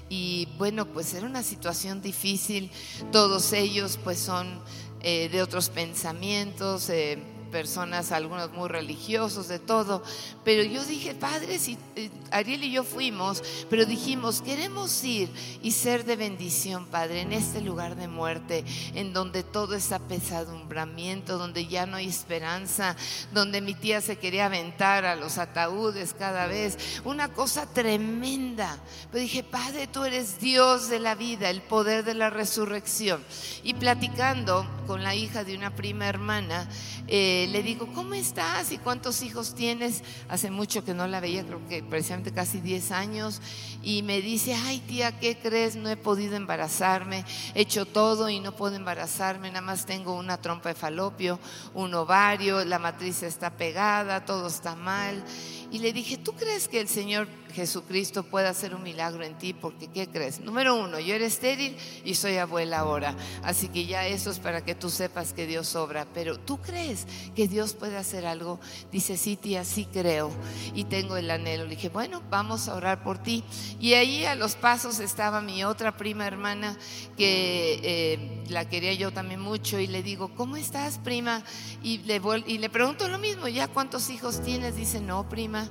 y 0.09 0.47
bueno, 0.59 0.85
pues 0.85 1.11
era 1.15 1.25
una 1.25 1.41
situación 1.41 2.03
difícil, 2.03 2.69
todos 3.11 3.51
ellos 3.51 3.97
pues 4.03 4.19
son 4.19 4.61
eh, 5.01 5.27
de 5.29 5.41
otros 5.41 5.69
pensamientos. 5.69 6.87
Eh, 6.91 7.17
personas, 7.51 8.11
algunos 8.11 8.51
muy 8.51 8.69
religiosos, 8.69 9.47
de 9.47 9.59
todo. 9.59 10.01
Pero 10.43 10.63
yo 10.63 10.83
dije, 10.85 11.13
padre, 11.13 11.59
si 11.59 11.77
eh, 11.95 12.09
Ariel 12.31 12.63
y 12.63 12.71
yo 12.71 12.83
fuimos, 12.83 13.43
pero 13.69 13.85
dijimos, 13.85 14.41
queremos 14.41 15.03
ir 15.03 15.29
y 15.61 15.71
ser 15.71 16.05
de 16.05 16.15
bendición, 16.15 16.85
Padre, 16.85 17.21
en 17.21 17.33
este 17.33 17.61
lugar 17.61 17.95
de 17.95 18.07
muerte, 18.07 18.63
en 18.95 19.13
donde 19.13 19.43
todo 19.43 19.75
está 19.75 19.99
pesadumbramiento, 19.99 21.37
donde 21.37 21.67
ya 21.67 21.85
no 21.85 21.97
hay 21.97 22.07
esperanza, 22.07 22.95
donde 23.33 23.61
mi 23.61 23.73
tía 23.73 24.01
se 24.01 24.17
quería 24.17 24.45
aventar 24.45 25.05
a 25.05 25.15
los 25.15 25.37
ataúdes 25.37 26.13
cada 26.13 26.47
vez, 26.47 26.77
una 27.03 27.33
cosa 27.33 27.65
tremenda. 27.65 28.77
Pero 29.11 29.21
dije, 29.21 29.43
Padre, 29.43 29.87
tú 29.87 30.03
eres 30.03 30.39
Dios 30.39 30.89
de 30.89 30.99
la 30.99 31.15
vida, 31.15 31.49
el 31.49 31.61
poder 31.61 32.03
de 32.03 32.13
la 32.13 32.29
resurrección. 32.29 33.23
Y 33.63 33.73
platicando 33.73 34.65
con 34.87 35.03
la 35.03 35.15
hija 35.15 35.43
de 35.43 35.55
una 35.55 35.75
prima 35.75 36.07
hermana, 36.07 36.69
eh, 37.07 37.40
le 37.47 37.63
digo, 37.63 37.87
¿cómo 37.93 38.13
estás? 38.13 38.71
¿Y 38.71 38.77
cuántos 38.77 39.21
hijos 39.21 39.55
tienes? 39.55 40.03
Hace 40.29 40.51
mucho 40.51 40.83
que 40.83 40.93
no 40.93 41.07
la 41.07 41.19
veía, 41.19 41.45
creo 41.45 41.67
que 41.67 41.83
precisamente 41.83 42.31
casi 42.31 42.59
10 42.59 42.91
años. 42.91 43.41
Y 43.83 44.03
me 44.03 44.21
dice, 44.21 44.53
ay 44.53 44.79
tía, 44.79 45.19
¿qué 45.19 45.37
crees? 45.37 45.75
No 45.75 45.89
he 45.89 45.97
podido 45.97 46.35
embarazarme, 46.35 47.25
he 47.55 47.61
hecho 47.61 47.85
todo 47.85 48.29
y 48.29 48.39
no 48.39 48.55
puedo 48.55 48.75
embarazarme, 48.75 49.49
nada 49.49 49.61
más 49.61 49.85
tengo 49.85 50.13
una 50.13 50.41
trompa 50.41 50.69
de 50.69 50.75
falopio, 50.75 51.39
un 51.73 51.93
ovario, 51.93 52.63
la 52.65 52.79
matriz 52.79 53.23
está 53.23 53.51
pegada, 53.51 54.25
todo 54.25 54.47
está 54.47 54.75
mal. 54.75 55.23
Y 55.71 55.79
le 55.79 55.93
dije, 55.93 56.17
¿tú 56.17 56.33
crees 56.33 56.67
que 56.67 56.81
el 56.81 56.89
Señor 56.89 57.27
Jesucristo 57.51 58.23
pueda 58.23 58.49
hacer 58.49 58.75
un 58.75 58.83
milagro 58.83 59.23
en 59.23 59.37
ti? 59.37 59.53
Porque, 59.53 59.87
¿qué 59.87 60.07
crees? 60.07 60.39
Número 60.39 60.75
uno, 60.75 60.99
yo 60.99 61.15
era 61.15 61.25
estéril 61.25 61.75
y 62.03 62.15
soy 62.15 62.37
abuela 62.37 62.79
ahora. 62.79 63.15
Así 63.43 63.69
que 63.69 63.85
ya 63.85 64.07
eso 64.07 64.31
es 64.31 64.39
para 64.39 64.63
que 64.63 64.75
tú 64.75 64.89
sepas 64.89 65.33
que 65.33 65.47
Dios 65.47 65.75
obra. 65.75 66.07
Pero, 66.13 66.39
¿tú 66.39 66.59
crees 66.59 67.05
que 67.35 67.47
Dios 67.47 67.73
puede 67.73 67.97
hacer 67.97 68.25
algo? 68.25 68.59
Dice, 68.91 69.17
sí, 69.17 69.35
tía, 69.35 69.63
sí 69.63 69.87
creo. 69.91 70.31
Y 70.73 70.85
tengo 70.85 71.17
el 71.17 71.29
anhelo. 71.29 71.65
Le 71.65 71.75
dije, 71.75 71.89
bueno, 71.89 72.21
vamos 72.29 72.67
a 72.67 72.75
orar 72.75 73.03
por 73.03 73.17
ti. 73.17 73.43
Y 73.79 73.93
ahí 73.93 74.25
a 74.25 74.35
los 74.35 74.55
pasos 74.55 74.99
estaba 74.99 75.41
mi 75.41 75.63
otra 75.63 75.97
prima 75.97 76.25
hermana 76.25 76.77
que 77.17 77.79
eh, 77.83 78.43
la 78.49 78.67
quería 78.67 78.93
yo 78.93 79.11
también 79.11 79.39
mucho. 79.39 79.79
Y 79.79 79.87
le 79.87 80.03
digo, 80.03 80.31
¿cómo 80.35 80.57
estás, 80.57 80.97
prima? 80.97 81.43
Y 81.83 81.99
le, 81.99 82.21
y 82.47 82.57
le 82.57 82.69
pregunto 82.69 83.07
lo 83.07 83.19
mismo, 83.19 83.47
¿ya 83.47 83.67
cuántos 83.67 84.09
hijos 84.09 84.41
tienes? 84.41 84.75
Dice, 84.75 84.99
no, 84.99 85.27
prima 85.29 85.69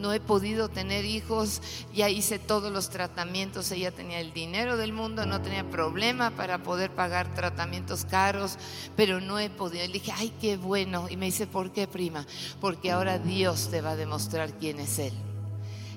no 0.00 0.12
he 0.12 0.20
podido 0.20 0.68
tener 0.68 1.04
hijos, 1.04 1.60
ya 1.94 2.08
hice 2.08 2.38
todos 2.38 2.72
los 2.72 2.90
tratamientos, 2.90 3.70
ella 3.70 3.92
tenía 3.92 4.20
el 4.20 4.32
dinero 4.32 4.76
del 4.76 4.92
mundo, 4.92 5.26
no 5.26 5.40
tenía 5.42 5.68
problema 5.68 6.30
para 6.30 6.62
poder 6.62 6.90
pagar 6.90 7.34
tratamientos 7.34 8.04
caros, 8.04 8.56
pero 8.96 9.20
no 9.20 9.38
he 9.38 9.50
podido. 9.50 9.86
Le 9.86 9.92
dije, 9.92 10.12
ay, 10.16 10.32
qué 10.40 10.56
bueno. 10.56 11.06
Y 11.08 11.16
me 11.16 11.26
dice, 11.26 11.46
¿por 11.46 11.72
qué, 11.72 11.86
prima? 11.86 12.26
Porque 12.60 12.90
ahora 12.90 13.18
Dios 13.18 13.68
te 13.70 13.80
va 13.80 13.90
a 13.90 13.96
demostrar 13.96 14.54
quién 14.58 14.80
es 14.80 14.98
Él. 14.98 15.12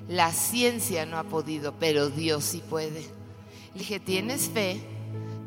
La 0.08 0.32
ciencia 0.32 1.06
no 1.06 1.16
ha 1.16 1.24
podido, 1.24 1.74
pero 1.78 2.10
Dios 2.10 2.44
sí 2.44 2.62
puede. 2.68 3.02
Le 3.72 3.80
dije, 3.80 4.00
¿tienes 4.00 4.50
fe? 4.50 4.80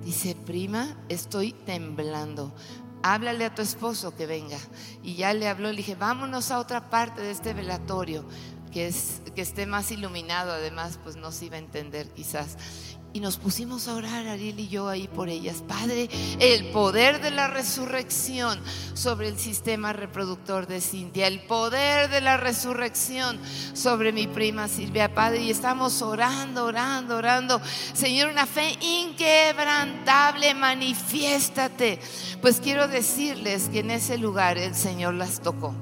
Dice, 0.03 0.35
prima, 0.35 0.97
estoy 1.09 1.51
temblando 1.51 2.53
háblale 3.13 3.45
a 3.45 3.55
tu 3.55 3.61
esposo 3.61 4.15
que 4.15 4.25
venga. 4.25 4.57
Y 5.03 5.15
ya 5.15 5.33
le 5.33 5.47
habló, 5.47 5.69
le 5.69 5.77
dije, 5.77 5.95
vámonos 5.95 6.51
a 6.51 6.59
otra 6.59 6.89
parte 6.89 7.21
de 7.21 7.31
este 7.31 7.53
velatorio, 7.53 8.25
que, 8.71 8.87
es, 8.87 9.21
que 9.35 9.41
esté 9.41 9.65
más 9.65 9.91
iluminado, 9.91 10.51
además, 10.51 10.99
pues 11.03 11.15
no 11.15 11.31
se 11.31 11.45
iba 11.45 11.55
a 11.55 11.59
entender 11.59 12.09
quizás 12.09 12.57
y 13.13 13.19
nos 13.19 13.37
pusimos 13.37 13.87
a 13.87 13.95
orar, 13.95 14.27
Ariel 14.27 14.59
y 14.59 14.67
yo, 14.67 14.87
ahí 14.89 15.07
por 15.07 15.29
ellas. 15.29 15.63
Padre, 15.67 16.09
el 16.39 16.69
poder 16.71 17.21
de 17.21 17.31
la 17.31 17.47
resurrección 17.47 18.59
sobre 18.93 19.27
el 19.27 19.39
sistema 19.39 19.93
reproductor 19.93 20.67
de 20.67 20.81
Cintia, 20.81 21.27
el 21.27 21.41
poder 21.41 22.09
de 22.09 22.21
la 22.21 22.37
resurrección 22.37 23.39
sobre 23.73 24.11
mi 24.11 24.27
prima 24.27 24.67
Silvia, 24.67 25.13
Padre, 25.13 25.41
y 25.41 25.51
estamos 25.51 26.01
orando, 26.01 26.65
orando, 26.65 27.17
orando. 27.17 27.61
Señor, 27.93 28.29
una 28.29 28.45
fe 28.45 28.77
inquebrantable, 28.81 30.53
manifiéstate. 30.53 31.99
Pues 32.41 32.59
quiero 32.59 32.87
decirles 32.87 33.69
que 33.69 33.79
en 33.79 33.91
ese 33.91 34.17
lugar 34.17 34.57
el 34.57 34.75
Señor 34.75 35.15
las 35.15 35.41
tocó. 35.41 35.73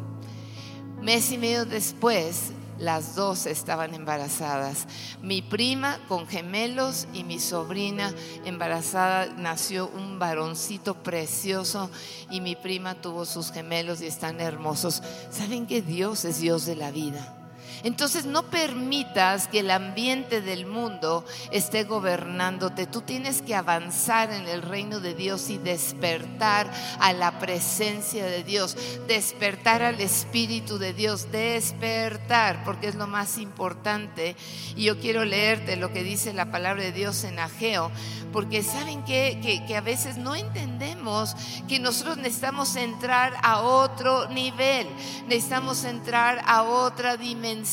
Mes 1.01 1.31
y 1.31 1.37
medio 1.37 1.65
después, 1.65 2.51
las 2.79 3.15
dos 3.15 3.45
estaban 3.45 3.93
embarazadas. 3.93 4.87
Mi 5.21 5.41
prima 5.41 5.99
con 6.07 6.27
gemelos 6.27 7.07
y 7.13 7.23
mi 7.23 7.39
sobrina 7.39 8.13
embarazada 8.45 9.27
nació 9.37 9.87
un 9.87 10.19
varoncito 10.19 10.95
precioso 10.95 11.89
y 12.29 12.41
mi 12.41 12.55
prima 12.55 12.95
tuvo 12.95 13.25
sus 13.25 13.51
gemelos 13.51 14.01
y 14.01 14.07
están 14.07 14.41
hermosos. 14.41 15.01
¿Saben 15.29 15.67
que 15.67 15.81
Dios 15.81 16.25
es 16.25 16.39
Dios 16.39 16.65
de 16.65 16.75
la 16.75 16.91
vida? 16.91 17.44
Entonces 17.83 18.25
no 18.25 18.43
permitas 18.43 19.47
que 19.47 19.59
el 19.59 19.71
ambiente 19.71 20.41
del 20.41 20.65
mundo 20.65 21.25
esté 21.51 21.83
gobernándote. 21.83 22.87
Tú 22.87 23.01
tienes 23.01 23.41
que 23.41 23.55
avanzar 23.55 24.31
en 24.31 24.47
el 24.47 24.61
reino 24.61 24.99
de 24.99 25.13
Dios 25.13 25.49
y 25.49 25.57
despertar 25.57 26.71
a 26.99 27.13
la 27.13 27.39
presencia 27.39 28.25
de 28.25 28.43
Dios, 28.43 28.77
despertar 29.07 29.83
al 29.83 29.99
Espíritu 30.01 30.77
de 30.77 30.93
Dios, 30.93 31.31
despertar, 31.31 32.63
porque 32.63 32.87
es 32.87 32.95
lo 32.95 33.07
más 33.07 33.37
importante. 33.37 34.35
Y 34.75 34.85
yo 34.85 34.99
quiero 34.99 35.25
leerte 35.25 35.75
lo 35.75 35.91
que 35.91 36.03
dice 36.03 36.33
la 36.33 36.51
palabra 36.51 36.83
de 36.83 36.91
Dios 36.91 37.23
en 37.23 37.39
Ageo, 37.39 37.91
porque 38.31 38.63
saben 38.63 39.03
que, 39.03 39.63
que, 39.65 39.75
a 39.75 39.81
veces 39.81 40.17
no 40.17 40.35
entendemos 40.35 41.35
que 41.67 41.79
nosotros 41.79 42.17
necesitamos 42.17 42.75
entrar 42.75 43.33
a 43.41 43.61
otro 43.61 44.27
nivel, 44.29 44.87
necesitamos 45.27 45.83
entrar 45.83 46.41
a 46.45 46.63
otra 46.63 47.17
dimensión 47.17 47.64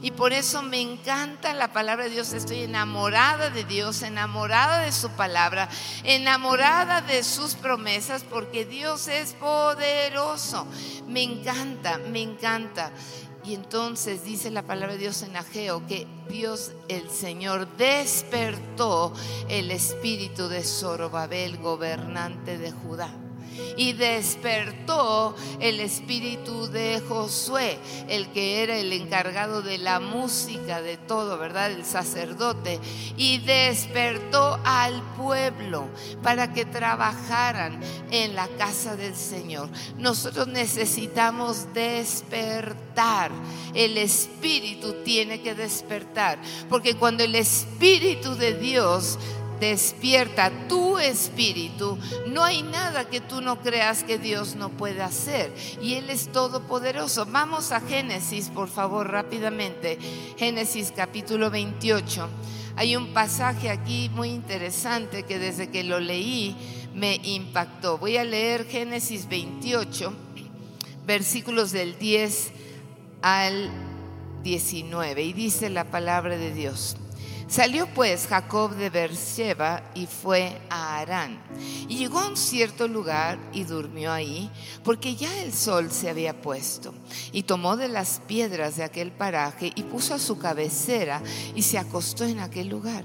y 0.00 0.12
por 0.12 0.32
eso 0.32 0.62
me 0.62 0.80
encanta 0.80 1.52
la 1.52 1.72
palabra 1.72 2.04
de 2.04 2.10
Dios. 2.10 2.32
Estoy 2.32 2.62
enamorada 2.62 3.50
de 3.50 3.64
Dios, 3.64 4.02
enamorada 4.02 4.80
de 4.80 4.92
su 4.92 5.10
palabra, 5.10 5.68
enamorada 6.04 7.02
de 7.02 7.22
sus 7.22 7.54
promesas 7.54 8.24
porque 8.24 8.64
Dios 8.64 9.08
es 9.08 9.34
poderoso. 9.34 10.66
Me 11.06 11.22
encanta, 11.22 11.98
me 11.98 12.22
encanta. 12.22 12.92
Y 13.44 13.54
entonces 13.54 14.24
dice 14.24 14.50
la 14.50 14.62
palabra 14.62 14.94
de 14.94 15.00
Dios 15.00 15.22
en 15.22 15.36
Ageo 15.36 15.86
que 15.86 16.06
Dios 16.28 16.72
el 16.88 17.10
Señor 17.10 17.68
despertó 17.76 19.12
el 19.48 19.70
espíritu 19.70 20.48
de 20.48 20.62
Zorobabel, 20.62 21.58
gobernante 21.58 22.56
de 22.56 22.70
Judá 22.70 23.10
y 23.76 23.92
despertó 23.92 25.34
el 25.60 25.80
espíritu 25.80 26.68
de 26.68 27.00
Josué, 27.08 27.78
el 28.08 28.28
que 28.28 28.62
era 28.62 28.76
el 28.76 28.92
encargado 28.92 29.62
de 29.62 29.78
la 29.78 30.00
música, 30.00 30.82
de 30.82 30.96
todo, 30.96 31.38
¿verdad? 31.38 31.72
El 31.72 31.84
sacerdote, 31.84 32.78
y 33.16 33.38
despertó 33.38 34.58
al 34.64 35.02
pueblo 35.16 35.88
para 36.22 36.52
que 36.52 36.64
trabajaran 36.64 37.80
en 38.10 38.34
la 38.34 38.48
casa 38.48 38.96
del 38.96 39.16
Señor. 39.16 39.68
Nosotros 39.98 40.48
necesitamos 40.48 41.72
despertar. 41.74 43.30
El 43.74 43.98
espíritu 43.98 44.94
tiene 45.04 45.40
que 45.40 45.54
despertar, 45.54 46.38
porque 46.68 46.96
cuando 46.96 47.24
el 47.24 47.34
espíritu 47.34 48.34
de 48.34 48.54
Dios 48.54 49.18
despierta 49.60 50.50
tu 50.68 50.98
espíritu, 50.98 51.98
no 52.26 52.42
hay 52.42 52.62
nada 52.62 53.08
que 53.08 53.20
tú 53.20 53.40
no 53.40 53.60
creas 53.60 54.02
que 54.02 54.18
Dios 54.18 54.56
no 54.56 54.70
puede 54.70 55.02
hacer. 55.02 55.54
Y 55.80 55.94
Él 55.94 56.10
es 56.10 56.32
todopoderoso. 56.32 57.26
Vamos 57.26 57.70
a 57.70 57.80
Génesis, 57.80 58.48
por 58.48 58.68
favor, 58.68 59.10
rápidamente. 59.10 59.98
Génesis 60.36 60.92
capítulo 60.96 61.50
28. 61.50 62.28
Hay 62.76 62.96
un 62.96 63.12
pasaje 63.12 63.68
aquí 63.68 64.10
muy 64.14 64.30
interesante 64.30 65.24
que 65.24 65.38
desde 65.38 65.70
que 65.70 65.84
lo 65.84 66.00
leí 66.00 66.56
me 66.94 67.20
impactó. 67.22 67.98
Voy 67.98 68.16
a 68.16 68.24
leer 68.24 68.66
Génesis 68.66 69.28
28, 69.28 70.12
versículos 71.06 71.72
del 71.72 71.98
10 71.98 72.52
al 73.22 73.70
19. 74.42 75.22
Y 75.22 75.32
dice 75.34 75.68
la 75.68 75.84
palabra 75.84 76.38
de 76.38 76.54
Dios. 76.54 76.96
Salió 77.50 77.88
pues 77.88 78.28
Jacob 78.28 78.76
de 78.76 78.90
Beersheba 78.90 79.82
y 79.96 80.06
fue 80.06 80.56
a 80.70 81.00
Harán. 81.00 81.42
Y 81.88 81.96
llegó 81.96 82.20
a 82.20 82.28
un 82.28 82.36
cierto 82.36 82.86
lugar 82.86 83.40
y 83.52 83.64
durmió 83.64 84.12
ahí, 84.12 84.48
porque 84.84 85.16
ya 85.16 85.36
el 85.42 85.52
sol 85.52 85.90
se 85.90 86.08
había 86.08 86.42
puesto. 86.42 86.94
Y 87.32 87.42
tomó 87.42 87.76
de 87.76 87.88
las 87.88 88.20
piedras 88.28 88.76
de 88.76 88.84
aquel 88.84 89.10
paraje 89.10 89.72
y 89.74 89.82
puso 89.82 90.14
a 90.14 90.20
su 90.20 90.38
cabecera 90.38 91.24
y 91.56 91.62
se 91.62 91.76
acostó 91.76 92.24
en 92.24 92.38
aquel 92.38 92.68
lugar. 92.68 93.02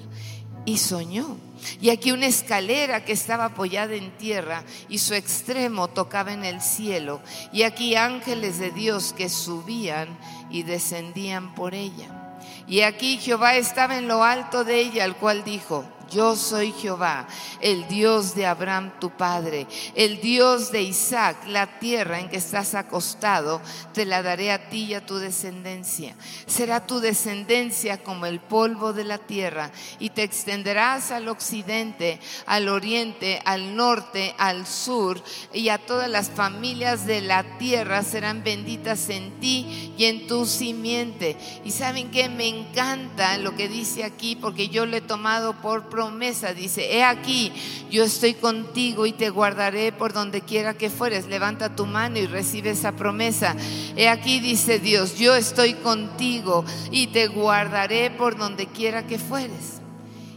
Y 0.64 0.78
soñó. 0.78 1.38
Y 1.82 1.90
aquí 1.90 2.12
una 2.12 2.28
escalera 2.28 3.04
que 3.04 3.14
estaba 3.14 3.46
apoyada 3.46 3.96
en 3.96 4.16
tierra 4.16 4.64
y 4.90 5.00
su 5.00 5.16
extremo 5.16 5.88
tocaba 5.88 6.34
en 6.34 6.46
el 6.46 6.62
cielo. 6.62 7.20
Y 7.52 7.64
aquí 7.64 7.96
ángeles 7.96 8.60
de 8.60 8.70
Dios 8.70 9.12
que 9.18 9.28
subían 9.28 10.08
y 10.52 10.62
descendían 10.62 11.56
por 11.56 11.74
ella. 11.74 12.25
Y 12.68 12.82
aquí 12.82 13.18
Jehová 13.18 13.56
estaba 13.56 13.98
en 13.98 14.08
lo 14.08 14.24
alto 14.24 14.64
de 14.64 14.80
ella, 14.80 15.04
al 15.04 15.16
cual 15.16 15.44
dijo, 15.44 15.86
yo 16.10 16.36
soy 16.36 16.72
Jehová, 16.72 17.28
el 17.62 17.88
Dios 17.88 18.36
de 18.36 18.46
Abraham 18.46 18.94
tu 19.00 19.10
padre, 19.12 19.68
el 19.96 20.22
Dios 20.22 20.72
de 20.72 20.82
Isaac, 20.82 21.38
la 21.48 21.80
tierra 21.80 22.20
en 22.20 22.30
que 22.30 22.38
estás 22.38 22.76
acostado, 22.76 23.62
te 23.94 24.06
la 24.06 24.22
daré 24.22 24.52
a 24.52 24.70
ti 24.70 24.86
y 24.86 24.94
a 24.94 25.06
tu 25.06 25.18
descendencia. 25.18 26.16
Será 26.48 26.86
tu 26.86 27.00
descendencia 27.00 28.04
como 28.04 28.26
el 28.26 28.40
polvo 28.40 28.94
de 28.94 29.04
la 29.04 29.18
tierra 29.18 29.72
y 30.00 30.10
te 30.10 30.24
extenderás 30.24 31.12
al 31.12 31.28
occidente, 31.28 32.20
al 32.46 32.70
oriente, 32.70 33.42
al 33.46 33.76
norte, 33.76 34.36
al 34.38 34.66
sur 34.66 35.22
y 35.54 35.70
a 35.70 35.78
todas 35.78 36.10
las 36.10 36.30
familias 36.30 37.06
de 37.06 37.22
la 37.22 37.58
tierra 37.58 38.04
serán 38.04 38.44
benditas 38.44 39.10
en 39.10 39.40
ti 39.40 39.94
y 39.98 40.06
en 40.06 40.28
tu 40.28 40.46
simiente. 40.46 41.38
Y 41.64 41.72
saben 41.72 42.12
que 42.12 42.30
me 42.30 42.48
encanta 42.48 43.38
lo 43.38 43.56
que 43.56 43.68
dice 43.68 44.04
aquí 44.04 44.36
porque 44.36 44.70
yo 44.70 44.86
lo 44.86 44.98
he 44.98 45.02
tomado 45.02 45.54
por 45.62 45.90
promesa. 45.96 46.54
Dice, 46.54 46.94
he 46.94 47.06
aquí, 47.06 47.54
yo 47.90 48.04
estoy 48.04 48.34
contigo 48.34 49.06
y 49.06 49.14
te 49.14 49.30
guardaré 49.30 49.94
por 49.94 50.12
donde 50.12 50.42
quiera 50.42 50.74
que 50.74 50.90
fueres. 50.90 51.28
Levanta 51.28 51.74
tu 51.74 51.86
mano 51.86 52.20
y 52.20 52.28
recibe 52.28 52.72
esa 52.72 52.92
promesa. 52.92 53.56
He 53.96 54.10
aquí, 54.10 54.42
dice 54.42 54.80
Dios, 54.80 55.18
yo 55.18 55.36
estoy 55.36 55.76
contigo 55.76 56.66
y 56.92 57.08
te 57.08 57.28
guardaré 57.28 58.12
por 58.12 58.36
donde 58.36 58.68
quiera 58.68 59.08
que 59.08 59.18
fueres. 59.18 59.80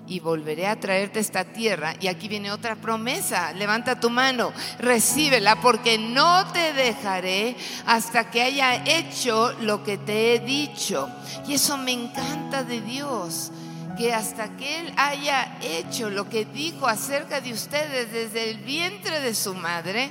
Y 0.07 0.21
volveré 0.21 0.69
a 0.69 0.79
traerte 0.79 1.19
esta 1.19 1.45
tierra. 1.45 1.95
Y 2.01 2.07
aquí 2.07 2.29
viene 2.29 2.53
otra 2.53 2.77
promesa. 2.77 3.53
Levanta 3.53 3.99
tu 3.99 4.11
mano, 4.11 4.53
recíbela, 4.79 5.61
porque 5.61 5.99
no 5.99 6.47
te 6.53 6.73
dejaré 6.73 7.57
hasta 7.85 8.31
que 8.31 8.43
haya 8.43 8.85
hecho 8.85 9.53
lo 9.61 9.83
que 9.83 9.99
te 9.99 10.35
he 10.35 10.39
dicho. 10.39 11.09
Y 11.49 11.55
eso 11.55 11.77
me 11.77 11.93
encanta 11.93 12.63
de 12.63 12.81
Dios 12.81 13.51
que 13.99 14.15
hasta 14.15 14.57
que 14.57 14.81
Él 14.81 14.95
haya 14.97 15.59
hecho 15.61 16.09
lo 16.09 16.29
que 16.29 16.45
dijo 16.45 16.87
acerca 16.87 17.41
de 17.41 17.53
ustedes 17.53 18.13
desde 18.13 18.49
el 18.51 18.59
vientre 18.59 19.21
de 19.21 19.35
su 19.35 19.55
madre 19.55 20.11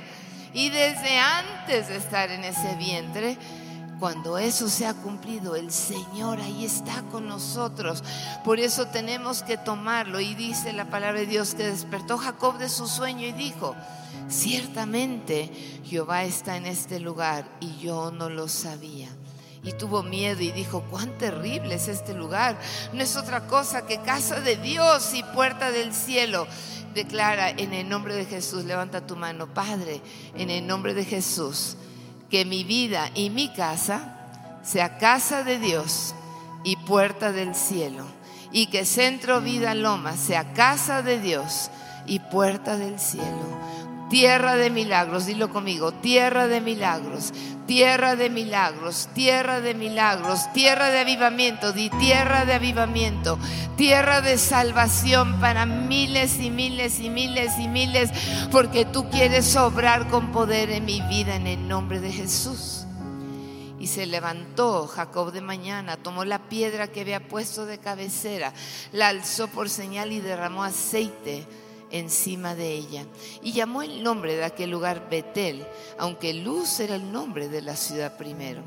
y 0.52 0.68
desde 0.68 1.18
antes 1.18 1.88
de 1.88 1.96
estar 1.96 2.30
en 2.30 2.44
ese 2.44 2.76
vientre, 2.76 3.38
cuando 3.98 4.38
eso 4.38 4.68
se 4.68 4.86
ha 4.86 4.92
cumplido, 4.92 5.56
el 5.56 5.72
Señor 5.72 6.38
ahí 6.38 6.66
está 6.66 7.02
con 7.10 7.26
nosotros. 7.26 8.04
Por 8.44 8.60
eso 8.60 8.86
tenemos 8.88 9.42
que 9.42 9.56
tomarlo. 9.56 10.20
Y 10.20 10.34
dice 10.34 10.72
la 10.72 10.90
palabra 10.90 11.20
de 11.20 11.26
Dios 11.26 11.54
que 11.54 11.64
despertó 11.64 12.18
Jacob 12.18 12.58
de 12.58 12.68
su 12.68 12.86
sueño 12.86 13.26
y 13.26 13.32
dijo, 13.32 13.74
ciertamente 14.28 15.50
Jehová 15.84 16.24
está 16.24 16.56
en 16.56 16.66
este 16.66 17.00
lugar 17.00 17.48
y 17.60 17.78
yo 17.78 18.12
no 18.12 18.28
lo 18.28 18.48
sabía. 18.48 19.08
Y 19.68 19.72
tuvo 19.72 20.02
miedo 20.02 20.40
y 20.40 20.50
dijo, 20.50 20.82
cuán 20.90 21.18
terrible 21.18 21.74
es 21.74 21.88
este 21.88 22.14
lugar. 22.14 22.58
No 22.94 23.02
es 23.02 23.16
otra 23.16 23.46
cosa 23.46 23.86
que 23.86 24.00
casa 24.00 24.40
de 24.40 24.56
Dios 24.56 25.12
y 25.12 25.22
puerta 25.22 25.70
del 25.70 25.92
cielo. 25.92 26.46
Declara 26.94 27.50
en 27.50 27.74
el 27.74 27.86
nombre 27.86 28.14
de 28.14 28.24
Jesús, 28.24 28.64
levanta 28.64 29.06
tu 29.06 29.14
mano, 29.14 29.46
Padre, 29.52 30.00
en 30.34 30.48
el 30.48 30.66
nombre 30.66 30.94
de 30.94 31.04
Jesús, 31.04 31.76
que 32.30 32.46
mi 32.46 32.64
vida 32.64 33.10
y 33.14 33.28
mi 33.28 33.52
casa 33.52 34.60
sea 34.62 34.96
casa 34.96 35.44
de 35.44 35.58
Dios 35.58 36.14
y 36.64 36.76
puerta 36.76 37.30
del 37.30 37.54
cielo. 37.54 38.06
Y 38.50 38.68
que 38.68 38.86
Centro 38.86 39.42
Vida 39.42 39.74
Loma 39.74 40.16
sea 40.16 40.54
casa 40.54 41.02
de 41.02 41.20
Dios 41.20 41.70
y 42.06 42.20
puerta 42.20 42.78
del 42.78 42.98
cielo 42.98 43.58
Tierra 44.10 44.56
de 44.56 44.70
milagros, 44.70 45.26
dilo 45.26 45.50
conmigo, 45.50 45.92
tierra 45.92 46.48
de 46.48 46.62
milagros, 46.62 47.32
tierra 47.66 48.16
de 48.16 48.30
milagros, 48.30 49.10
tierra 49.14 49.60
de 49.60 49.74
milagros, 49.74 50.50
tierra 50.54 50.88
de 50.88 51.00
avivamiento, 51.00 51.74
di 51.74 51.90
tierra 51.90 52.46
de 52.46 52.54
avivamiento, 52.54 53.38
tierra 53.76 54.22
de 54.22 54.38
salvación 54.38 55.38
para 55.40 55.66
miles 55.66 56.40
y 56.40 56.48
miles 56.50 57.00
y 57.00 57.10
miles 57.10 57.58
y 57.58 57.68
miles, 57.68 58.10
porque 58.50 58.86
tú 58.86 59.10
quieres 59.10 59.54
obrar 59.56 60.08
con 60.08 60.32
poder 60.32 60.70
en 60.70 60.86
mi 60.86 61.02
vida 61.02 61.36
en 61.36 61.46
el 61.46 61.68
nombre 61.68 62.00
de 62.00 62.10
Jesús. 62.10 62.86
Y 63.78 63.88
se 63.88 64.06
levantó 64.06 64.86
Jacob 64.86 65.32
de 65.32 65.42
mañana, 65.42 65.98
tomó 65.98 66.24
la 66.24 66.48
piedra 66.48 66.88
que 66.88 67.02
había 67.02 67.28
puesto 67.28 67.66
de 67.66 67.76
cabecera, 67.76 68.54
la 68.90 69.08
alzó 69.08 69.48
por 69.48 69.68
señal 69.68 70.12
y 70.12 70.20
derramó 70.20 70.64
aceite 70.64 71.46
encima 71.90 72.54
de 72.54 72.72
ella. 72.72 73.06
Y 73.42 73.52
llamó 73.52 73.82
el 73.82 74.02
nombre 74.02 74.36
de 74.36 74.44
aquel 74.44 74.70
lugar 74.70 75.08
Betel, 75.10 75.66
aunque 75.98 76.34
Luz 76.34 76.80
era 76.80 76.96
el 76.96 77.12
nombre 77.12 77.48
de 77.48 77.62
la 77.62 77.76
ciudad 77.76 78.16
primero. 78.16 78.62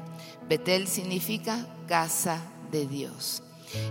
Betel 0.48 0.88
significa 0.88 1.66
casa 1.88 2.42
de 2.72 2.88
Dios. 2.88 3.44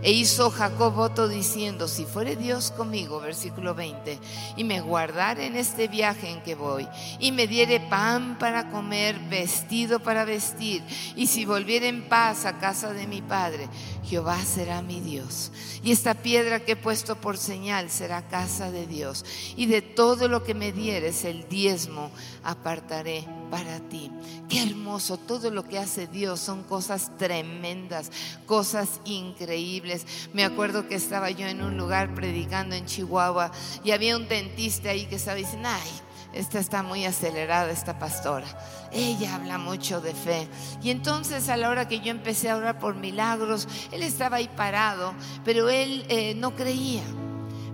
E 0.02 0.12
hizo 0.12 0.50
Jacob 0.50 0.94
voto 0.94 1.28
diciendo, 1.28 1.88
si 1.88 2.04
fuere 2.04 2.36
Dios 2.36 2.70
conmigo, 2.70 3.20
versículo 3.20 3.74
20, 3.74 4.18
y 4.56 4.64
me 4.64 4.80
guardare 4.80 5.46
en 5.46 5.56
este 5.56 5.88
viaje 5.88 6.28
en 6.28 6.42
que 6.42 6.54
voy, 6.54 6.88
y 7.18 7.32
me 7.32 7.46
diere 7.46 7.80
pan 7.80 8.38
para 8.38 8.70
comer, 8.70 9.18
vestido 9.28 10.00
para 10.00 10.24
vestir, 10.24 10.82
y 11.16 11.26
si 11.26 11.44
volviere 11.44 11.88
en 11.88 12.08
paz 12.08 12.44
a 12.44 12.58
casa 12.58 12.92
de 12.92 13.06
mi 13.06 13.22
padre, 13.22 13.68
Jehová 14.04 14.38
será 14.44 14.82
mi 14.82 15.00
Dios. 15.00 15.52
Y 15.82 15.92
esta 15.92 16.14
piedra 16.14 16.60
que 16.60 16.72
he 16.72 16.76
puesto 16.76 17.16
por 17.16 17.38
señal 17.38 17.90
será 17.90 18.28
casa 18.28 18.70
de 18.70 18.86
Dios. 18.86 19.24
Y 19.56 19.66
de 19.66 19.82
todo 19.82 20.28
lo 20.28 20.42
que 20.44 20.54
me 20.54 20.72
dieres, 20.72 21.24
el 21.24 21.48
diezmo 21.48 22.10
apartaré 22.42 23.26
para 23.50 23.80
ti. 23.80 24.10
Qué 24.48 24.62
hermoso, 24.62 25.16
todo 25.16 25.50
lo 25.50 25.64
que 25.64 25.78
hace 25.78 26.06
Dios 26.06 26.40
son 26.40 26.62
cosas 26.62 27.10
tremendas, 27.18 28.10
cosas 28.46 29.00
increíbles. 29.04 30.06
Me 30.32 30.44
acuerdo 30.44 30.88
que 30.88 30.94
estaba 30.94 31.30
yo 31.30 31.46
en 31.46 31.62
un 31.62 31.76
lugar 31.76 32.14
predicando 32.14 32.74
en 32.74 32.86
Chihuahua 32.86 33.50
y 33.84 33.90
había 33.90 34.16
un 34.16 34.28
dentista 34.28 34.90
ahí 34.90 35.06
que 35.06 35.16
estaba 35.16 35.36
diciendo, 35.36 35.68
ay, 35.70 35.90
esta 36.32 36.60
está 36.60 36.82
muy 36.82 37.04
acelerada, 37.04 37.70
esta 37.70 37.98
pastora. 37.98 38.46
Ella 38.92 39.34
habla 39.34 39.58
mucho 39.58 40.00
de 40.00 40.14
fe. 40.14 40.48
Y 40.82 40.90
entonces 40.90 41.48
a 41.48 41.56
la 41.56 41.70
hora 41.70 41.88
que 41.88 42.00
yo 42.00 42.10
empecé 42.10 42.50
a 42.50 42.56
orar 42.56 42.78
por 42.78 42.94
milagros, 42.94 43.66
él 43.90 44.02
estaba 44.02 44.36
ahí 44.36 44.48
parado, 44.56 45.12
pero 45.44 45.68
él 45.68 46.04
eh, 46.08 46.34
no 46.36 46.54
creía. 46.54 47.02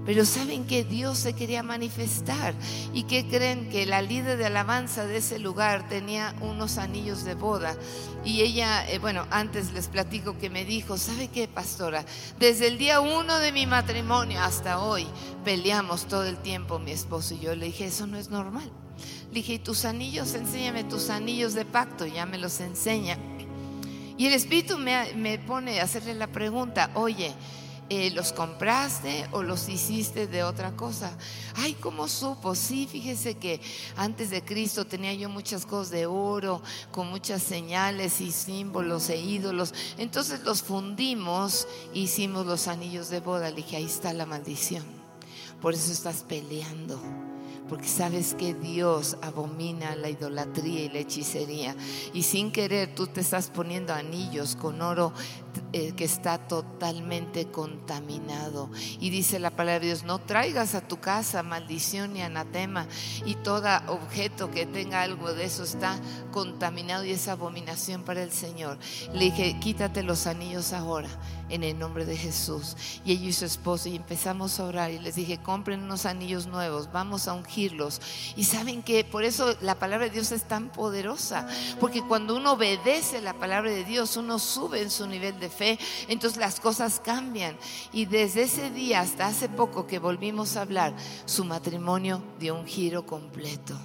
Pero 0.07 0.25
saben 0.25 0.65
que 0.67 0.85
Dios 0.85 1.19
se 1.19 1.33
quería 1.33 1.65
manifestar. 1.65 2.55
¿Y 2.95 3.03
que 3.03 3.27
creen? 3.27 3.69
Que 3.69 3.87
la 3.87 4.03
líder 4.03 4.39
de 4.39 4.47
alabanza 4.47 5.05
de 5.05 5.17
ese 5.17 5.41
lugar 5.41 5.89
tenía 5.89 6.33
unos 6.41 6.79
anillos 6.79 7.25
de 7.25 7.35
boda. 7.35 7.77
Y 8.25 8.43
ella, 8.43 8.89
eh, 8.89 9.01
bueno, 9.01 9.27
antes 9.31 9.73
les 9.73 9.89
platico 9.89 10.39
que 10.39 10.49
me 10.49 10.65
dijo, 10.65 10.97
¿sabe 10.97 11.27
qué, 11.29 11.49
pastora? 11.49 12.05
Desde 12.39 12.69
el 12.69 12.79
día 12.79 13.01
uno 13.01 13.39
de 13.41 13.51
mi 13.51 13.67
matrimonio 13.67 14.41
hasta 14.41 14.81
hoy 14.81 15.07
peleamos 15.45 16.07
todo 16.07 16.25
el 16.25 16.37
tiempo 16.37 16.79
mi 16.79 16.93
esposo 16.93 17.35
y 17.35 17.41
yo. 17.41 17.57
Le 17.57 17.67
dije, 17.67 17.87
eso 17.87 18.07
no 18.07 18.17
es 18.17 18.31
normal. 18.31 18.71
Le 19.31 19.35
dije, 19.35 19.55
¿y 19.55 19.59
tus 19.59 19.85
anillos? 19.85 20.35
Enséñame 20.35 20.85
tus 20.85 21.11
anillos 21.11 21.55
de 21.55 21.65
pacto. 21.65 22.07
Ya 22.07 22.27
me 22.27 22.39
los 22.39 22.61
enseña. 22.61 23.19
Y 24.17 24.29
el 24.29 24.35
Espíritu 24.35 24.79
me, 24.79 25.13
me 25.15 25.39
pone 25.41 25.81
a 25.81 25.85
hacerle 25.85 26.15
la 26.15 26.29
pregunta, 26.29 26.91
oye, 26.95 27.35
eh, 27.89 28.11
¿los 28.11 28.33
compraste 28.33 29.29
o 29.33 29.43
los 29.43 29.69
hiciste 29.69 30.27
de 30.27 30.43
otra 30.43 30.73
cosa? 30.77 31.17
Ay, 31.55 31.75
¿cómo 31.75 32.09
supo? 32.09 32.55
Sí, 32.55 32.89
fíjese 32.91 33.37
que 33.37 33.61
antes 33.97 34.31
de 34.31 34.43
Cristo 34.43 34.87
tenía 34.87 35.15
yo 35.15 35.29
muchas 35.29 35.67
cosas 35.67 35.91
de 35.91 36.07
oro, 36.07 36.63
con 36.91 37.09
muchas 37.09 37.43
señales 37.43 38.21
y 38.21 38.33
símbolos 38.33 39.09
e 39.09 39.19
ídolos. 39.19 39.73
Entonces 39.99 40.41
los 40.43 40.63
fundimos, 40.63 41.69
hicimos 41.95 42.47
los 42.47 42.67
anillos 42.69 43.09
de 43.09 43.21
boda. 43.21 43.51
Le 43.51 43.57
dije, 43.57 43.77
ahí 43.77 43.85
está 43.85 44.13
la 44.13 44.27
maldición. 44.27 44.85
Por 45.61 45.75
eso 45.75 45.93
estás 45.93 46.25
peleando 46.27 47.01
porque 47.69 47.89
sabes 47.89 48.35
que 48.35 48.55
Dios 48.55 49.17
abomina 49.23 49.97
la 49.97 50.09
idolatría 50.09 50.85
y 50.85 50.89
la 50.89 50.99
hechicería. 50.99 51.75
Y 52.13 52.23
sin 52.23 52.53
querer 52.53 52.95
tú 52.95 53.07
te 53.07 53.21
estás 53.21 53.51
poniendo 53.51 53.93
anillos 53.93 54.57
con 54.57 54.81
oro 54.83 55.13
eh, 55.73 55.93
que 55.97 56.05
está 56.05 56.39
totalmente 56.39 57.47
contaminado. 57.47 58.71
Y 59.01 59.11
dice 59.11 59.39
la 59.39 59.51
palabra 59.51 59.81
de 59.81 59.87
Dios, 59.87 60.05
no 60.05 60.19
traigas 60.19 60.75
a 60.75 60.87
tu 60.87 60.99
casa 61.01 61.43
maldición 61.43 62.13
ni 62.13 62.23
anatema. 62.23 62.87
Y 63.25 63.35
todo 63.37 63.67
objeto 63.89 64.51
que 64.51 64.67
tenga 64.67 65.03
algo 65.03 65.33
de 65.33 65.45
eso 65.45 65.65
está 65.65 65.99
contaminado 66.33 67.05
y 67.05 67.13
es 67.13 67.29
abominación 67.29 68.03
para 68.03 68.23
el 68.23 68.33
Señor. 68.33 68.79
Le 69.13 69.27
dije, 69.27 69.59
quítate 69.61 70.03
los 70.03 70.27
anillos 70.27 70.73
ahora 70.73 71.09
en 71.49 71.63
el 71.63 71.79
nombre 71.79 72.05
de 72.05 72.17
Jesús. 72.17 72.77
Y 73.05 73.13
ella 73.13 73.27
y 73.27 73.33
su 73.33 73.45
esposo 73.45 73.89
y 73.89 73.97
empezamos 73.97 74.59
a 74.59 74.65
orar 74.65 74.91
y 74.91 74.99
les 74.99 75.15
dije, 75.15 75.39
compren 75.39 75.83
unos 75.83 76.07
anillos 76.07 76.47
nuevos, 76.47 76.91
vamos 76.93 77.29
a 77.29 77.35
ungirlos. 77.35 78.01
Y 78.37 78.45
saben 78.45 78.83
que 78.83 79.05
por 79.05 79.25
eso 79.25 79.55
la 79.61 79.77
palabra 79.77 80.07
de 80.07 80.13
Dios 80.13 80.33
es 80.33 80.45
tan 80.45 80.71
poderosa, 80.71 81.47
porque 81.81 82.03
cuando 82.03 82.37
uno 82.37 82.53
obedece 82.53 83.21
la 83.21 83.35
palabra 83.35 83.71
de 83.71 83.85
Dios, 83.85 84.17
uno 84.17 84.39
sube 84.39 84.83
en 84.83 84.91
su 84.91 85.07
nivel 85.07 85.39
de 85.41 85.46
fe, 85.49 85.79
entonces 86.09 86.39
las 86.39 86.61
cosas 86.61 87.01
cambian. 87.01 87.57
Y 87.93 88.07
desde 88.07 88.43
ese 88.43 88.71
día 88.71 89.01
hasta 89.01 89.27
hace 89.27 89.49
poco 89.49 89.87
que 89.87 89.99
volvimos 89.99 90.57
a 90.57 90.63
hablar, 90.63 90.95
su 91.25 91.45
matrimonio 91.45 92.23
dio 92.39 92.55
un 92.55 92.67
giro 92.67 93.07
completo. 93.07 93.79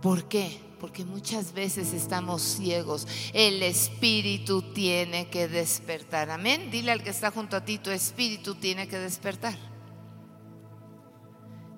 ¿Por 0.00 0.24
qué? 0.24 0.60
porque 0.82 1.04
muchas 1.04 1.52
veces 1.52 1.92
estamos 1.92 2.42
ciegos. 2.42 3.06
El 3.32 3.62
espíritu 3.62 4.62
tiene 4.62 5.28
que 5.28 5.46
despertar. 5.46 6.28
Amén. 6.28 6.72
Dile 6.72 6.90
al 6.90 7.04
que 7.04 7.10
está 7.10 7.30
junto 7.30 7.56
a 7.56 7.64
ti, 7.64 7.78
tu 7.78 7.90
espíritu 7.90 8.56
tiene 8.56 8.88
que 8.88 8.98
despertar. 8.98 9.56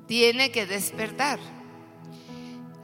Tiene 0.06 0.50
que 0.50 0.64
despertar. 0.64 1.38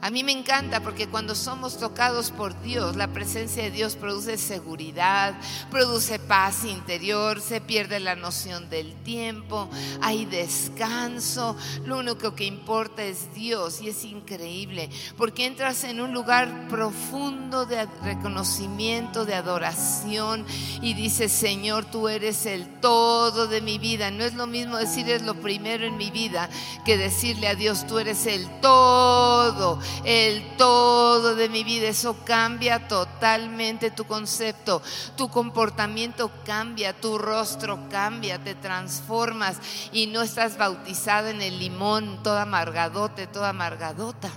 A 0.01 0.09
mí 0.09 0.23
me 0.23 0.31
encanta 0.31 0.79
porque 0.79 1.07
cuando 1.07 1.35
somos 1.35 1.77
tocados 1.77 2.31
por 2.31 2.59
Dios, 2.63 2.95
la 2.95 3.09
presencia 3.09 3.61
de 3.61 3.69
Dios 3.69 3.95
produce 3.95 4.35
seguridad, 4.39 5.35
produce 5.69 6.17
paz 6.17 6.65
interior, 6.65 7.39
se 7.39 7.61
pierde 7.61 7.99
la 7.99 8.15
noción 8.15 8.67
del 8.71 8.95
tiempo, 9.03 9.69
hay 10.01 10.25
descanso, 10.25 11.55
lo 11.85 11.99
único 11.99 12.33
que 12.33 12.45
importa 12.45 13.03
es 13.03 13.31
Dios 13.35 13.79
y 13.83 13.89
es 13.89 14.03
increíble 14.03 14.89
porque 15.17 15.45
entras 15.45 15.83
en 15.83 16.01
un 16.01 16.13
lugar 16.13 16.67
profundo 16.67 17.67
de 17.67 17.85
reconocimiento, 18.03 19.25
de 19.25 19.35
adoración 19.35 20.47
y 20.81 20.95
dices, 20.95 21.31
Señor, 21.31 21.85
tú 21.85 22.09
eres 22.09 22.47
el 22.47 22.79
todo 22.79 23.45
de 23.45 23.61
mi 23.61 23.77
vida. 23.77 24.09
No 24.09 24.23
es 24.23 24.33
lo 24.33 24.47
mismo 24.47 24.77
decir 24.77 25.07
es 25.11 25.21
lo 25.21 25.35
primero 25.35 25.85
en 25.85 25.97
mi 25.97 26.09
vida 26.09 26.49
que 26.85 26.97
decirle 26.97 27.47
a 27.47 27.53
Dios, 27.53 27.85
tú 27.85 27.99
eres 27.99 28.25
el 28.25 28.49
todo 28.61 29.79
el 30.03 30.55
todo 30.57 31.35
de 31.35 31.49
mi 31.49 31.63
vida. 31.63 31.87
Eso 31.87 32.17
cambia 32.25 32.87
totalmente 32.87 33.91
tu 33.91 34.05
concepto, 34.05 34.81
tu 35.15 35.29
comportamiento 35.29 36.31
cambia, 36.45 36.93
tu 36.93 37.17
rostro 37.17 37.89
cambia, 37.89 38.43
te 38.43 38.55
transformas 38.55 39.57
y 39.91 40.07
no 40.07 40.21
estás 40.21 40.57
bautizado 40.57 41.29
en 41.29 41.41
el 41.41 41.59
limón, 41.59 42.23
toda 42.23 42.43
amargadote, 42.43 43.27
toda 43.27 43.49
amargadota. 43.49 44.31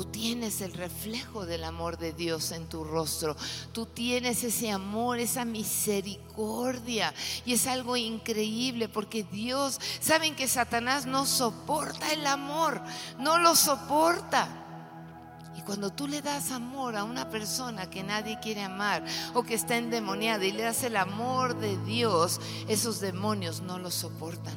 Tú 0.00 0.06
tienes 0.06 0.62
el 0.62 0.72
reflejo 0.72 1.44
del 1.44 1.62
amor 1.62 1.98
de 1.98 2.14
Dios 2.14 2.52
en 2.52 2.66
tu 2.70 2.84
rostro. 2.84 3.36
Tú 3.72 3.84
tienes 3.84 4.42
ese 4.44 4.70
amor, 4.70 5.18
esa 5.18 5.44
misericordia. 5.44 7.12
Y 7.44 7.52
es 7.52 7.66
algo 7.66 7.98
increíble 7.98 8.88
porque 8.88 9.24
Dios, 9.24 9.78
saben 10.00 10.34
que 10.34 10.48
Satanás 10.48 11.04
no 11.04 11.26
soporta 11.26 12.14
el 12.14 12.26
amor, 12.26 12.80
no 13.18 13.36
lo 13.36 13.54
soporta. 13.54 14.59
Y 15.56 15.62
cuando 15.62 15.90
tú 15.90 16.06
le 16.06 16.22
das 16.22 16.52
amor 16.52 16.96
a 16.96 17.04
una 17.04 17.28
persona 17.28 17.90
que 17.90 18.02
nadie 18.02 18.38
quiere 18.40 18.62
amar 18.62 19.04
o 19.34 19.42
que 19.42 19.54
está 19.54 19.76
endemoniada 19.76 20.44
y 20.44 20.52
le 20.52 20.62
das 20.62 20.82
el 20.84 20.96
amor 20.96 21.58
de 21.58 21.76
Dios, 21.84 22.40
esos 22.68 23.00
demonios 23.00 23.60
no 23.60 23.78
lo 23.78 23.90
soportan. 23.90 24.54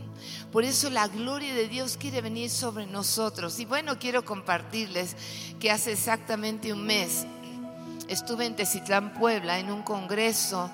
Por 0.52 0.64
eso 0.64 0.90
la 0.90 1.08
gloria 1.08 1.54
de 1.54 1.68
Dios 1.68 1.98
quiere 1.98 2.22
venir 2.22 2.50
sobre 2.50 2.86
nosotros. 2.86 3.60
Y 3.60 3.66
bueno, 3.66 3.98
quiero 4.00 4.24
compartirles 4.24 5.16
que 5.60 5.72
hace 5.72 5.92
exactamente 5.92 6.72
un 6.72 6.86
mes 6.86 7.26
estuve 8.08 8.46
en 8.46 8.56
Tecitlán, 8.56 9.14
Puebla, 9.14 9.60
en 9.60 9.72
un 9.72 9.82
congreso 9.82 10.70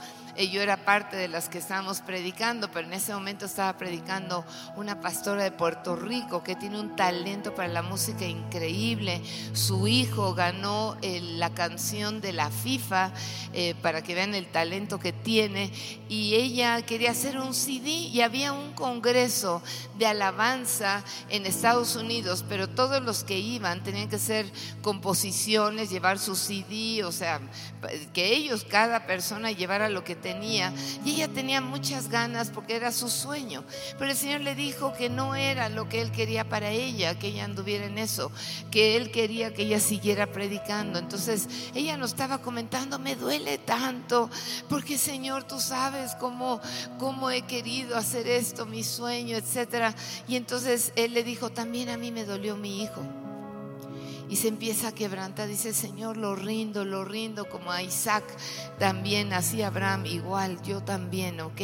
yo 0.48 0.62
era 0.62 0.78
parte 0.78 1.18
de 1.18 1.28
las 1.28 1.50
que 1.50 1.58
estábamos 1.58 2.00
predicando, 2.00 2.72
pero 2.72 2.88
en 2.88 2.94
ese 2.94 3.14
momento 3.14 3.46
estaba 3.46 3.78
predicando 3.78 4.46
una 4.78 5.02
pastora 5.02 5.44
de 5.44 5.52
Puerto 5.52 5.98
Rico 5.98 6.44
que 6.44 6.56
tiene 6.56 6.80
un 6.80 6.96
talento 6.96 7.54
para 7.54 7.68
la 7.68 7.82
música 7.82 8.26
increíble. 8.26 9.22
Su 9.52 9.88
hijo 9.90 10.34
ganó 10.34 10.98
eh, 11.02 11.20
la 11.20 11.50
canción 11.50 12.22
de 12.22 12.32
la 12.32 12.50
FIFA 12.50 13.12
eh, 13.52 13.76
para 13.82 14.02
que 14.02 14.16
vean 14.16 14.34
el 14.34 14.48
talento 14.48 14.98
que 14.98 15.12
tiene 15.12 15.74
y 16.08 16.36
ella 16.36 16.82
quería 16.84 17.12
hacer 17.12 17.38
un 17.38 17.54
CD 17.54 17.90
y 17.90 18.22
había 18.22 18.54
un 18.54 18.72
congreso 18.72 19.62
de 19.98 20.06
alabanza 20.06 21.04
en 21.28 21.46
Estados 21.46 21.98
Unidos, 21.98 22.46
pero 22.48 22.70
todos 22.70 23.04
los 23.04 23.26
que 23.26 23.40
iban 23.40 23.84
tenían 23.84 24.08
que 24.08 24.16
hacer 24.16 24.50
composiciones, 24.82 25.90
llevar 25.90 26.18
su 26.18 26.38
CD, 26.38 27.04
o 27.04 27.12
sea, 27.12 27.42
que 28.14 28.34
ellos, 28.34 28.64
cada 28.64 29.06
persona 29.06 29.52
llevara 29.52 29.90
lo 29.90 30.06
que 30.06 30.16
tenía 30.16 30.29
Y 31.06 31.12
ella 31.12 31.28
tenía 31.28 31.62
muchas 31.62 32.10
ganas 32.10 32.50
porque 32.50 32.76
era 32.76 32.92
su 32.92 33.10
sueño. 33.10 33.64
Pero 33.98 34.12
el 34.12 34.18
Señor 34.18 34.42
le 34.42 34.56
dijo 34.56 34.94
que 34.94 35.10
no 35.10 35.36
era 35.36 35.70
lo 35.70 35.90
que 35.90 36.02
Él 36.02 36.12
quería 36.12 36.48
para 36.48 36.70
ella, 36.70 37.18
que 37.18 37.28
ella 37.28 37.46
anduviera 37.46 37.86
en 37.86 37.98
eso, 37.98 38.32
que 38.72 38.96
Él 38.96 39.12
quería 39.12 39.54
que 39.54 39.64
ella 39.64 39.80
siguiera 39.80 40.28
predicando. 40.28 41.00
Entonces 41.00 41.48
ella 41.74 41.98
nos 41.98 42.12
estaba 42.12 42.40
comentando, 42.40 43.00
me 43.00 43.16
duele 43.16 43.58
tanto, 43.58 44.30
porque 44.70 44.98
Señor, 44.98 45.44
tú 45.46 45.60
sabes 45.60 46.16
cómo, 46.16 46.62
cómo 46.98 47.30
he 47.30 47.42
querido 47.44 47.98
hacer 47.98 48.28
esto, 48.28 48.66
mi 48.66 48.84
sueño, 48.84 49.38
etcétera. 49.38 49.96
Y 50.28 50.36
entonces 50.36 50.92
Él 50.96 51.14
le 51.14 51.24
dijo, 51.24 51.50
también 51.50 51.90
a 51.90 51.98
mí 51.98 52.12
me 52.12 52.26
dolió 52.26 52.56
mi 52.56 52.84
hijo 52.84 53.04
y 54.30 54.36
se 54.36 54.48
empieza 54.48 54.90
a 54.90 54.92
quebrantar. 54.94 55.48
Dice, 55.48 55.74
Señor, 55.74 56.18
lo 56.18 56.36
rindo, 56.36 56.86
lo 56.86 57.04
rindo, 57.04 57.50
como 57.50 57.72
a 57.72 57.82
Isaac 57.82 58.24
también, 58.78 59.34
así 59.34 59.62
Abraham, 59.62 60.06
igual, 60.06 60.62
yo 60.64 60.82
también, 60.82 61.42
ok. 61.42 61.62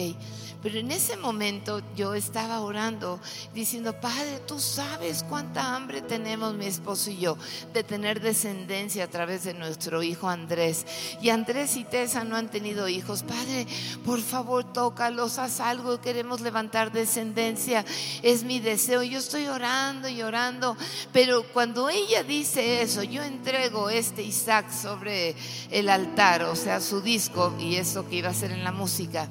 Pero 0.65 0.79
en 0.79 0.89
ese 0.89 1.15
momento 1.15 1.83
yo 1.95 2.15
estaba 2.15 2.59
orando, 2.59 3.19
diciendo, 3.53 3.93
Padre, 4.01 4.39
tú 4.47 4.59
sabes 4.59 5.23
cuánta 5.29 5.75
hambre 5.75 6.01
tenemos 6.01 6.55
mi 6.55 6.65
esposo 6.65 7.11
y 7.11 7.17
yo 7.17 7.37
de 7.71 7.83
tener 7.83 8.19
descendencia 8.19 9.03
a 9.03 9.07
través 9.07 9.43
de 9.43 9.53
nuestro 9.53 10.01
hijo 10.01 10.27
Andrés. 10.27 10.87
Y 11.21 11.29
Andrés 11.29 11.77
y 11.77 11.83
Tessa 11.83 12.23
no 12.23 12.35
han 12.35 12.49
tenido 12.49 12.87
hijos. 12.87 13.21
Padre, 13.21 13.67
por 14.03 14.19
favor, 14.19 14.63
tócalos, 14.63 15.37
haz 15.37 15.59
algo, 15.59 16.01
queremos 16.01 16.41
levantar 16.41 16.91
descendencia. 16.91 17.85
Es 18.23 18.43
mi 18.43 18.59
deseo. 18.59 19.03
Yo 19.03 19.19
estoy 19.19 19.45
orando 19.45 20.09
y 20.09 20.23
orando, 20.23 20.75
pero 21.13 21.43
cuando 21.53 21.89
ella 21.89 22.23
dice 22.23 22.54
eso, 22.57 23.03
yo 23.03 23.23
entrego 23.23 23.89
este 23.89 24.23
Isaac 24.23 24.71
sobre 24.71 25.35
el 25.71 25.89
altar, 25.89 26.43
o 26.43 26.55
sea, 26.55 26.79
su 26.79 27.01
disco 27.01 27.53
y 27.59 27.75
eso 27.75 28.07
que 28.07 28.17
iba 28.17 28.29
a 28.29 28.31
hacer 28.31 28.51
en 28.51 28.63
la 28.63 28.71
música 28.71 29.27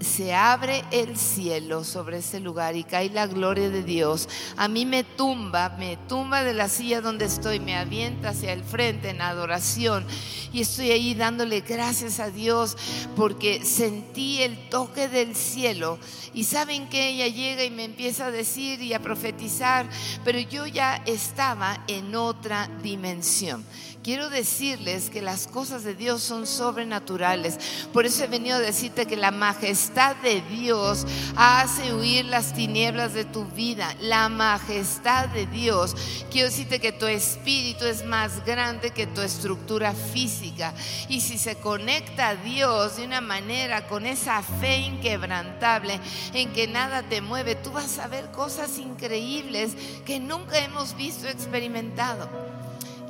se 0.00 0.34
abre 0.34 0.82
el 0.90 1.16
cielo 1.16 1.84
sobre 1.84 2.18
ese 2.18 2.40
lugar 2.40 2.74
y 2.74 2.84
cae 2.84 3.10
la 3.10 3.26
gloria 3.26 3.68
de 3.68 3.82
Dios. 3.82 4.28
A 4.56 4.66
mí 4.66 4.86
me 4.86 5.04
tumba, 5.04 5.76
me 5.78 5.96
tumba 6.08 6.42
de 6.42 6.54
la 6.54 6.68
silla 6.68 7.00
donde 7.00 7.26
estoy, 7.26 7.60
me 7.60 7.76
avienta 7.76 8.30
hacia 8.30 8.52
el 8.52 8.64
frente 8.64 9.10
en 9.10 9.20
adoración 9.20 10.06
y 10.52 10.62
estoy 10.62 10.90
ahí 10.90 11.14
dándole 11.14 11.60
gracias 11.60 12.18
a 12.18 12.30
Dios 12.30 12.76
porque 13.14 13.64
sentí 13.64 14.42
el 14.42 14.68
toque 14.70 15.08
del 15.08 15.36
cielo. 15.36 15.98
Y 16.32 16.44
saben 16.44 16.88
que 16.88 17.08
ella 17.08 17.26
llega 17.26 17.64
y 17.64 17.70
me 17.70 17.84
empieza 17.84 18.26
a 18.26 18.30
decir 18.30 18.80
y 18.82 18.94
a 18.94 19.02
profetizar, 19.02 19.88
pero 20.24 20.38
yo 20.38 20.66
ya 20.66 21.02
estaba 21.06 21.84
en 21.88 22.14
otra 22.14 22.68
dimensión. 22.82 23.64
Quiero 24.02 24.30
decirles 24.30 25.10
que 25.10 25.20
las 25.20 25.46
cosas 25.46 25.84
de 25.84 25.94
Dios 25.94 26.22
son 26.22 26.46
sobrenaturales. 26.46 27.58
Por 27.92 28.06
eso 28.06 28.24
he 28.24 28.28
venido 28.28 28.56
a 28.56 28.60
decirte 28.60 29.04
que 29.04 29.16
la 29.16 29.30
majestad 29.30 30.16
de 30.16 30.40
Dios 30.40 31.06
hace 31.36 31.92
huir 31.92 32.24
las 32.24 32.54
tinieblas 32.54 33.12
de 33.12 33.26
tu 33.26 33.44
vida. 33.44 33.94
La 34.00 34.30
majestad 34.30 35.28
de 35.28 35.44
Dios. 35.44 35.94
Quiero 36.30 36.48
decirte 36.48 36.80
que 36.80 36.92
tu 36.92 37.04
espíritu 37.04 37.84
es 37.84 38.02
más 38.02 38.42
grande 38.46 38.90
que 38.92 39.06
tu 39.06 39.20
estructura 39.20 39.92
física. 39.92 40.72
Y 41.10 41.20
si 41.20 41.36
se 41.36 41.56
conecta 41.56 42.28
a 42.28 42.36
Dios 42.36 42.96
de 42.96 43.04
una 43.04 43.20
manera 43.20 43.86
con 43.86 44.06
esa 44.06 44.42
fe 44.42 44.78
inquebrantable 44.78 46.00
en 46.32 46.50
que 46.54 46.66
nada 46.66 47.02
te 47.02 47.20
mueve, 47.20 47.54
tú 47.54 47.70
vas 47.72 47.98
a 47.98 48.08
ver 48.08 48.30
cosas 48.30 48.78
increíbles 48.78 49.72
que 50.06 50.18
nunca 50.20 50.58
hemos 50.58 50.96
visto 50.96 51.28
experimentado. 51.28 52.39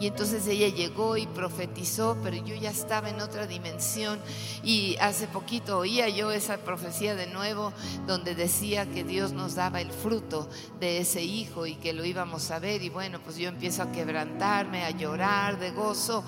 Y 0.01 0.07
entonces 0.07 0.47
ella 0.47 0.69
llegó 0.69 1.19
y 1.19 1.27
profetizó, 1.27 2.17
pero 2.23 2.37
yo 2.37 2.55
ya 2.55 2.71
estaba 2.71 3.11
en 3.11 3.21
otra 3.21 3.47
dimensión. 3.47 4.19
Y 4.65 4.97
hace 4.97 5.27
poquito 5.27 5.79
oía 5.79 6.09
yo 6.09 6.31
esa 6.31 6.57
profecía 6.57 7.15
de 7.15 7.27
nuevo 7.27 7.75
donde 8.07 8.35
decía 8.35 8.87
que 8.87 9.05
Dios 9.05 9.33
nos 9.33 9.57
daba 9.57 9.83
el 9.83 9.93
fruto 9.93 10.49
de 10.81 10.99
ese 10.99 11.23
hijo 11.23 11.67
y 11.67 11.75
que 11.75 11.93
lo 11.93 12.05
íbamos 12.07 12.51
a 12.51 12.59
ver. 12.59 12.83
Y 12.83 12.89
bueno, 12.89 13.21
pues 13.23 13.37
yo 13.37 13.51
empiezo 13.51 13.83
a 13.83 13.93
quebrantarme, 13.93 14.85
a 14.85 14.91
llorar 14.91 15.59
de 15.59 15.71
gozo, 15.71 16.25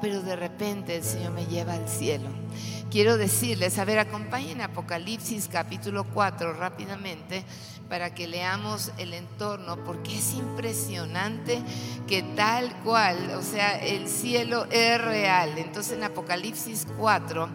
pero 0.00 0.22
de 0.22 0.36
repente 0.36 0.96
el 0.96 1.04
Señor 1.04 1.32
me 1.32 1.46
lleva 1.46 1.74
al 1.74 1.88
cielo. 1.88 2.28
Quiero 2.90 3.16
decirles, 3.16 3.78
a 3.78 3.84
ver, 3.84 3.98
acompañen 3.98 4.60
Apocalipsis 4.60 5.48
capítulo 5.50 6.04
4 6.04 6.54
rápidamente 6.54 7.44
para 7.88 8.14
que 8.14 8.26
leamos 8.26 8.92
el 8.98 9.12
entorno, 9.12 9.76
porque 9.84 10.16
es 10.16 10.34
impresionante 10.34 11.60
que 12.06 12.22
tal 12.22 12.72
cual, 12.82 13.34
o 13.36 13.42
sea, 13.42 13.78
el 13.78 14.08
cielo 14.08 14.66
es 14.70 15.00
real. 15.00 15.58
Entonces 15.58 15.98
en 15.98 16.04
Apocalipsis 16.04 16.86
4, 16.96 17.48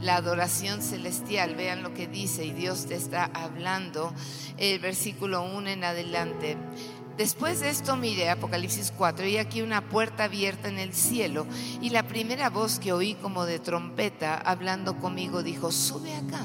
la 0.00 0.16
adoración 0.16 0.82
celestial, 0.82 1.54
vean 1.54 1.82
lo 1.82 1.94
que 1.94 2.06
dice 2.06 2.44
y 2.44 2.52
Dios 2.52 2.86
te 2.86 2.94
está 2.94 3.30
hablando, 3.34 4.12
el 4.58 4.78
versículo 4.78 5.42
1 5.42 5.68
en 5.70 5.84
adelante. 5.84 6.56
Después 7.16 7.60
de 7.60 7.70
esto 7.70 7.96
miré 7.96 8.28
Apocalipsis 8.28 8.92
4 8.96 9.26
y 9.26 9.36
aquí 9.36 9.62
una 9.62 9.88
puerta 9.88 10.24
abierta 10.24 10.68
en 10.68 10.78
el 10.78 10.92
cielo 10.92 11.46
y 11.80 11.90
la 11.90 12.08
primera 12.08 12.50
voz 12.50 12.80
que 12.80 12.92
oí 12.92 13.14
como 13.14 13.44
de 13.44 13.60
trompeta 13.60 14.36
hablando 14.36 14.98
conmigo 14.98 15.44
dijo, 15.44 15.70
sube 15.70 16.12
acá 16.16 16.44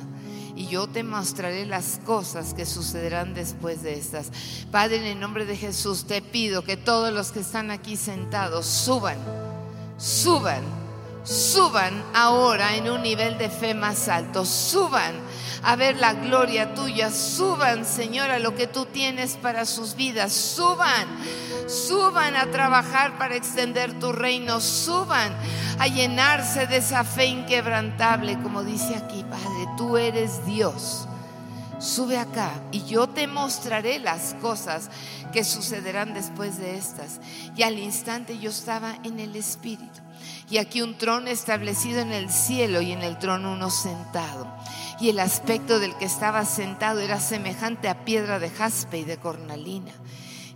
y 0.56 0.68
yo 0.68 0.88
te 0.88 1.04
mostraré 1.04 1.66
las 1.66 2.00
cosas 2.06 2.54
que 2.54 2.66
sucederán 2.66 3.34
después 3.34 3.82
de 3.82 3.94
estas. 3.94 4.30
Padre, 4.72 4.98
en 4.98 5.06
el 5.06 5.20
nombre 5.20 5.46
de 5.46 5.56
Jesús 5.56 6.06
te 6.06 6.22
pido 6.22 6.64
que 6.64 6.78
todos 6.78 7.14
los 7.14 7.32
que 7.32 7.40
están 7.40 7.72
aquí 7.72 7.96
sentados 7.96 8.66
suban, 8.66 9.18
suban, 9.98 10.62
suban 11.24 12.04
ahora 12.14 12.76
en 12.76 12.92
un 12.92 13.02
nivel 13.02 13.38
de 13.38 13.50
fe 13.50 13.74
más 13.74 14.10
alto, 14.10 14.46
suban 14.46 15.16
a 15.64 15.76
ver 15.76 15.98
la 15.98 16.14
gloria 16.14 16.74
tuya, 16.74 17.12
suban, 17.12 17.86
Señor, 17.86 18.30
a 18.32 18.40
lo 18.40 18.56
que 18.56 18.68
tú 18.68 18.86
tienes 18.86 19.36
para 19.36 19.66
sus 19.66 19.96
vidas, 19.96 20.32
suban, 20.32 21.08
suban 21.68 22.36
a 22.36 22.50
trabajar 22.52 23.18
para 23.18 23.36
extender 23.36 24.00
tu 24.00 24.12
reino, 24.12 24.62
suban 24.62 25.36
a 25.80 25.88
llenarse 25.88 26.68
de 26.68 26.78
esa 26.78 27.04
fe 27.04 27.26
inquebrantable, 27.26 28.40
como 28.42 28.64
dice 28.64 28.96
aquí, 28.96 29.24
Padre, 29.24 29.68
tú 29.78 29.98
eres 29.98 30.46
Dios. 30.46 31.09
Sube 31.80 32.18
acá 32.18 32.52
y 32.72 32.84
yo 32.84 33.08
te 33.08 33.26
mostraré 33.28 34.00
las 34.00 34.34
cosas 34.42 34.90
que 35.32 35.44
sucederán 35.44 36.14
después 36.14 36.58
de 36.58 36.78
estas. 36.78 37.22
Y 37.56 37.64
al 37.64 37.80
instante 37.80 38.38
yo 38.38 38.50
estaba 38.50 38.96
en 39.04 39.20
el 39.20 39.36
Espíritu. 39.36 40.02
Y 40.50 40.58
aquí 40.58 40.82
un 40.82 40.98
trono 40.98 41.30
establecido 41.30 42.02
en 42.02 42.12
el 42.12 42.30
cielo 42.30 42.82
y 42.82 42.92
en 42.92 43.02
el 43.02 43.18
trono 43.18 43.54
uno 43.54 43.70
sentado. 43.70 44.48
Y 45.00 45.10
el 45.10 45.20
aspecto 45.20 45.80
del 45.80 45.96
que 45.96 46.06
estaba 46.06 46.44
sentado 46.44 47.00
era 47.00 47.22
semejante 47.22 47.88
a 47.88 48.04
piedra 48.04 48.40
de 48.40 48.50
jaspe 48.50 49.00
y 49.00 49.04
de 49.06 49.18
cornalina. 49.18 49.94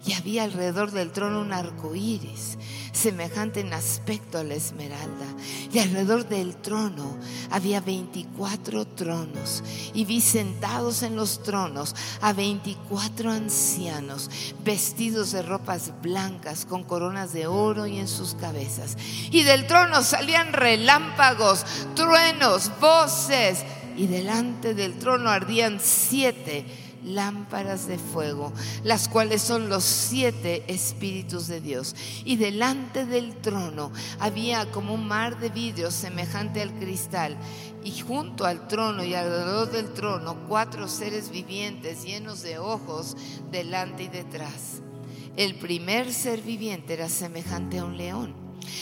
Y 0.05 0.13
había 0.13 0.43
alrededor 0.43 0.91
del 0.91 1.11
trono 1.11 1.39
un 1.41 1.53
arco 1.53 1.95
iris 1.95 2.57
semejante 2.93 3.59
en 3.59 3.73
aspecto 3.73 4.37
a 4.37 4.43
la 4.43 4.53
esmeralda. 4.53 5.25
Y 5.73 5.79
alrededor 5.79 6.27
del 6.27 6.55
trono 6.55 7.17
había 7.49 7.81
24 7.81 8.85
tronos. 8.85 9.63
Y 9.93 10.05
vi 10.05 10.21
sentados 10.21 11.03
en 11.03 11.15
los 11.15 11.43
tronos 11.43 11.95
a 12.21 12.33
24 12.33 13.31
ancianos, 13.31 14.29
vestidos 14.63 15.31
de 15.31 15.41
ropas 15.41 15.91
blancas, 16.01 16.65
con 16.65 16.83
coronas 16.83 17.33
de 17.33 17.47
oro 17.47 17.87
y 17.87 17.97
en 17.97 18.07
sus 18.07 18.35
cabezas. 18.35 18.97
Y 19.31 19.43
del 19.43 19.67
trono 19.67 20.01
salían 20.03 20.53
relámpagos, 20.53 21.65
truenos, 21.95 22.71
voces. 22.79 23.63
Y 23.97 24.07
delante 24.07 24.73
del 24.73 24.97
trono 24.97 25.29
ardían 25.29 25.79
siete 25.81 26.65
lámparas 27.03 27.87
de 27.87 27.97
fuego, 27.97 28.53
las 28.83 29.07
cuales 29.07 29.41
son 29.41 29.69
los 29.69 29.83
siete 29.83 30.63
espíritus 30.67 31.47
de 31.47 31.61
Dios. 31.61 31.95
Y 32.25 32.37
delante 32.37 33.05
del 33.05 33.35
trono 33.35 33.91
había 34.19 34.71
como 34.71 34.93
un 34.93 35.07
mar 35.07 35.39
de 35.39 35.49
vidrio 35.49 35.91
semejante 35.91 36.61
al 36.61 36.73
cristal. 36.73 37.37
Y 37.83 37.99
junto 37.99 38.45
al 38.45 38.67
trono 38.67 39.03
y 39.03 39.13
alrededor 39.13 39.69
del 39.71 39.91
trono 39.93 40.47
cuatro 40.47 40.87
seres 40.87 41.29
vivientes 41.29 42.03
llenos 42.03 42.41
de 42.41 42.57
ojos 42.57 43.17
delante 43.51 44.03
y 44.03 44.07
detrás. 44.07 44.81
El 45.35 45.55
primer 45.55 46.13
ser 46.13 46.41
viviente 46.41 46.93
era 46.93 47.09
semejante 47.09 47.79
a 47.79 47.85
un 47.85 47.97
león 47.97 48.35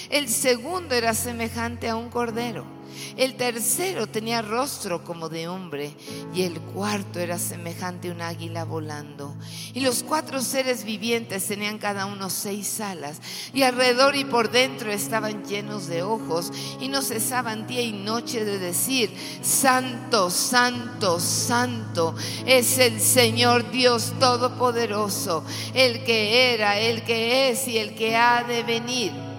El 0.10 0.28
segundo 0.28 0.94
era 0.96 1.14
semejante 1.14 1.88
a 1.88 1.96
un 1.96 2.10
cordero. 2.10 2.81
El 3.18 3.36
tercero 3.36 4.08
tenía 4.08 4.42
rostro 4.42 5.04
como 5.04 5.30
de 5.30 5.48
hombre 5.48 5.96
y 6.34 6.44
el 6.44 6.60
cuarto 6.60 7.20
era 7.20 7.38
semejante 7.38 8.10
a 8.10 8.14
un 8.14 8.22
águila 8.22 8.66
volando. 8.66 9.36
Y 9.74 9.82
los 9.82 10.04
cuatro 10.04 10.42
seres 10.42 10.84
vivientes 10.84 11.48
tenían 11.48 11.78
cada 11.78 12.06
uno 12.06 12.30
seis 12.30 12.80
alas 12.80 13.20
y 13.54 13.64
alrededor 13.64 14.16
y 14.16 14.26
por 14.26 14.52
dentro 14.52 14.92
estaban 14.92 15.46
llenos 15.46 15.88
de 15.88 16.04
ojos 16.04 16.52
y 16.80 16.88
no 16.88 17.02
cesaban 17.02 17.68
día 17.68 17.82
y 17.82 17.92
noche 17.92 18.46
de 18.46 18.60
decir, 18.60 19.12
Santo, 19.42 20.30
Santo, 20.30 21.20
Santo 21.20 22.16
es 22.46 22.78
el 22.78 23.00
Señor 23.00 23.72
Dios 23.72 24.14
Todopoderoso, 24.20 25.44
el 25.74 26.04
que 26.04 26.54
era, 26.54 26.80
el 26.80 27.04
que 27.04 27.50
es 27.50 27.68
y 27.68 27.78
el 27.78 27.96
que 27.96 28.16
ha 28.16 28.44
de 28.44 28.64
venir 28.64 29.31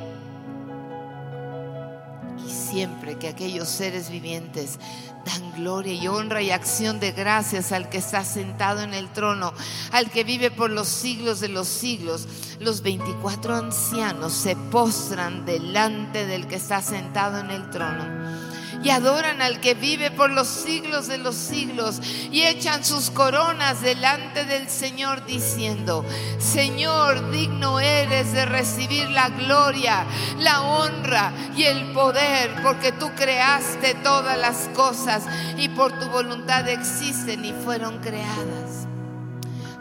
siempre 2.73 3.19
que 3.19 3.29
aquellos 3.29 3.69
seres 3.69 4.09
vivientes 4.09 4.79
dan 5.27 5.53
gloria 5.53 5.93
y 5.93 6.09
honra 6.09 6.41
y 6.41 6.51
acción 6.51 7.01
de 7.01 7.13
gracias 7.13 7.71
al 7.71 7.91
que 7.91 7.99
está 7.99 8.25
sentado 8.25 8.81
en 8.81 8.95
el 8.95 9.13
trono, 9.13 9.53
al 9.91 10.11
que 10.11 10.25
vive 10.25 10.51
por 10.51 10.71
los 10.71 10.89
siglos 10.89 11.41
de 11.41 11.49
los 11.49 11.69
siglos. 11.69 12.27
Los 12.61 12.81
24 12.81 13.57
ancianos 13.57 14.33
se 14.33 14.57
postran 14.57 15.45
delante 15.45 16.25
del 16.25 16.47
que 16.47 16.57
está 16.57 16.81
sentado 16.81 17.41
en 17.41 17.51
el 17.51 17.69
trono 17.69 18.52
y 18.83 18.91
adoran 18.91 19.41
al 19.43 19.61
que 19.61 19.75
vive 19.75 20.11
por 20.11 20.31
los 20.31 20.49
siglos 20.49 21.07
de 21.09 21.19
los 21.19 21.37
siglos 21.37 22.01
y 22.31 22.43
echan 22.43 22.85
sus 22.85 23.11
coronas 23.11 23.81
delante 23.83 24.45
del 24.45 24.69
Señor 24.69 25.25
diciendo, 25.25 26.05
Señor, 26.39 27.31
digno 27.31 27.81
eres 27.81 28.33
de 28.33 28.45
recibir 28.45 29.09
la 29.11 29.29
gloria, 29.29 30.05
la 30.39 30.63
honra 30.63 31.33
y 31.57 31.65
el 31.65 31.93
poder, 31.93 32.51
porque 32.63 32.93
tú 32.93 33.11
creaste 33.17 33.95
todas 34.03 34.39
las 34.39 34.69
cosas 34.75 35.25
y 35.57 35.69
por 35.69 35.99
tu 35.99 36.07
voluntad 36.09 36.69
existen 36.69 37.45
y 37.45 37.53
fueron 37.53 37.99
creadas. 38.01 38.89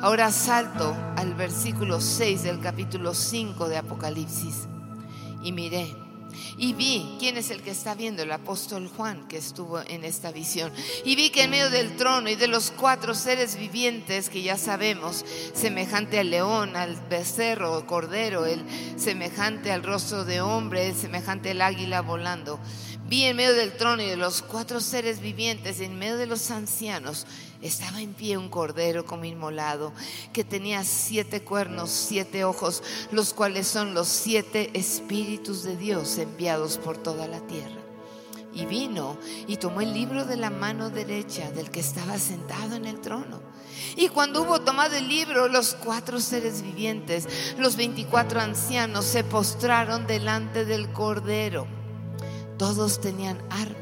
Ahora 0.02 0.32
salto 0.32 0.96
al 1.16 1.36
versículo 1.36 2.02
6 2.02 2.44
del 2.44 2.60
capítulo 2.60 3.14
5 3.14 3.70
de 3.70 3.78
Apocalipsis 3.78 4.68
y 5.44 5.52
miré 5.52 6.01
y 6.58 6.74
vi, 6.74 7.16
¿quién 7.20 7.38
es 7.38 7.52
el 7.52 7.62
que 7.62 7.72
está 7.72 7.96
viendo? 7.96 8.24
El 8.24 8.32
apóstol 8.32 8.90
Juan 8.96 9.28
que 9.28 9.38
estuvo 9.38 9.82
en 9.82 10.04
esta 10.04 10.32
visión. 10.32 10.72
Y 11.06 11.16
vi 11.16 11.30
que 11.30 11.44
en 11.44 11.52
medio 11.52 11.70
del 11.70 11.96
trono 11.98 12.30
y 12.30 12.36
de 12.36 12.48
los 12.48 12.72
cuatro 12.72 13.14
seres 13.14 13.56
vivientes 13.56 14.30
que 14.30 14.42
ya 14.42 14.58
sabemos, 14.58 15.26
semejante 15.54 16.20
al 16.20 16.30
león, 16.32 16.76
al 16.76 16.96
becerro, 17.10 17.86
cordero, 17.88 18.46
el 18.46 18.64
semejante 18.98 19.72
al 19.72 19.84
rostro 19.84 20.26
de 20.26 20.42
hombre, 20.42 20.90
el 20.90 20.96
semejante 20.96 21.52
al 21.52 21.62
águila 21.62 22.02
volando. 22.02 22.60
Vi 23.08 23.26
en 23.26 23.36
medio 23.36 23.54
del 23.54 23.74
trono 23.74 24.02
y 24.02 24.06
de 24.06 24.16
los 24.16 24.42
cuatro 24.42 24.80
seres 24.80 25.20
vivientes, 25.20 25.82
en 25.82 26.00
medio 26.00 26.16
de 26.16 26.28
los 26.28 26.50
ancianos, 26.50 27.28
estaba 27.62 28.02
en 28.02 28.14
pie 28.14 28.38
un 28.38 28.50
cordero 28.50 29.06
como 29.06 29.26
inmolado, 29.26 29.94
que 30.34 30.44
tenía 30.44 30.84
siete 30.84 31.42
cuernos, 31.42 31.90
siete 31.90 32.44
ojos, 32.44 32.84
los 33.12 33.34
cuales 33.34 33.68
son 33.68 33.94
los 33.94 34.08
siete 34.08 34.72
espíritus 34.74 35.64
de 35.64 35.78
Dios 35.78 36.18
enviados 36.18 36.78
por 36.78 36.98
toda 36.98 37.28
la 37.28 37.40
tierra. 37.42 37.82
Y 38.54 38.66
vino 38.66 39.18
y 39.48 39.58
tomó 39.58 39.82
el 39.82 39.94
libro 39.94 40.26
de 40.26 40.36
la 40.36 40.50
mano 40.50 40.90
derecha 40.90 41.52
del 41.52 41.72
que 41.72 41.80
estaba 41.80 42.20
sentado 42.20 42.76
en 42.76 42.86
el 42.86 43.00
trono. 43.00 43.42
Y 43.96 44.10
cuando 44.10 44.42
hubo 44.42 44.62
tomado 44.62 44.96
el 44.96 45.08
libro, 45.08 45.48
los 45.48 45.74
cuatro 45.76 46.20
seres 46.20 46.62
vivientes, 46.62 47.28
los 47.58 47.78
veinticuatro 47.78 48.42
ancianos, 48.42 49.06
se 49.06 49.24
postraron 49.24 50.06
delante 50.06 50.66
del 50.66 50.92
cordero. 50.92 51.66
Todos 52.58 53.00
tenían 53.00 53.42
arpas 53.50 53.81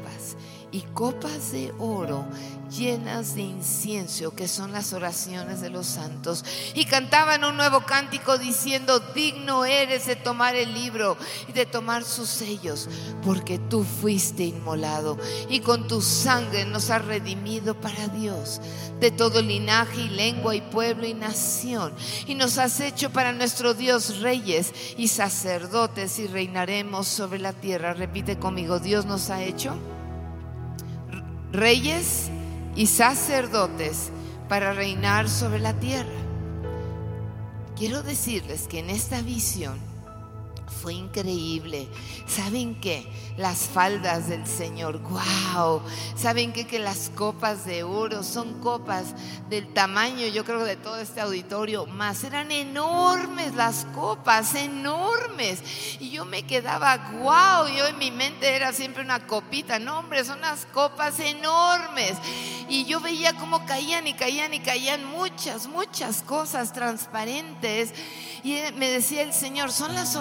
y 0.72 0.82
copas 0.94 1.52
de 1.52 1.72
oro 1.78 2.24
llenas 2.70 3.34
de 3.34 3.42
incienso, 3.42 4.34
que 4.34 4.48
son 4.48 4.72
las 4.72 4.92
oraciones 4.92 5.60
de 5.60 5.70
los 5.70 5.86
santos. 5.86 6.44
Y 6.74 6.84
cantaban 6.84 7.44
un 7.44 7.56
nuevo 7.56 7.80
cántico 7.80 8.38
diciendo, 8.38 9.00
digno 9.14 9.64
eres 9.64 10.06
de 10.06 10.16
tomar 10.16 10.54
el 10.54 10.72
libro 10.72 11.16
y 11.48 11.52
de 11.52 11.66
tomar 11.66 12.04
sus 12.04 12.28
sellos, 12.28 12.88
porque 13.24 13.58
tú 13.58 13.84
fuiste 13.84 14.44
inmolado 14.44 15.18
y 15.48 15.60
con 15.60 15.88
tu 15.88 16.00
sangre 16.00 16.64
nos 16.64 16.90
has 16.90 17.04
redimido 17.04 17.74
para 17.80 18.08
Dios 18.08 18.60
de 19.00 19.10
todo 19.10 19.40
linaje 19.40 20.02
y 20.02 20.08
lengua 20.10 20.54
y 20.54 20.60
pueblo 20.60 21.06
y 21.06 21.14
nación. 21.14 21.92
Y 22.26 22.34
nos 22.34 22.58
has 22.58 22.80
hecho 22.80 23.10
para 23.10 23.32
nuestro 23.32 23.74
Dios 23.74 24.20
reyes 24.20 24.72
y 24.96 25.08
sacerdotes 25.08 26.18
y 26.18 26.26
reinaremos 26.26 27.08
sobre 27.08 27.38
la 27.38 27.52
tierra. 27.52 27.94
Repite 27.94 28.38
conmigo, 28.38 28.78
Dios 28.78 29.06
nos 29.06 29.30
ha 29.30 29.42
hecho 29.42 29.74
reyes 31.52 32.30
y 32.76 32.86
sacerdotes 32.86 34.10
para 34.48 34.72
reinar 34.72 35.28
sobre 35.28 35.58
la 35.58 35.74
tierra. 35.74 36.10
Quiero 37.76 38.02
decirles 38.02 38.68
que 38.68 38.80
en 38.80 38.90
esta 38.90 39.22
visión 39.22 39.89
fue 40.80 40.94
increíble. 40.94 41.88
¿Saben 42.26 42.80
qué? 42.80 43.06
Las 43.36 43.66
faldas 43.66 44.28
del 44.28 44.46
Señor, 44.46 44.98
wow. 44.98 45.82
¿Saben 46.16 46.52
qué? 46.52 46.66
Que 46.66 46.78
las 46.78 47.10
copas 47.14 47.64
de 47.64 47.82
oro 47.82 48.22
son 48.22 48.60
copas 48.60 49.14
del 49.48 49.72
tamaño, 49.72 50.26
yo 50.28 50.44
creo, 50.44 50.64
de 50.64 50.76
todo 50.76 50.96
este 50.96 51.20
auditorio, 51.20 51.86
más 51.86 52.24
eran 52.24 52.50
enormes 52.50 53.54
las 53.54 53.86
copas, 53.94 54.54
enormes. 54.54 55.62
Y 56.00 56.10
yo 56.10 56.24
me 56.24 56.44
quedaba, 56.44 57.10
wow, 57.20 57.68
yo 57.68 57.86
en 57.86 57.98
mi 57.98 58.10
mente 58.10 58.54
era 58.54 58.72
siempre 58.72 59.02
una 59.02 59.26
copita, 59.26 59.78
no, 59.78 59.98
hombre, 59.98 60.24
son 60.24 60.38
unas 60.38 60.66
copas 60.66 61.20
enormes. 61.20 62.16
Y 62.68 62.84
yo 62.84 63.00
veía 63.00 63.36
cómo 63.36 63.66
caían 63.66 64.06
y 64.06 64.14
caían 64.14 64.54
y 64.54 64.60
caían 64.60 65.04
muchas, 65.04 65.66
muchas 65.66 66.22
cosas 66.22 66.72
transparentes. 66.72 67.92
Y 68.42 68.58
me 68.76 68.88
decía 68.88 69.22
el 69.22 69.32
Señor, 69.32 69.72
son 69.72 69.94
las 69.94 70.16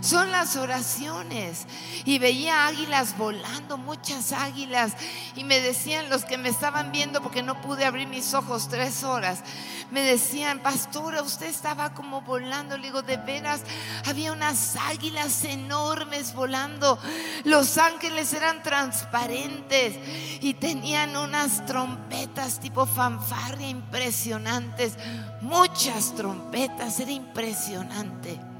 son 0.00 0.30
las 0.30 0.56
oraciones. 0.56 1.66
Y 2.04 2.18
veía 2.18 2.66
águilas 2.66 3.16
volando, 3.16 3.78
muchas 3.78 4.32
águilas. 4.32 4.92
Y 5.36 5.44
me 5.44 5.60
decían 5.60 6.10
los 6.10 6.24
que 6.24 6.38
me 6.38 6.48
estaban 6.48 6.92
viendo, 6.92 7.22
porque 7.22 7.42
no 7.42 7.60
pude 7.60 7.84
abrir 7.84 8.08
mis 8.08 8.34
ojos 8.34 8.68
tres 8.68 9.04
horas, 9.04 9.42
me 9.90 10.00
decían, 10.00 10.60
pastora, 10.60 11.22
usted 11.22 11.46
estaba 11.46 11.92
como 11.92 12.22
volando. 12.22 12.76
Le 12.76 12.84
digo, 12.84 13.02
de 13.02 13.18
veras, 13.18 13.62
había 14.06 14.32
unas 14.32 14.76
águilas 14.76 15.44
enormes 15.44 16.34
volando. 16.34 16.98
Los 17.44 17.78
ángeles 17.78 18.32
eran 18.32 18.62
transparentes 18.62 19.98
y 20.40 20.54
tenían 20.54 21.16
unas 21.16 21.64
trompetas 21.66 22.60
tipo 22.60 22.86
fanfarria 22.86 23.68
impresionantes, 23.68 24.94
muchas 25.40 26.14
trompetas 26.14 27.00
era 27.00 27.10
impresionante. 27.10 28.51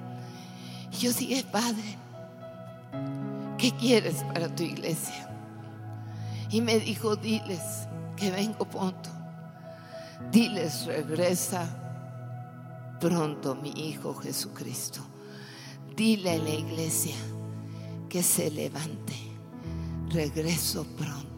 Y 0.92 0.96
yo 0.96 1.12
dije, 1.12 1.44
Padre, 1.44 1.96
¿qué 3.58 3.72
quieres 3.72 4.22
para 4.32 4.54
tu 4.54 4.62
iglesia? 4.62 5.28
Y 6.50 6.60
me 6.60 6.78
dijo, 6.78 7.16
diles 7.16 7.88
que 8.16 8.30
vengo 8.30 8.64
pronto. 8.68 9.08
Diles, 10.30 10.86
regresa 10.86 11.66
pronto 13.00 13.54
mi 13.54 13.70
Hijo 13.70 14.14
Jesucristo. 14.14 15.00
Dile 15.96 16.32
a 16.32 16.38
la 16.38 16.50
iglesia 16.50 17.16
que 18.08 18.22
se 18.22 18.50
levante. 18.50 19.16
Regreso 20.10 20.84
pronto. 20.96 21.32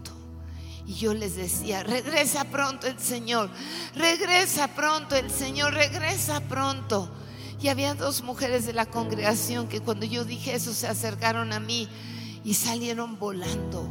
Y 0.86 0.94
yo 0.94 1.14
les 1.14 1.36
decía, 1.36 1.82
regresa 1.82 2.44
pronto 2.44 2.86
el 2.86 2.98
Señor, 2.98 3.48
regresa 3.94 4.68
pronto 4.68 5.16
el 5.16 5.30
Señor, 5.30 5.72
regresa 5.72 6.40
pronto. 6.40 7.10
Y 7.64 7.70
había 7.70 7.94
dos 7.94 8.22
mujeres 8.22 8.66
de 8.66 8.74
la 8.74 8.84
congregación 8.84 9.68
que 9.68 9.80
cuando 9.80 10.04
yo 10.04 10.26
dije 10.26 10.54
eso 10.54 10.74
se 10.74 10.86
acercaron 10.86 11.50
a 11.54 11.60
mí 11.60 11.88
y 12.44 12.52
salieron 12.52 13.18
volando. 13.18 13.88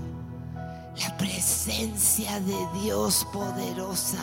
La 1.01 1.17
presencia 1.17 2.39
de 2.39 2.55
Dios 2.83 3.25
poderosa. 3.33 4.19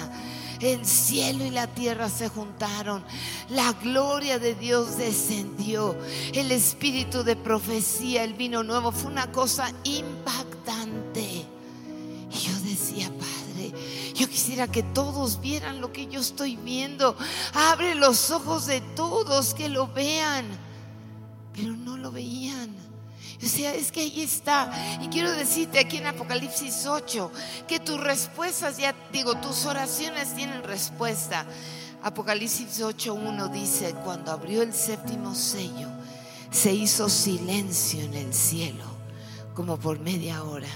El 0.60 0.86
cielo 0.86 1.44
y 1.44 1.50
la 1.50 1.66
tierra 1.66 2.08
se 2.08 2.28
juntaron. 2.28 3.02
La 3.48 3.72
gloria 3.72 4.38
de 4.38 4.54
Dios 4.54 4.96
descendió. 4.98 5.96
El 6.32 6.52
espíritu 6.52 7.24
de 7.24 7.34
profecía, 7.34 8.22
el 8.22 8.34
vino 8.34 8.62
nuevo, 8.62 8.92
fue 8.92 9.10
una 9.10 9.32
cosa 9.32 9.72
impactante. 9.82 10.49
Yo 14.20 14.28
quisiera 14.28 14.68
que 14.68 14.82
todos 14.82 15.40
vieran 15.40 15.80
lo 15.80 15.94
que 15.94 16.06
yo 16.06 16.20
estoy 16.20 16.56
viendo. 16.56 17.16
Abre 17.54 17.94
los 17.94 18.30
ojos 18.30 18.66
de 18.66 18.82
todos 18.94 19.54
que 19.54 19.70
lo 19.70 19.88
vean. 19.88 20.44
Pero 21.54 21.74
no 21.74 21.96
lo 21.96 22.12
veían. 22.12 22.76
O 23.42 23.46
sea, 23.46 23.74
es 23.74 23.90
que 23.90 24.00
ahí 24.00 24.20
está. 24.20 24.70
Y 25.00 25.08
quiero 25.08 25.32
decirte 25.32 25.78
aquí 25.78 25.96
en 25.96 26.06
Apocalipsis 26.06 26.84
8 26.84 27.32
que 27.66 27.80
tus 27.80 27.98
respuestas, 27.98 28.76
ya 28.76 28.94
digo, 29.10 29.36
tus 29.36 29.64
oraciones 29.64 30.34
tienen 30.34 30.64
respuesta. 30.64 31.46
Apocalipsis 32.02 32.78
8.1 32.78 33.50
dice, 33.50 33.94
cuando 34.04 34.32
abrió 34.32 34.60
el 34.60 34.74
séptimo 34.74 35.34
sello, 35.34 35.88
se 36.50 36.74
hizo 36.74 37.08
silencio 37.08 38.02
en 38.02 38.12
el 38.12 38.34
cielo, 38.34 38.84
como 39.54 39.78
por 39.78 39.98
media 39.98 40.42
hora. 40.42 40.68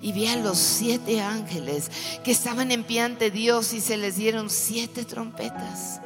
Y 0.00 0.12
vi 0.12 0.26
a 0.26 0.36
los 0.36 0.58
siete 0.58 1.20
ángeles 1.20 1.90
que 2.22 2.30
estaban 2.32 2.70
en 2.72 2.84
pie 2.84 3.00
ante 3.00 3.30
Dios 3.30 3.72
y 3.72 3.80
se 3.80 3.96
les 3.96 4.16
dieron 4.16 4.50
siete 4.50 5.04
trompetas. 5.04 6.00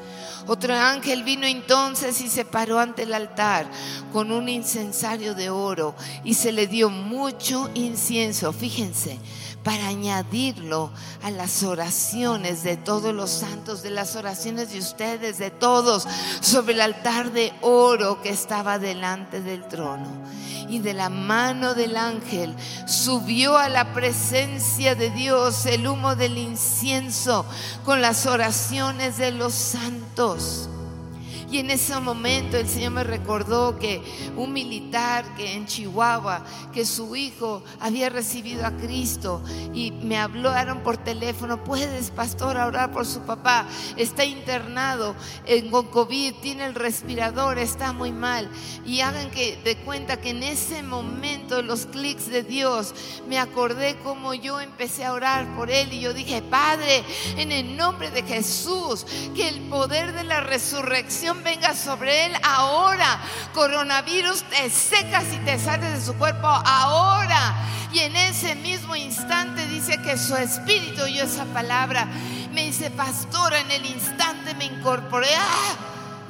Otro 0.47 0.75
ángel 0.75 1.25
vino 1.25 1.47
entonces 1.47 2.23
y 2.23 2.29
se 2.29 2.47
paró 2.47 2.79
ante 2.79 3.03
el 3.03 3.13
altar 3.13 3.71
con 4.15 4.33
un 4.33 4.49
incensario 4.49 5.35
de 5.35 5.51
oro 5.51 5.95
y 6.25 6.35
se 6.35 6.53
le 6.53 6.67
dio 6.67 6.89
mucho 6.89 7.71
incienso. 7.75 8.55
Fíjense, 8.55 9.19
para 9.69 9.89
añadirlo 9.89 10.91
a 11.23 11.31
las 11.31 11.63
oraciones 11.63 12.63
de 12.63 12.79
todos 12.79 13.13
los 13.13 13.29
santos, 13.29 13.83
de 13.83 13.91
las 13.91 14.17
oraciones 14.17 14.73
de 14.73 14.79
ustedes, 14.79 15.37
de 15.37 15.51
todos, 15.51 16.07
sobre 16.41 16.73
el 16.73 16.81
altar 16.81 17.33
de 17.33 17.53
oro 17.61 18.23
que 18.23 18.31
estaba 18.31 18.79
delante 18.79 19.43
del 19.43 19.69
trono. 19.69 20.07
Y 20.71 20.79
de 20.79 20.95
la 20.95 21.11
mano 21.11 21.75
del 21.75 21.99
ángel 21.99 22.57
subió 22.87 23.59
a 23.59 23.69
la 23.69 23.93
presencia 23.93 24.95
de 24.95 25.11
Dios 25.11 25.67
el 25.67 25.87
humo 25.87 26.17
del 26.17 26.39
incienso 26.39 27.45
con 27.85 28.01
las 28.01 28.25
oraciones 28.25 29.19
de 29.19 29.33
los 29.33 29.53
santos. 29.53 30.68
Y 31.51 31.59
en 31.59 31.71
ese 31.71 31.99
momento 31.99 32.59
el 32.59 32.69
Señor 32.69 32.93
me 32.93 33.05
recordó 33.05 33.79
que 33.79 34.03
un 34.37 34.53
militar 34.53 35.25
que 35.35 35.55
en 35.55 35.67
Chihuahua, 35.67 36.45
que 36.75 36.85
su 36.85 37.17
hijo 37.17 37.63
había 37.81 38.11
recibido 38.11 38.67
a 38.67 38.73
Cristo 38.73 39.43
y 39.73 39.93
me 39.93 40.19
hablaron 40.19 40.83
por 40.83 40.99
teléfono, 40.99 41.65
puedes, 41.65 42.11
pastor, 42.11 42.57
orar 42.57 42.93
por 42.93 43.07
su 43.07 43.21
papá, 43.21 43.67
está 43.97 44.25
internado 44.25 45.15
en, 45.47 45.71
con 45.71 45.87
COVID, 45.87 46.35
tiene 46.43 46.67
el 46.67 46.75
respirador, 46.75 47.59
está 47.59 47.93
muy 47.95 48.13
mal. 48.13 48.51
Y 48.85 49.01
hagan 49.01 49.31
que 49.31 49.57
de 49.65 49.77
cuenta 49.79 50.21
que 50.21 50.31
en 50.31 50.43
ese 50.43 50.83
momento 50.83 51.63
los 51.63 51.87
clics 51.87 52.29
de 52.29 52.43
Dios, 52.43 52.95
me 53.27 53.39
acordé 53.39 53.97
como 54.05 54.35
yo 54.35 54.61
empecé 54.61 55.05
a 55.05 55.13
orar 55.13 55.47
por 55.57 55.71
él 55.71 55.93
y 55.93 56.01
yo 56.01 56.13
dije, 56.13 56.43
Padre, 56.43 57.03
en 57.37 57.53
el 57.53 57.77
nombre 57.77 58.11
de 58.11 58.23
Jesús, 58.23 59.07
que 59.35 59.49
el 59.49 59.61
poder 59.69 60.13
de 60.13 60.25
la 60.25 60.41
resurrección 60.41 61.38
venga 61.43 61.75
sobre 61.75 62.27
él 62.27 62.33
ahora. 62.43 63.19
Coronavirus, 63.55 64.43
te 64.45 64.71
secas 64.71 65.25
y 65.33 65.39
te 65.39 65.59
sales 65.59 65.93
de 65.93 66.05
su 66.05 66.15
cuerpo 66.19 66.47
ahora. 66.47 67.55
Y 67.93 68.01
en 68.01 68.17
ese 68.17 68.55
mismo 68.57 68.95
instante 68.97 69.67
dice 69.67 70.01
que 70.03 70.19
su 70.19 70.37
espíritu 70.37 71.03
oyó 71.03 71.25
esa 71.25 71.45
palabra. 71.47 72.07
Me 72.53 72.65
dice, 72.65 72.91
pastora, 72.91 73.61
en 73.61 73.71
el 73.71 73.87
instante 73.87 74.55
me 74.55 74.67
incorporé. 74.67 75.29
¡Ah! 75.37 75.77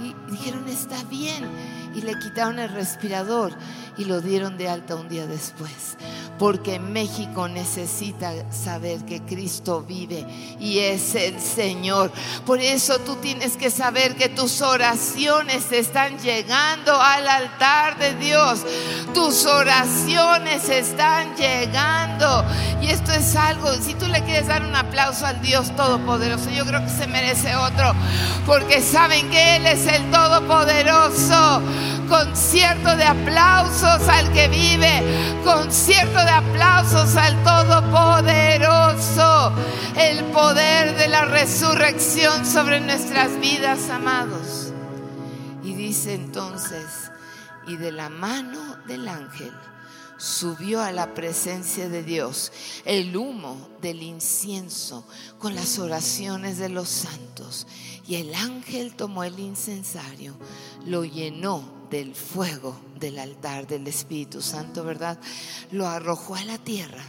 Y 0.01 0.15
dijeron, 0.31 0.69
está 0.69 1.03
bien. 1.05 1.49
Y 1.95 2.03
le 2.03 2.19
quitaron 2.19 2.59
el 2.59 2.69
respirador 2.69 3.57
y 3.99 4.05
lo 4.05 4.21
dieron 4.21 4.57
de 4.57 4.69
alta 4.69 4.95
un 4.95 5.09
día 5.09 5.27
después. 5.27 5.97
Porque 6.39 6.79
México 6.79 7.49
necesita 7.49 8.33
saber 8.53 9.05
que 9.05 9.21
Cristo 9.23 9.83
vive 9.83 10.25
y 10.61 10.79
es 10.79 11.17
el 11.17 11.41
Señor. 11.41 12.13
Por 12.47 12.61
eso 12.61 13.01
tú 13.01 13.17
tienes 13.17 13.57
que 13.57 13.71
saber 13.71 14.15
que 14.15 14.29
tus 14.29 14.63
oraciones 14.63 15.73
están 15.73 16.17
llegando 16.21 16.95
al 17.01 17.27
altar 17.27 17.99
de 17.99 18.15
Dios. 18.15 18.61
Tus 19.13 19.47
oraciones 19.47 20.69
están 20.69 21.35
llegando. 21.35 22.45
Y 22.81 22.91
esto 22.91 23.11
es 23.11 23.35
algo, 23.35 23.73
si 23.75 23.95
tú 23.95 24.07
le 24.07 24.23
quieres 24.23 24.47
dar 24.47 24.65
un 24.65 24.77
aplauso 24.77 25.27
al 25.27 25.43
Dios 25.43 25.75
Todopoderoso, 25.75 26.51
yo 26.51 26.65
creo 26.65 26.85
que 26.85 26.91
se 26.91 27.09
merece 27.09 27.57
otro. 27.57 27.93
Porque 28.47 28.81
saben 28.81 29.29
que 29.31 29.57
Él 29.57 29.67
es 29.67 29.87
el 29.89 30.09
Todopoderoso. 30.13 31.63
Concierto 32.09 32.97
de 32.97 33.05
aplausos 33.05 34.09
al 34.09 34.33
que 34.33 34.49
vive. 34.49 35.03
Concierto 35.45 36.19
de 36.19 36.31
aplausos 36.31 37.15
al 37.17 37.43
Todopoderoso. 37.45 39.53
El 39.95 40.25
poder 40.27 40.97
de 40.97 41.09
la 41.09 41.27
resurrección 41.27 42.47
sobre 42.47 42.81
nuestras 42.81 43.39
vidas, 43.41 43.91
amados. 43.91 44.73
Y 45.63 45.75
dice 45.75 46.15
entonces, 46.15 47.11
y 47.67 47.77
de 47.77 47.93
la 47.93 48.09
mano 48.09 48.59
del 48.87 49.07
ángel 49.07 49.53
subió 50.17 50.81
a 50.83 50.93
la 50.93 51.13
presencia 51.15 51.89
de 51.89 52.03
Dios 52.03 52.51
el 52.85 53.17
humo 53.17 53.69
del 53.81 54.03
incienso 54.03 55.07
con 55.39 55.55
las 55.55 55.79
oraciones 55.79 56.59
de 56.59 56.71
los 56.71 56.89
santos. 56.89 57.67
Y 58.07 58.17
el 58.17 58.35
ángel 58.35 58.95
tomó 58.95 59.25
el 59.25 59.39
incensario, 59.39 60.35
lo 60.87 61.05
llenó 61.05 61.78
del 61.91 62.15
fuego 62.15 62.79
del 62.99 63.19
altar 63.19 63.67
del 63.67 63.87
Espíritu 63.87 64.43
Santo, 64.43 64.85
¿verdad? 64.85 65.19
Lo 65.71 65.87
arrojó 65.87 66.35
a 66.35 66.45
la 66.45 66.59
tierra. 66.59 67.03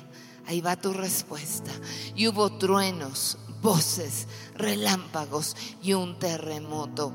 Ahí 0.47 0.61
va 0.61 0.75
tu 0.75 0.93
respuesta. 0.93 1.71
Y 2.15 2.27
hubo 2.27 2.57
truenos, 2.57 3.37
voces, 3.61 4.27
relámpagos 4.55 5.55
y 5.81 5.93
un 5.93 6.17
terremoto. 6.17 7.11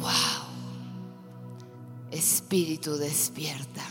¡Wow! 0.00 0.44
Espíritu 2.10 2.96
despierta. 2.96 3.82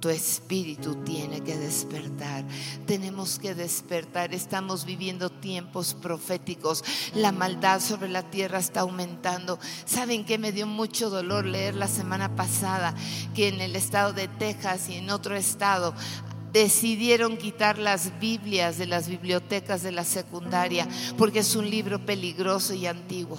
Tu 0.00 0.10
espíritu 0.10 0.94
tiene 1.04 1.40
que 1.40 1.56
despertar. 1.56 2.44
Tenemos 2.86 3.38
que 3.38 3.54
despertar. 3.54 4.32
Estamos 4.32 4.84
viviendo 4.84 5.28
tiempos 5.28 5.94
proféticos. 5.94 6.84
La 7.14 7.32
maldad 7.32 7.80
sobre 7.80 8.08
la 8.08 8.22
tierra 8.22 8.58
está 8.58 8.80
aumentando. 8.80 9.58
¿Saben 9.86 10.24
que 10.24 10.38
me 10.38 10.52
dio 10.52 10.68
mucho 10.68 11.10
dolor 11.10 11.44
leer 11.44 11.74
la 11.74 11.88
semana 11.88 12.36
pasada 12.36 12.94
que 13.34 13.48
en 13.48 13.60
el 13.60 13.74
estado 13.74 14.12
de 14.12 14.28
Texas 14.28 14.88
y 14.88 14.94
en 14.94 15.10
otro 15.10 15.34
estado 15.34 15.94
decidieron 16.52 17.36
quitar 17.36 17.78
las 17.78 18.18
Biblias 18.20 18.78
de 18.78 18.86
las 18.86 19.08
bibliotecas 19.08 19.82
de 19.82 19.92
la 19.92 20.04
secundaria 20.04 20.88
porque 21.16 21.40
es 21.40 21.56
un 21.56 21.68
libro 21.68 22.04
peligroso 22.04 22.72
y 22.72 22.86
antiguo? 22.86 23.38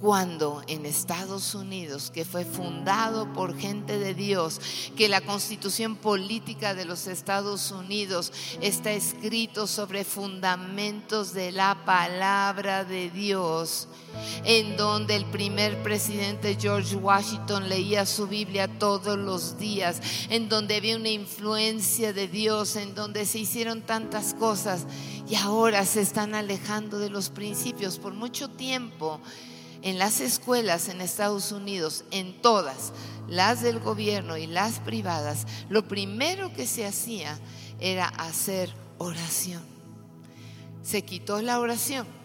Cuando 0.00 0.62
en 0.66 0.86
Estados 0.86 1.54
Unidos, 1.54 2.10
que 2.10 2.24
fue 2.24 2.46
fundado 2.46 3.30
por 3.34 3.56
gente 3.56 3.98
de 3.98 4.14
Dios, 4.14 4.60
que 4.96 5.10
la 5.10 5.20
constitución 5.20 5.94
política 5.96 6.74
de 6.74 6.86
los 6.86 7.06
Estados 7.06 7.70
Unidos 7.70 8.32
está 8.62 8.92
escrito 8.92 9.66
sobre 9.66 10.04
fundamentos 10.04 11.34
de 11.34 11.52
la 11.52 11.84
palabra 11.84 12.84
de 12.84 13.10
Dios, 13.10 13.88
en 14.44 14.76
donde 14.78 15.16
el 15.16 15.26
primer 15.26 15.82
presidente 15.82 16.56
George 16.58 16.96
Washington 16.96 17.68
leía 17.68 18.06
su 18.06 18.26
Biblia 18.26 18.68
todos 18.78 19.18
los 19.18 19.58
días, 19.58 20.00
en 20.30 20.48
donde 20.48 20.76
había 20.76 20.96
una 20.96 21.10
influencia 21.10 22.14
de 22.14 22.26
Dios, 22.26 22.76
en 22.76 22.94
donde 22.94 23.26
se 23.26 23.38
hicieron 23.38 23.82
tantas 23.82 24.32
cosas 24.32 24.86
y 25.28 25.34
ahora 25.36 25.84
se 25.84 26.00
están 26.00 26.34
alejando 26.34 26.98
de 26.98 27.10
los 27.10 27.28
principios. 27.28 27.98
Por 27.98 28.14
mucho 28.14 28.48
tiempo 28.48 29.20
en 29.82 29.98
las 29.98 30.20
escuelas 30.20 30.88
en 30.88 31.00
Estados 31.00 31.52
Unidos, 31.52 32.04
en 32.10 32.40
todas, 32.40 32.92
las 33.28 33.62
del 33.62 33.78
gobierno 33.78 34.36
y 34.36 34.46
las 34.46 34.80
privadas, 34.80 35.46
lo 35.68 35.86
primero 35.86 36.52
que 36.52 36.66
se 36.66 36.86
hacía 36.86 37.38
era 37.78 38.06
hacer 38.06 38.72
oración. 38.98 39.62
Se 40.82 41.02
quitó 41.02 41.40
la 41.40 41.60
oración 41.60 42.19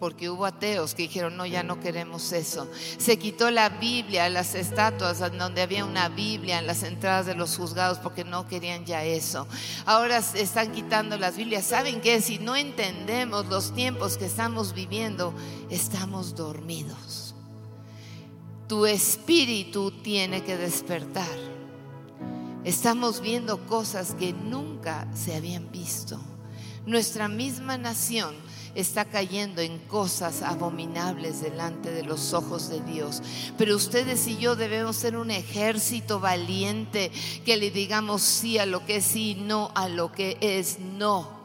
porque 0.00 0.30
hubo 0.30 0.46
ateos 0.46 0.94
que 0.94 1.02
dijeron, 1.02 1.36
no, 1.36 1.44
ya 1.44 1.62
no 1.62 1.78
queremos 1.78 2.32
eso. 2.32 2.66
Se 2.96 3.18
quitó 3.18 3.50
la 3.50 3.68
Biblia, 3.68 4.30
las 4.30 4.54
estatuas 4.54 5.20
donde 5.20 5.60
había 5.60 5.84
una 5.84 6.08
Biblia 6.08 6.58
en 6.58 6.66
las 6.66 6.82
entradas 6.82 7.26
de 7.26 7.34
los 7.34 7.54
juzgados 7.54 7.98
porque 7.98 8.24
no 8.24 8.48
querían 8.48 8.86
ya 8.86 9.04
eso. 9.04 9.46
Ahora 9.84 10.16
están 10.16 10.72
quitando 10.72 11.18
las 11.18 11.36
Biblias. 11.36 11.66
¿Saben 11.66 12.00
qué? 12.00 12.22
Si 12.22 12.38
no 12.38 12.56
entendemos 12.56 13.46
los 13.46 13.74
tiempos 13.74 14.16
que 14.16 14.24
estamos 14.24 14.72
viviendo, 14.72 15.34
estamos 15.68 16.34
dormidos. 16.34 17.34
Tu 18.68 18.86
espíritu 18.86 19.90
tiene 19.90 20.42
que 20.42 20.56
despertar. 20.56 21.28
Estamos 22.64 23.20
viendo 23.20 23.66
cosas 23.66 24.14
que 24.14 24.32
nunca 24.32 25.06
se 25.14 25.34
habían 25.34 25.70
visto. 25.70 26.18
Nuestra 26.86 27.28
misma 27.28 27.76
nación 27.76 28.34
está 28.74 29.04
cayendo 29.04 29.60
en 29.60 29.78
cosas 29.78 30.42
abominables 30.42 31.42
delante 31.42 31.90
de 31.90 32.02
los 32.02 32.32
ojos 32.32 32.68
de 32.68 32.80
Dios. 32.80 33.22
Pero 33.58 33.76
ustedes 33.76 34.26
y 34.26 34.38
yo 34.38 34.56
debemos 34.56 34.96
ser 34.96 35.16
un 35.16 35.30
ejército 35.30 36.20
valiente 36.20 37.10
que 37.44 37.56
le 37.56 37.70
digamos 37.70 38.22
sí 38.22 38.58
a 38.58 38.66
lo 38.66 38.84
que 38.86 38.96
es 38.96 39.04
sí, 39.04 39.34
no 39.34 39.70
a 39.74 39.88
lo 39.88 40.12
que 40.12 40.38
es 40.40 40.78
no. 40.78 41.39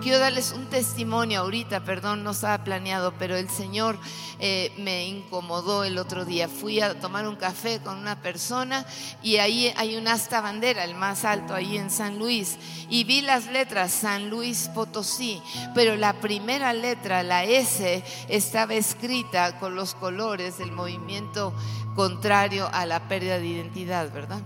Quiero 0.00 0.18
darles 0.18 0.52
un 0.52 0.66
testimonio 0.66 1.40
ahorita, 1.40 1.84
perdón, 1.84 2.24
no 2.24 2.30
estaba 2.30 2.64
planeado, 2.64 3.12
pero 3.18 3.36
el 3.36 3.50
Señor 3.50 3.98
eh, 4.38 4.72
me 4.78 5.06
incomodó 5.06 5.84
el 5.84 5.98
otro 5.98 6.24
día. 6.24 6.48
Fui 6.48 6.80
a 6.80 6.98
tomar 6.98 7.28
un 7.28 7.36
café 7.36 7.80
con 7.80 7.98
una 7.98 8.22
persona 8.22 8.86
y 9.22 9.36
ahí 9.36 9.72
hay 9.76 9.96
un 9.96 10.08
asta 10.08 10.40
bandera, 10.40 10.84
el 10.84 10.94
más 10.94 11.24
alto 11.24 11.54
ahí 11.54 11.76
en 11.76 11.90
San 11.90 12.18
Luis, 12.18 12.56
y 12.88 13.04
vi 13.04 13.20
las 13.20 13.46
letras 13.46 13.92
San 13.92 14.30
Luis 14.30 14.70
Potosí, 14.74 15.42
pero 15.74 15.96
la 15.96 16.14
primera 16.14 16.72
letra, 16.72 17.22
la 17.22 17.44
S, 17.44 18.02
estaba 18.28 18.74
escrita 18.74 19.58
con 19.58 19.74
los 19.74 19.94
colores 19.94 20.58
del 20.58 20.72
movimiento 20.72 21.52
contrario 21.94 22.70
a 22.72 22.86
la 22.86 23.08
pérdida 23.08 23.38
de 23.38 23.46
identidad, 23.46 24.10
¿verdad? 24.12 24.40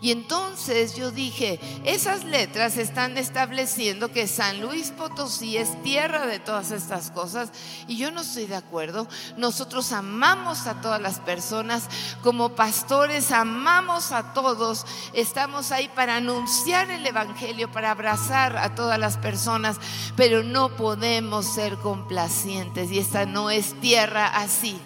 Y 0.00 0.12
entonces 0.12 0.96
yo 0.96 1.10
dije, 1.10 1.60
esas 1.84 2.24
letras 2.24 2.78
están 2.78 3.18
estableciendo 3.18 4.10
que 4.10 4.26
San 4.26 4.60
Luis 4.60 4.90
Potosí 4.90 5.56
es 5.58 5.80
tierra 5.82 6.26
de 6.26 6.38
todas 6.38 6.70
estas 6.70 7.10
cosas. 7.10 7.50
Y 7.86 7.96
yo 7.96 8.10
no 8.10 8.22
estoy 8.22 8.46
de 8.46 8.56
acuerdo. 8.56 9.06
Nosotros 9.36 9.92
amamos 9.92 10.66
a 10.66 10.80
todas 10.80 11.00
las 11.00 11.20
personas, 11.20 11.88
como 12.22 12.50
pastores 12.50 13.30
amamos 13.30 14.12
a 14.12 14.32
todos, 14.32 14.86
estamos 15.12 15.72
ahí 15.72 15.88
para 15.94 16.16
anunciar 16.16 16.90
el 16.90 17.06
Evangelio, 17.06 17.70
para 17.70 17.90
abrazar 17.90 18.56
a 18.56 18.74
todas 18.74 18.98
las 18.98 19.18
personas, 19.18 19.76
pero 20.16 20.42
no 20.42 20.76
podemos 20.76 21.46
ser 21.46 21.76
complacientes. 21.76 22.90
Y 22.90 22.98
esta 22.98 23.26
no 23.26 23.50
es 23.50 23.78
tierra 23.80 24.26
así. 24.26 24.80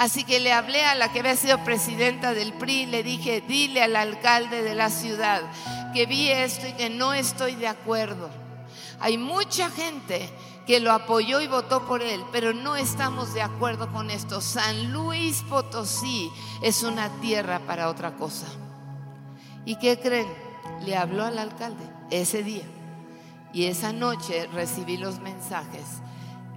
Así 0.00 0.24
que 0.24 0.40
le 0.40 0.50
hablé 0.50 0.82
a 0.82 0.94
la 0.94 1.12
que 1.12 1.20
había 1.20 1.36
sido 1.36 1.62
presidenta 1.62 2.32
del 2.32 2.54
PRI, 2.54 2.86
le 2.86 3.02
dije, 3.02 3.42
dile 3.46 3.82
al 3.82 3.94
alcalde 3.96 4.62
de 4.62 4.74
la 4.74 4.88
ciudad 4.88 5.42
que 5.92 6.06
vi 6.06 6.30
esto 6.30 6.66
y 6.66 6.72
que 6.72 6.88
no 6.88 7.12
estoy 7.12 7.54
de 7.54 7.68
acuerdo. 7.68 8.30
Hay 8.98 9.18
mucha 9.18 9.68
gente 9.68 10.30
que 10.66 10.80
lo 10.80 10.90
apoyó 10.92 11.42
y 11.42 11.48
votó 11.48 11.86
por 11.86 12.00
él, 12.00 12.24
pero 12.32 12.54
no 12.54 12.76
estamos 12.76 13.34
de 13.34 13.42
acuerdo 13.42 13.92
con 13.92 14.10
esto. 14.10 14.40
San 14.40 14.90
Luis 14.90 15.42
Potosí 15.42 16.32
es 16.62 16.82
una 16.82 17.10
tierra 17.20 17.58
para 17.66 17.90
otra 17.90 18.16
cosa. 18.16 18.46
¿Y 19.66 19.76
qué 19.76 20.00
creen? 20.00 20.32
Le 20.80 20.96
habló 20.96 21.26
al 21.26 21.38
alcalde 21.38 21.84
ese 22.10 22.42
día. 22.42 22.64
Y 23.52 23.66
esa 23.66 23.92
noche 23.92 24.48
recibí 24.50 24.96
los 24.96 25.20
mensajes 25.20 26.00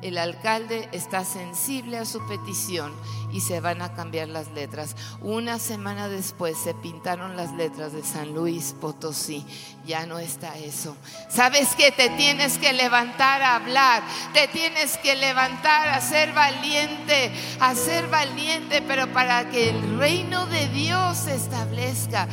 el 0.03 0.17
alcalde 0.17 0.89
está 0.91 1.23
sensible 1.23 1.97
a 1.97 2.05
su 2.05 2.25
petición 2.27 2.93
y 3.31 3.41
se 3.41 3.59
van 3.59 3.81
a 3.81 3.93
cambiar 3.93 4.27
las 4.27 4.49
letras. 4.51 4.95
Una 5.21 5.57
semana 5.57 6.09
después 6.09 6.57
se 6.57 6.73
pintaron 6.73 7.35
las 7.35 7.53
letras 7.53 7.93
de 7.93 8.03
San 8.03 8.33
Luis 8.33 8.75
Potosí. 8.79 9.45
Ya 9.85 10.05
no 10.05 10.19
está 10.19 10.57
eso. 10.57 10.95
¿Sabes 11.29 11.75
que 11.75 11.91
Te 11.91 12.09
tienes 12.09 12.57
que 12.57 12.73
levantar 12.73 13.41
a 13.41 13.55
hablar, 13.55 14.03
te 14.33 14.47
tienes 14.47 14.97
que 14.97 15.15
levantar 15.15 15.89
a 15.89 16.01
ser 16.01 16.33
valiente, 16.33 17.31
a 17.59 17.75
ser 17.75 18.07
valiente, 18.07 18.81
pero 18.81 19.11
para 19.13 19.49
que 19.49 19.69
el 19.69 19.97
reino 19.97 20.45
de 20.47 20.67
Dios 20.69 21.17
se 21.17 21.35
establezca, 21.35 22.27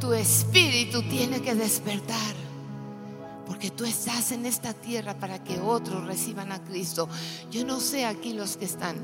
tu 0.00 0.14
espíritu 0.14 1.02
tiene 1.02 1.42
que 1.42 1.54
despertar 1.54 2.39
porque 3.60 3.76
tú 3.76 3.84
estás 3.84 4.32
en 4.32 4.46
esta 4.46 4.72
tierra 4.72 5.18
para 5.18 5.44
que 5.44 5.60
otros 5.60 6.06
reciban 6.06 6.50
a 6.50 6.64
Cristo. 6.64 7.10
Yo 7.50 7.62
no 7.66 7.78
sé 7.78 8.06
aquí 8.06 8.32
los 8.32 8.56
que 8.56 8.64
están 8.64 8.96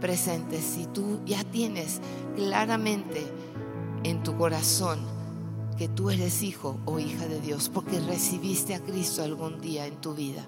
presentes, 0.00 0.62
si 0.62 0.86
tú 0.86 1.18
ya 1.26 1.42
tienes 1.42 2.00
claramente 2.36 3.26
en 4.04 4.22
tu 4.22 4.36
corazón 4.36 5.00
que 5.76 5.88
tú 5.88 6.10
eres 6.10 6.44
hijo 6.44 6.78
o 6.84 7.00
hija 7.00 7.26
de 7.26 7.40
Dios, 7.40 7.68
porque 7.74 7.98
recibiste 7.98 8.76
a 8.76 8.80
Cristo 8.80 9.24
algún 9.24 9.60
día 9.60 9.84
en 9.84 10.00
tu 10.00 10.14
vida. 10.14 10.46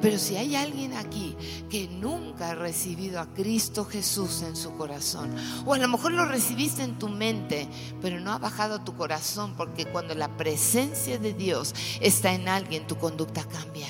Pero 0.00 0.18
si 0.18 0.36
hay 0.36 0.56
alguien 0.56 0.94
aquí 0.94 1.36
que 1.68 1.88
nunca 1.88 2.50
ha 2.50 2.54
recibido 2.54 3.20
a 3.20 3.26
Cristo 3.32 3.84
Jesús 3.84 4.42
en 4.42 4.56
su 4.56 4.76
corazón, 4.76 5.34
o 5.66 5.74
a 5.74 5.78
lo 5.78 5.88
mejor 5.88 6.12
lo 6.12 6.24
recibiste 6.24 6.82
en 6.82 6.98
tu 6.98 7.08
mente, 7.08 7.68
pero 8.00 8.20
no 8.20 8.32
ha 8.32 8.38
bajado 8.38 8.76
a 8.76 8.84
tu 8.84 8.96
corazón, 8.96 9.54
porque 9.56 9.86
cuando 9.86 10.14
la 10.14 10.36
presencia 10.36 11.18
de 11.18 11.32
Dios 11.32 11.74
está 12.00 12.32
en 12.32 12.48
alguien, 12.48 12.86
tu 12.86 12.96
conducta 12.96 13.44
cambia. 13.44 13.88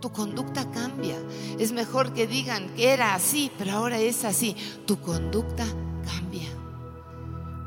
Tu 0.00 0.10
conducta 0.10 0.70
cambia. 0.70 1.16
Es 1.58 1.72
mejor 1.72 2.14
que 2.14 2.26
digan 2.26 2.74
que 2.74 2.90
era 2.92 3.14
así, 3.14 3.50
pero 3.58 3.72
ahora 3.72 3.98
es 3.98 4.24
así. 4.24 4.56
Tu 4.86 4.98
conducta 5.00 5.64
cambia. 5.64 5.89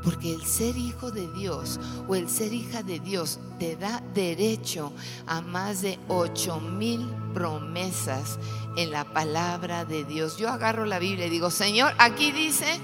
Porque 0.04 0.34
el 0.34 0.44
ser 0.44 0.76
hijo 0.76 1.10
de 1.10 1.28
Dios 1.32 1.80
o 2.06 2.14
el 2.14 2.28
ser 2.28 2.52
hija 2.52 2.82
de 2.82 3.00
Dios 3.00 3.38
te 3.58 3.76
da 3.76 4.02
derecho 4.14 4.92
a 5.26 5.40
más 5.40 5.82
de 5.82 5.98
ocho 6.08 6.60
mil 6.60 7.08
promesas 7.32 8.38
en 8.76 8.90
la 8.90 9.04
palabra 9.04 9.84
de 9.84 10.04
Dios. 10.04 10.36
Yo 10.36 10.50
agarro 10.50 10.84
la 10.84 10.98
Biblia 10.98 11.26
y 11.26 11.30
digo, 11.30 11.50
Señor, 11.50 11.94
aquí 11.98 12.32
dice 12.32 12.78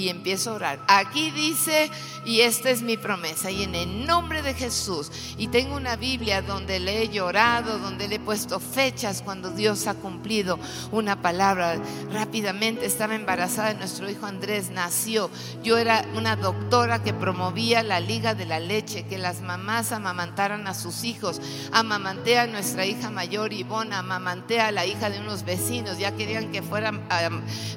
y 0.00 0.08
empiezo 0.08 0.50
a 0.50 0.54
orar. 0.54 0.80
Aquí 0.88 1.30
dice, 1.30 1.90
y 2.24 2.40
esta 2.40 2.70
es 2.70 2.82
mi 2.82 2.96
promesa, 2.96 3.50
y 3.50 3.62
en 3.62 3.74
el 3.74 4.06
nombre 4.06 4.42
de 4.42 4.54
Jesús, 4.54 5.10
y 5.36 5.48
tengo 5.48 5.76
una 5.76 5.96
Biblia 5.96 6.42
donde 6.42 6.80
le 6.80 7.02
he 7.02 7.08
llorado, 7.08 7.78
donde 7.78 8.08
le 8.08 8.16
he 8.16 8.20
puesto 8.20 8.60
fechas 8.60 9.22
cuando 9.22 9.50
Dios 9.50 9.86
ha 9.86 9.94
cumplido 9.94 10.58
una 10.90 11.20
palabra. 11.20 11.76
Rápidamente 12.12 12.86
estaba 12.86 13.14
embarazada 13.14 13.74
nuestro 13.74 14.10
hijo 14.10 14.26
Andrés, 14.26 14.70
nació. 14.70 15.30
Yo 15.62 15.78
era 15.78 16.04
una 16.14 16.36
doctora 16.36 17.02
que 17.02 17.12
promovía 17.12 17.82
la 17.82 18.00
Liga 18.00 18.34
de 18.34 18.46
la 18.46 18.60
Leche, 18.60 19.04
que 19.04 19.18
las 19.18 19.40
mamás 19.40 19.92
amamantaran 19.92 20.66
a 20.66 20.74
sus 20.74 21.04
hijos. 21.04 21.40
Amamanté 21.72 22.38
a 22.38 22.46
nuestra 22.46 22.86
hija 22.86 23.10
mayor, 23.10 23.52
Ivona, 23.52 23.98
amamanté 23.98 24.60
a 24.60 24.72
la 24.72 24.86
hija 24.86 25.10
de 25.10 25.20
unos 25.20 25.44
vecinos, 25.44 25.98
ya 25.98 26.12
querían 26.16 26.52
que 26.52 26.62
fueran 26.62 27.02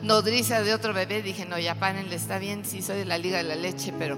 nodriza 0.02 0.62
de 0.62 0.74
otro 0.74 0.94
bebé. 0.94 1.22
Dije, 1.22 1.46
no, 1.46 1.60
ya 1.60 1.76
está 2.16 2.40
bien, 2.40 2.66
sí 2.66 2.82
soy 2.82 2.98
de 2.98 3.06
la 3.06 3.18
Liga 3.18 3.38
de 3.38 3.44
la 3.44 3.56
Leche, 3.56 3.94
pero, 3.98 4.18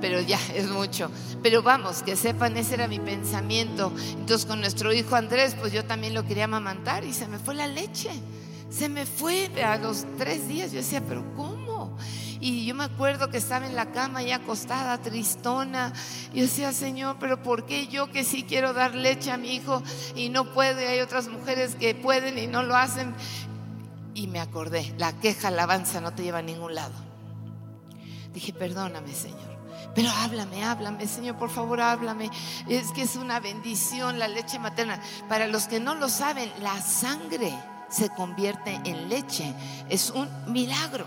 pero 0.00 0.20
ya 0.20 0.38
es 0.54 0.68
mucho. 0.68 1.10
Pero 1.42 1.62
vamos, 1.62 2.02
que 2.02 2.16
sepan, 2.16 2.56
ese 2.56 2.74
era 2.74 2.88
mi 2.88 2.98
pensamiento. 2.98 3.92
Entonces 4.18 4.46
con 4.46 4.60
nuestro 4.60 4.92
hijo 4.92 5.16
Andrés, 5.16 5.56
pues 5.58 5.72
yo 5.72 5.84
también 5.84 6.14
lo 6.14 6.24
quería 6.24 6.44
amamantar 6.44 7.04
y 7.04 7.12
se 7.12 7.28
me 7.28 7.38
fue 7.38 7.54
la 7.54 7.66
leche. 7.66 8.10
Se 8.70 8.88
me 8.88 9.06
fue 9.06 9.50
a 9.62 9.76
los 9.76 10.04
tres 10.18 10.48
días. 10.48 10.72
Yo 10.72 10.78
decía, 10.78 11.02
pero 11.06 11.24
¿cómo? 11.36 11.96
Y 12.40 12.66
yo 12.66 12.74
me 12.74 12.84
acuerdo 12.84 13.30
que 13.30 13.38
estaba 13.38 13.66
en 13.66 13.74
la 13.74 13.92
cama 13.92 14.22
ya 14.22 14.36
acostada, 14.36 14.98
tristona. 14.98 15.92
Yo 16.34 16.42
decía, 16.42 16.72
Señor, 16.72 17.16
pero 17.18 17.42
¿por 17.42 17.64
qué 17.64 17.86
yo 17.86 18.10
que 18.10 18.24
sí 18.24 18.42
quiero 18.42 18.72
dar 18.74 18.94
leche 18.94 19.30
a 19.30 19.36
mi 19.36 19.54
hijo 19.54 19.82
y 20.14 20.28
no 20.28 20.52
puedo? 20.52 20.80
Y 20.80 20.84
hay 20.84 21.00
otras 21.00 21.28
mujeres 21.28 21.74
que 21.76 21.94
pueden 21.94 22.36
y 22.36 22.46
no 22.46 22.62
lo 22.62 22.76
hacen. 22.76 23.14
Y 24.14 24.26
me 24.26 24.40
acordé, 24.40 24.94
la 24.98 25.12
queja, 25.12 25.48
alabanza 25.48 26.00
no 26.00 26.12
te 26.12 26.22
lleva 26.22 26.38
a 26.38 26.42
ningún 26.42 26.74
lado. 26.74 27.13
Dije, 28.34 28.52
perdóname, 28.52 29.14
Señor. 29.14 29.54
Pero 29.94 30.10
háblame, 30.10 30.64
háblame, 30.64 31.06
Señor, 31.06 31.36
por 31.36 31.50
favor, 31.50 31.80
háblame. 31.80 32.30
Es 32.68 32.90
que 32.90 33.02
es 33.02 33.14
una 33.14 33.38
bendición 33.38 34.18
la 34.18 34.26
leche 34.26 34.58
materna. 34.58 35.00
Para 35.28 35.46
los 35.46 35.68
que 35.68 35.78
no 35.78 35.94
lo 35.94 36.08
saben, 36.08 36.50
la 36.60 36.80
sangre 36.82 37.54
se 37.88 38.10
convierte 38.10 38.80
en 38.84 39.08
leche. 39.08 39.54
Es 39.88 40.10
un 40.10 40.28
milagro. 40.52 41.06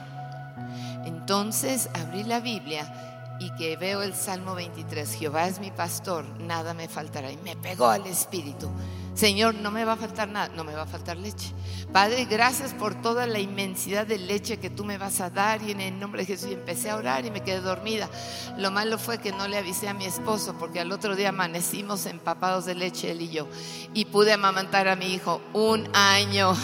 Entonces 1.06 1.90
abrí 1.94 2.24
la 2.24 2.40
Biblia 2.40 3.38
y 3.40 3.50
que 3.56 3.76
veo 3.76 4.02
el 4.02 4.16
Salmo 4.16 4.56
23. 4.56 5.14
Jehová 5.16 5.48
es 5.48 5.60
mi 5.60 5.72
pastor, 5.72 6.26
nada 6.40 6.74
me 6.74 6.88
faltará. 6.88 7.30
Y 7.32 7.38
me 7.38 7.58
pegó 7.58 7.88
al 7.88 8.06
Espíritu. 8.06 8.72
Señor, 9.18 9.56
no 9.56 9.72
me 9.72 9.84
va 9.84 9.94
a 9.94 9.98
faltar 9.98 10.30
nada, 10.30 10.50
no 10.50 10.64
me 10.64 10.76
va 10.76 10.84
a 10.84 10.86
faltar 10.86 11.18
leche. 11.18 11.52
Padre, 11.92 12.26
gracias 12.26 12.76
por 12.76 13.02
toda 13.02 13.26
la 13.26 13.40
inmensidad 13.40 14.06
de 14.06 14.20
leche 14.20 14.60
que 14.60 14.70
tú 14.70 14.86
me 14.86 15.00
vas 15.00 15.22
a 15.22 15.32
dar 15.32 15.64
y 15.64 15.72
en 15.72 15.82
el 15.82 16.00
nombre 16.00 16.22
de 16.22 16.28
Jesús 16.28 16.52
empecé 16.52 16.92
a 16.92 16.98
orar 16.98 17.26
y 17.26 17.32
me 17.32 17.42
quedé 17.42 17.62
dormida. 17.62 18.12
Lo 18.60 18.70
malo 18.70 19.00
fue 19.00 19.18
que 19.18 19.32
no 19.32 19.48
le 19.48 19.58
avisé 19.58 19.90
a 19.90 19.96
mi 19.96 20.06
esposo 20.06 20.56
porque 20.60 20.82
al 20.82 20.92
otro 20.92 21.16
día 21.16 21.30
amanecimos 21.30 22.06
empapados 22.06 22.66
de 22.66 22.76
leche 22.76 23.10
él 23.10 23.22
y 23.22 23.30
yo 23.30 23.48
y 23.96 24.06
pude 24.06 24.34
amamantar 24.34 24.88
a 24.88 24.96
mi 24.96 25.12
hijo 25.12 25.42
un 25.52 25.90
año. 25.96 26.56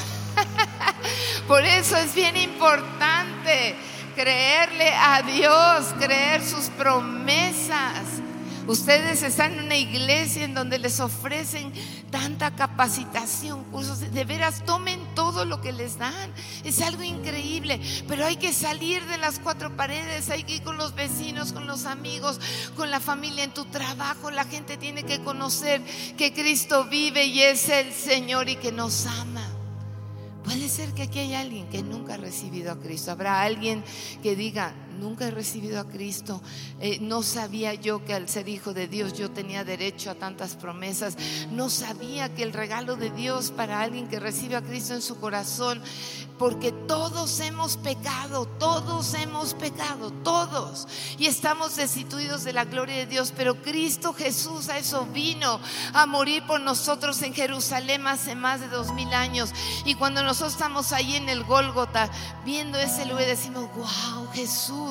por 1.47 1.65
eso 1.65 1.97
es 1.97 2.13
bien 2.13 2.37
importante 2.37 3.75
creerle 4.15 4.93
a 4.93 5.23
Dios, 5.23 5.91
creer 5.99 6.43
sus 6.43 6.65
promesas. 6.69 8.22
Ustedes 8.67 9.23
están 9.23 9.53
en 9.53 9.65
una 9.65 9.75
iglesia 9.75 10.45
en 10.45 10.53
donde 10.53 10.79
les 10.79 11.01
ofrecen 11.01 11.73
tanta 12.11 12.55
capacitación, 12.55 13.65
cursos. 13.65 13.99
De 13.99 14.23
veras, 14.23 14.63
tomen 14.65 14.99
todo 15.15 15.43
lo 15.43 15.59
que 15.59 15.73
les 15.73 15.97
dan. 15.97 16.31
Es 16.63 16.81
algo 16.81 17.03
increíble. 17.03 17.81
Pero 18.07 18.25
hay 18.25 18.37
que 18.37 18.53
salir 18.53 19.03
de 19.05 19.17
las 19.17 19.39
cuatro 19.39 19.75
paredes. 19.75 20.29
Hay 20.29 20.43
que 20.43 20.55
ir 20.57 20.63
con 20.63 20.77
los 20.77 20.95
vecinos, 20.95 21.51
con 21.51 21.67
los 21.67 21.85
amigos, 21.85 22.39
con 22.77 22.89
la 22.89 23.01
familia, 23.01 23.43
en 23.43 23.53
tu 23.53 23.65
trabajo. 23.65 24.31
La 24.31 24.45
gente 24.45 24.77
tiene 24.77 25.03
que 25.03 25.21
conocer 25.21 25.81
que 26.17 26.33
Cristo 26.33 26.85
vive 26.85 27.25
y 27.25 27.41
es 27.41 27.67
el 27.67 27.91
Señor 27.91 28.47
y 28.47 28.55
que 28.55 28.71
nos 28.71 29.05
ama. 29.07 29.45
Puede 30.43 30.67
ser 30.67 30.93
que 30.93 31.03
aquí 31.03 31.19
hay 31.19 31.33
alguien 31.35 31.69
que 31.69 31.83
nunca 31.83 32.15
ha 32.15 32.17
recibido 32.17 32.71
a 32.71 32.79
Cristo. 32.79 33.11
Habrá 33.11 33.41
alguien 33.41 33.83
que 34.21 34.35
diga, 34.35 34.73
nunca 34.93 35.27
he 35.27 35.31
recibido 35.31 35.79
a 35.79 35.87
Cristo. 35.87 36.41
Eh, 36.79 36.99
no 37.01 37.23
sabía 37.23 37.73
yo 37.73 38.05
que 38.05 38.13
al 38.13 38.29
ser 38.29 38.47
hijo 38.49 38.73
de 38.73 38.87
Dios 38.87 39.13
yo 39.13 39.31
tenía 39.31 39.63
derecho 39.63 40.11
a 40.11 40.15
tantas 40.15 40.55
promesas. 40.55 41.17
No 41.51 41.69
sabía 41.69 42.33
que 42.33 42.43
el 42.43 42.53
regalo 42.53 42.95
de 42.95 43.09
Dios 43.11 43.51
para 43.51 43.81
alguien 43.81 44.07
que 44.07 44.19
recibe 44.19 44.55
a 44.55 44.61
Cristo 44.61 44.93
en 44.93 45.01
su 45.01 45.19
corazón, 45.19 45.81
porque 46.37 46.71
todos 46.71 47.39
hemos 47.39 47.77
pecado, 47.77 48.45
todos 48.59 49.13
hemos 49.13 49.53
pecado, 49.53 50.11
todos. 50.23 50.87
Y 51.17 51.27
estamos 51.27 51.75
destituidos 51.75 52.43
de 52.43 52.53
la 52.53 52.65
gloria 52.65 52.95
de 52.97 53.05
Dios, 53.05 53.33
pero 53.35 53.61
Cristo 53.61 54.13
Jesús 54.13 54.69
a 54.69 54.77
eso 54.77 55.05
vino, 55.13 55.59
a 55.93 56.05
morir 56.05 56.43
por 56.45 56.59
nosotros 56.59 57.21
en 57.21 57.33
Jerusalén 57.33 58.05
hace 58.07 58.35
más 58.35 58.59
de 58.59 58.67
dos 58.67 58.93
mil 58.93 59.13
años. 59.13 59.51
Y 59.85 59.95
cuando 59.95 60.23
nosotros 60.23 60.53
estamos 60.53 60.91
ahí 60.91 61.15
en 61.15 61.29
el 61.29 61.43
Gólgota, 61.43 62.09
viendo 62.45 62.77
ese 62.77 63.05
lugar, 63.05 63.25
decimos, 63.25 63.69
wow, 63.75 64.27
Jesús, 64.33 64.82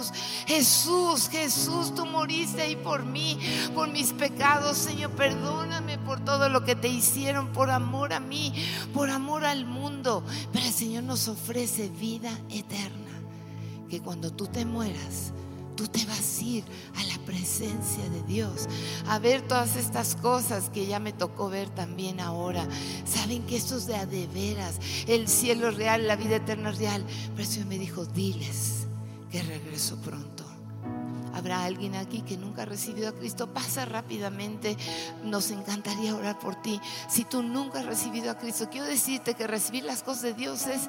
Jesús, 0.46 1.28
Jesús, 1.28 1.94
tú 1.94 2.06
moriste 2.06 2.62
ahí 2.62 2.76
por 2.76 3.04
mí, 3.04 3.38
por 3.74 3.88
mis 3.88 4.12
pecados, 4.12 4.76
Señor, 4.76 5.10
perdóname 5.12 5.98
por 5.98 6.20
todo 6.24 6.48
lo 6.48 6.64
que 6.64 6.74
te 6.74 6.88
hicieron, 6.88 7.48
por 7.48 7.70
amor 7.70 8.12
a 8.12 8.20
mí, 8.20 8.52
por 8.92 9.10
amor 9.10 9.44
al 9.44 9.66
mundo. 9.66 10.24
Pero 10.52 10.66
el 10.66 10.72
Señor 10.72 11.04
nos 11.04 11.28
ofrece 11.28 11.88
vida 11.88 12.30
eterna, 12.50 13.20
que 13.88 14.00
cuando 14.00 14.32
tú 14.32 14.46
te 14.46 14.64
mueras, 14.64 15.32
tú 15.76 15.86
te 15.86 16.04
vas 16.06 16.38
a 16.38 16.44
ir 16.44 16.64
a 16.96 17.04
la 17.04 17.18
presencia 17.24 18.08
de 18.10 18.22
Dios, 18.24 18.68
a 19.06 19.18
ver 19.18 19.42
todas 19.42 19.76
estas 19.76 20.16
cosas 20.16 20.70
que 20.70 20.86
ya 20.86 20.98
me 20.98 21.12
tocó 21.12 21.48
ver 21.48 21.70
también 21.70 22.20
ahora. 22.20 22.66
Saben 23.04 23.42
que 23.44 23.56
esto 23.56 23.76
es 23.76 23.86
de 23.86 23.96
a 23.96 24.06
de 24.06 24.26
veras, 24.28 24.78
el 25.06 25.28
cielo 25.28 25.68
es 25.68 25.76
real, 25.76 26.06
la 26.06 26.16
vida 26.16 26.36
eterna 26.36 26.70
es 26.70 26.78
real. 26.78 27.04
Pero 27.30 27.42
el 27.42 27.46
Señor 27.48 27.68
me 27.68 27.78
dijo, 27.78 28.04
diles 28.04 28.81
que 29.32 29.42
regreso 29.42 29.96
pronto. 29.96 30.41
Habrá 31.34 31.64
alguien 31.64 31.94
aquí 31.96 32.22
que 32.22 32.36
nunca 32.36 32.62
ha 32.62 32.66
recibido 32.66 33.08
a 33.08 33.12
Cristo. 33.12 33.46
Pasa 33.46 33.84
rápidamente. 33.84 34.76
Nos 35.24 35.50
encantaría 35.50 36.14
orar 36.14 36.38
por 36.38 36.56
ti. 36.56 36.80
Si 37.08 37.24
tú 37.24 37.42
nunca 37.42 37.80
has 37.80 37.86
recibido 37.86 38.30
a 38.30 38.38
Cristo, 38.38 38.68
quiero 38.70 38.86
decirte 38.86 39.34
que 39.34 39.46
recibir 39.46 39.84
las 39.84 40.02
cosas 40.02 40.22
de 40.22 40.34
Dios 40.34 40.66
es 40.66 40.82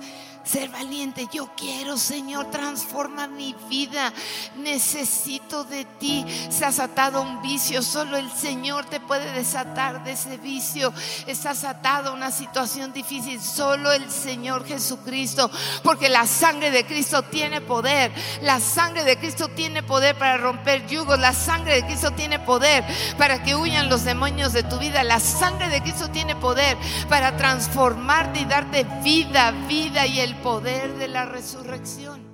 ser 0.44 0.70
valiente. 0.70 1.28
Yo 1.32 1.50
quiero, 1.56 1.98
Señor, 1.98 2.52
transforma 2.52 3.28
mi 3.28 3.56
vida. 3.70 4.12
Necesito 4.58 5.64
de 5.64 5.86
ti. 5.86 6.26
Se 6.50 6.66
has 6.66 6.80
atado 6.80 7.20
a 7.20 7.22
un 7.22 7.42
vicio. 7.42 7.82
Solo 7.82 8.18
el 8.18 8.30
Señor 8.32 8.86
te 8.86 9.00
puede 9.00 9.32
desatar 9.32 10.04
de 10.04 10.12
ese 10.14 10.38
vicio. 10.38 10.94
Estás 11.28 11.64
atado 11.64 12.10
a 12.10 12.14
una 12.14 12.32
situación 12.32 12.92
difícil. 12.92 13.42
Solo 13.42 13.92
el 13.92 14.10
Señor 14.10 14.66
Jesucristo. 14.66 15.50
Porque 15.84 16.10
la 16.10 16.28
sangre 16.28 16.72
de 16.72 16.86
Cristo 16.86 17.24
tiene 17.24 17.62
poder. 17.62 18.12
La 18.42 18.60
sangre 18.60 19.04
de 19.04 19.18
Cristo 19.18 19.48
tiene 19.50 19.84
poder 19.84 20.18
para 20.34 20.44
romper 20.44 20.88
yugos. 20.88 21.20
La 21.20 21.32
sangre 21.32 21.76
de 21.76 21.86
Cristo 21.86 22.12
tiene 22.12 22.40
poder 22.40 22.84
para 23.18 23.44
que 23.44 23.56
huyan 23.56 23.88
los 23.88 24.04
demonios 24.04 24.52
de 24.52 24.64
tu 24.64 24.80
vida. 24.80 25.04
La 25.04 25.20
sangre 25.20 25.70
de 25.70 25.82
Cristo 25.82 26.10
tiene 26.10 26.36
poder 26.36 26.76
para 27.08 27.38
transformarte 27.38 28.40
y 28.40 28.46
darte 28.46 28.86
vida, 29.04 29.52
vida 29.68 30.08
y 30.08 30.22
el 30.22 30.36
poder 30.38 30.96
de 30.96 31.08
la 31.08 31.26
resurrección. 31.26 32.33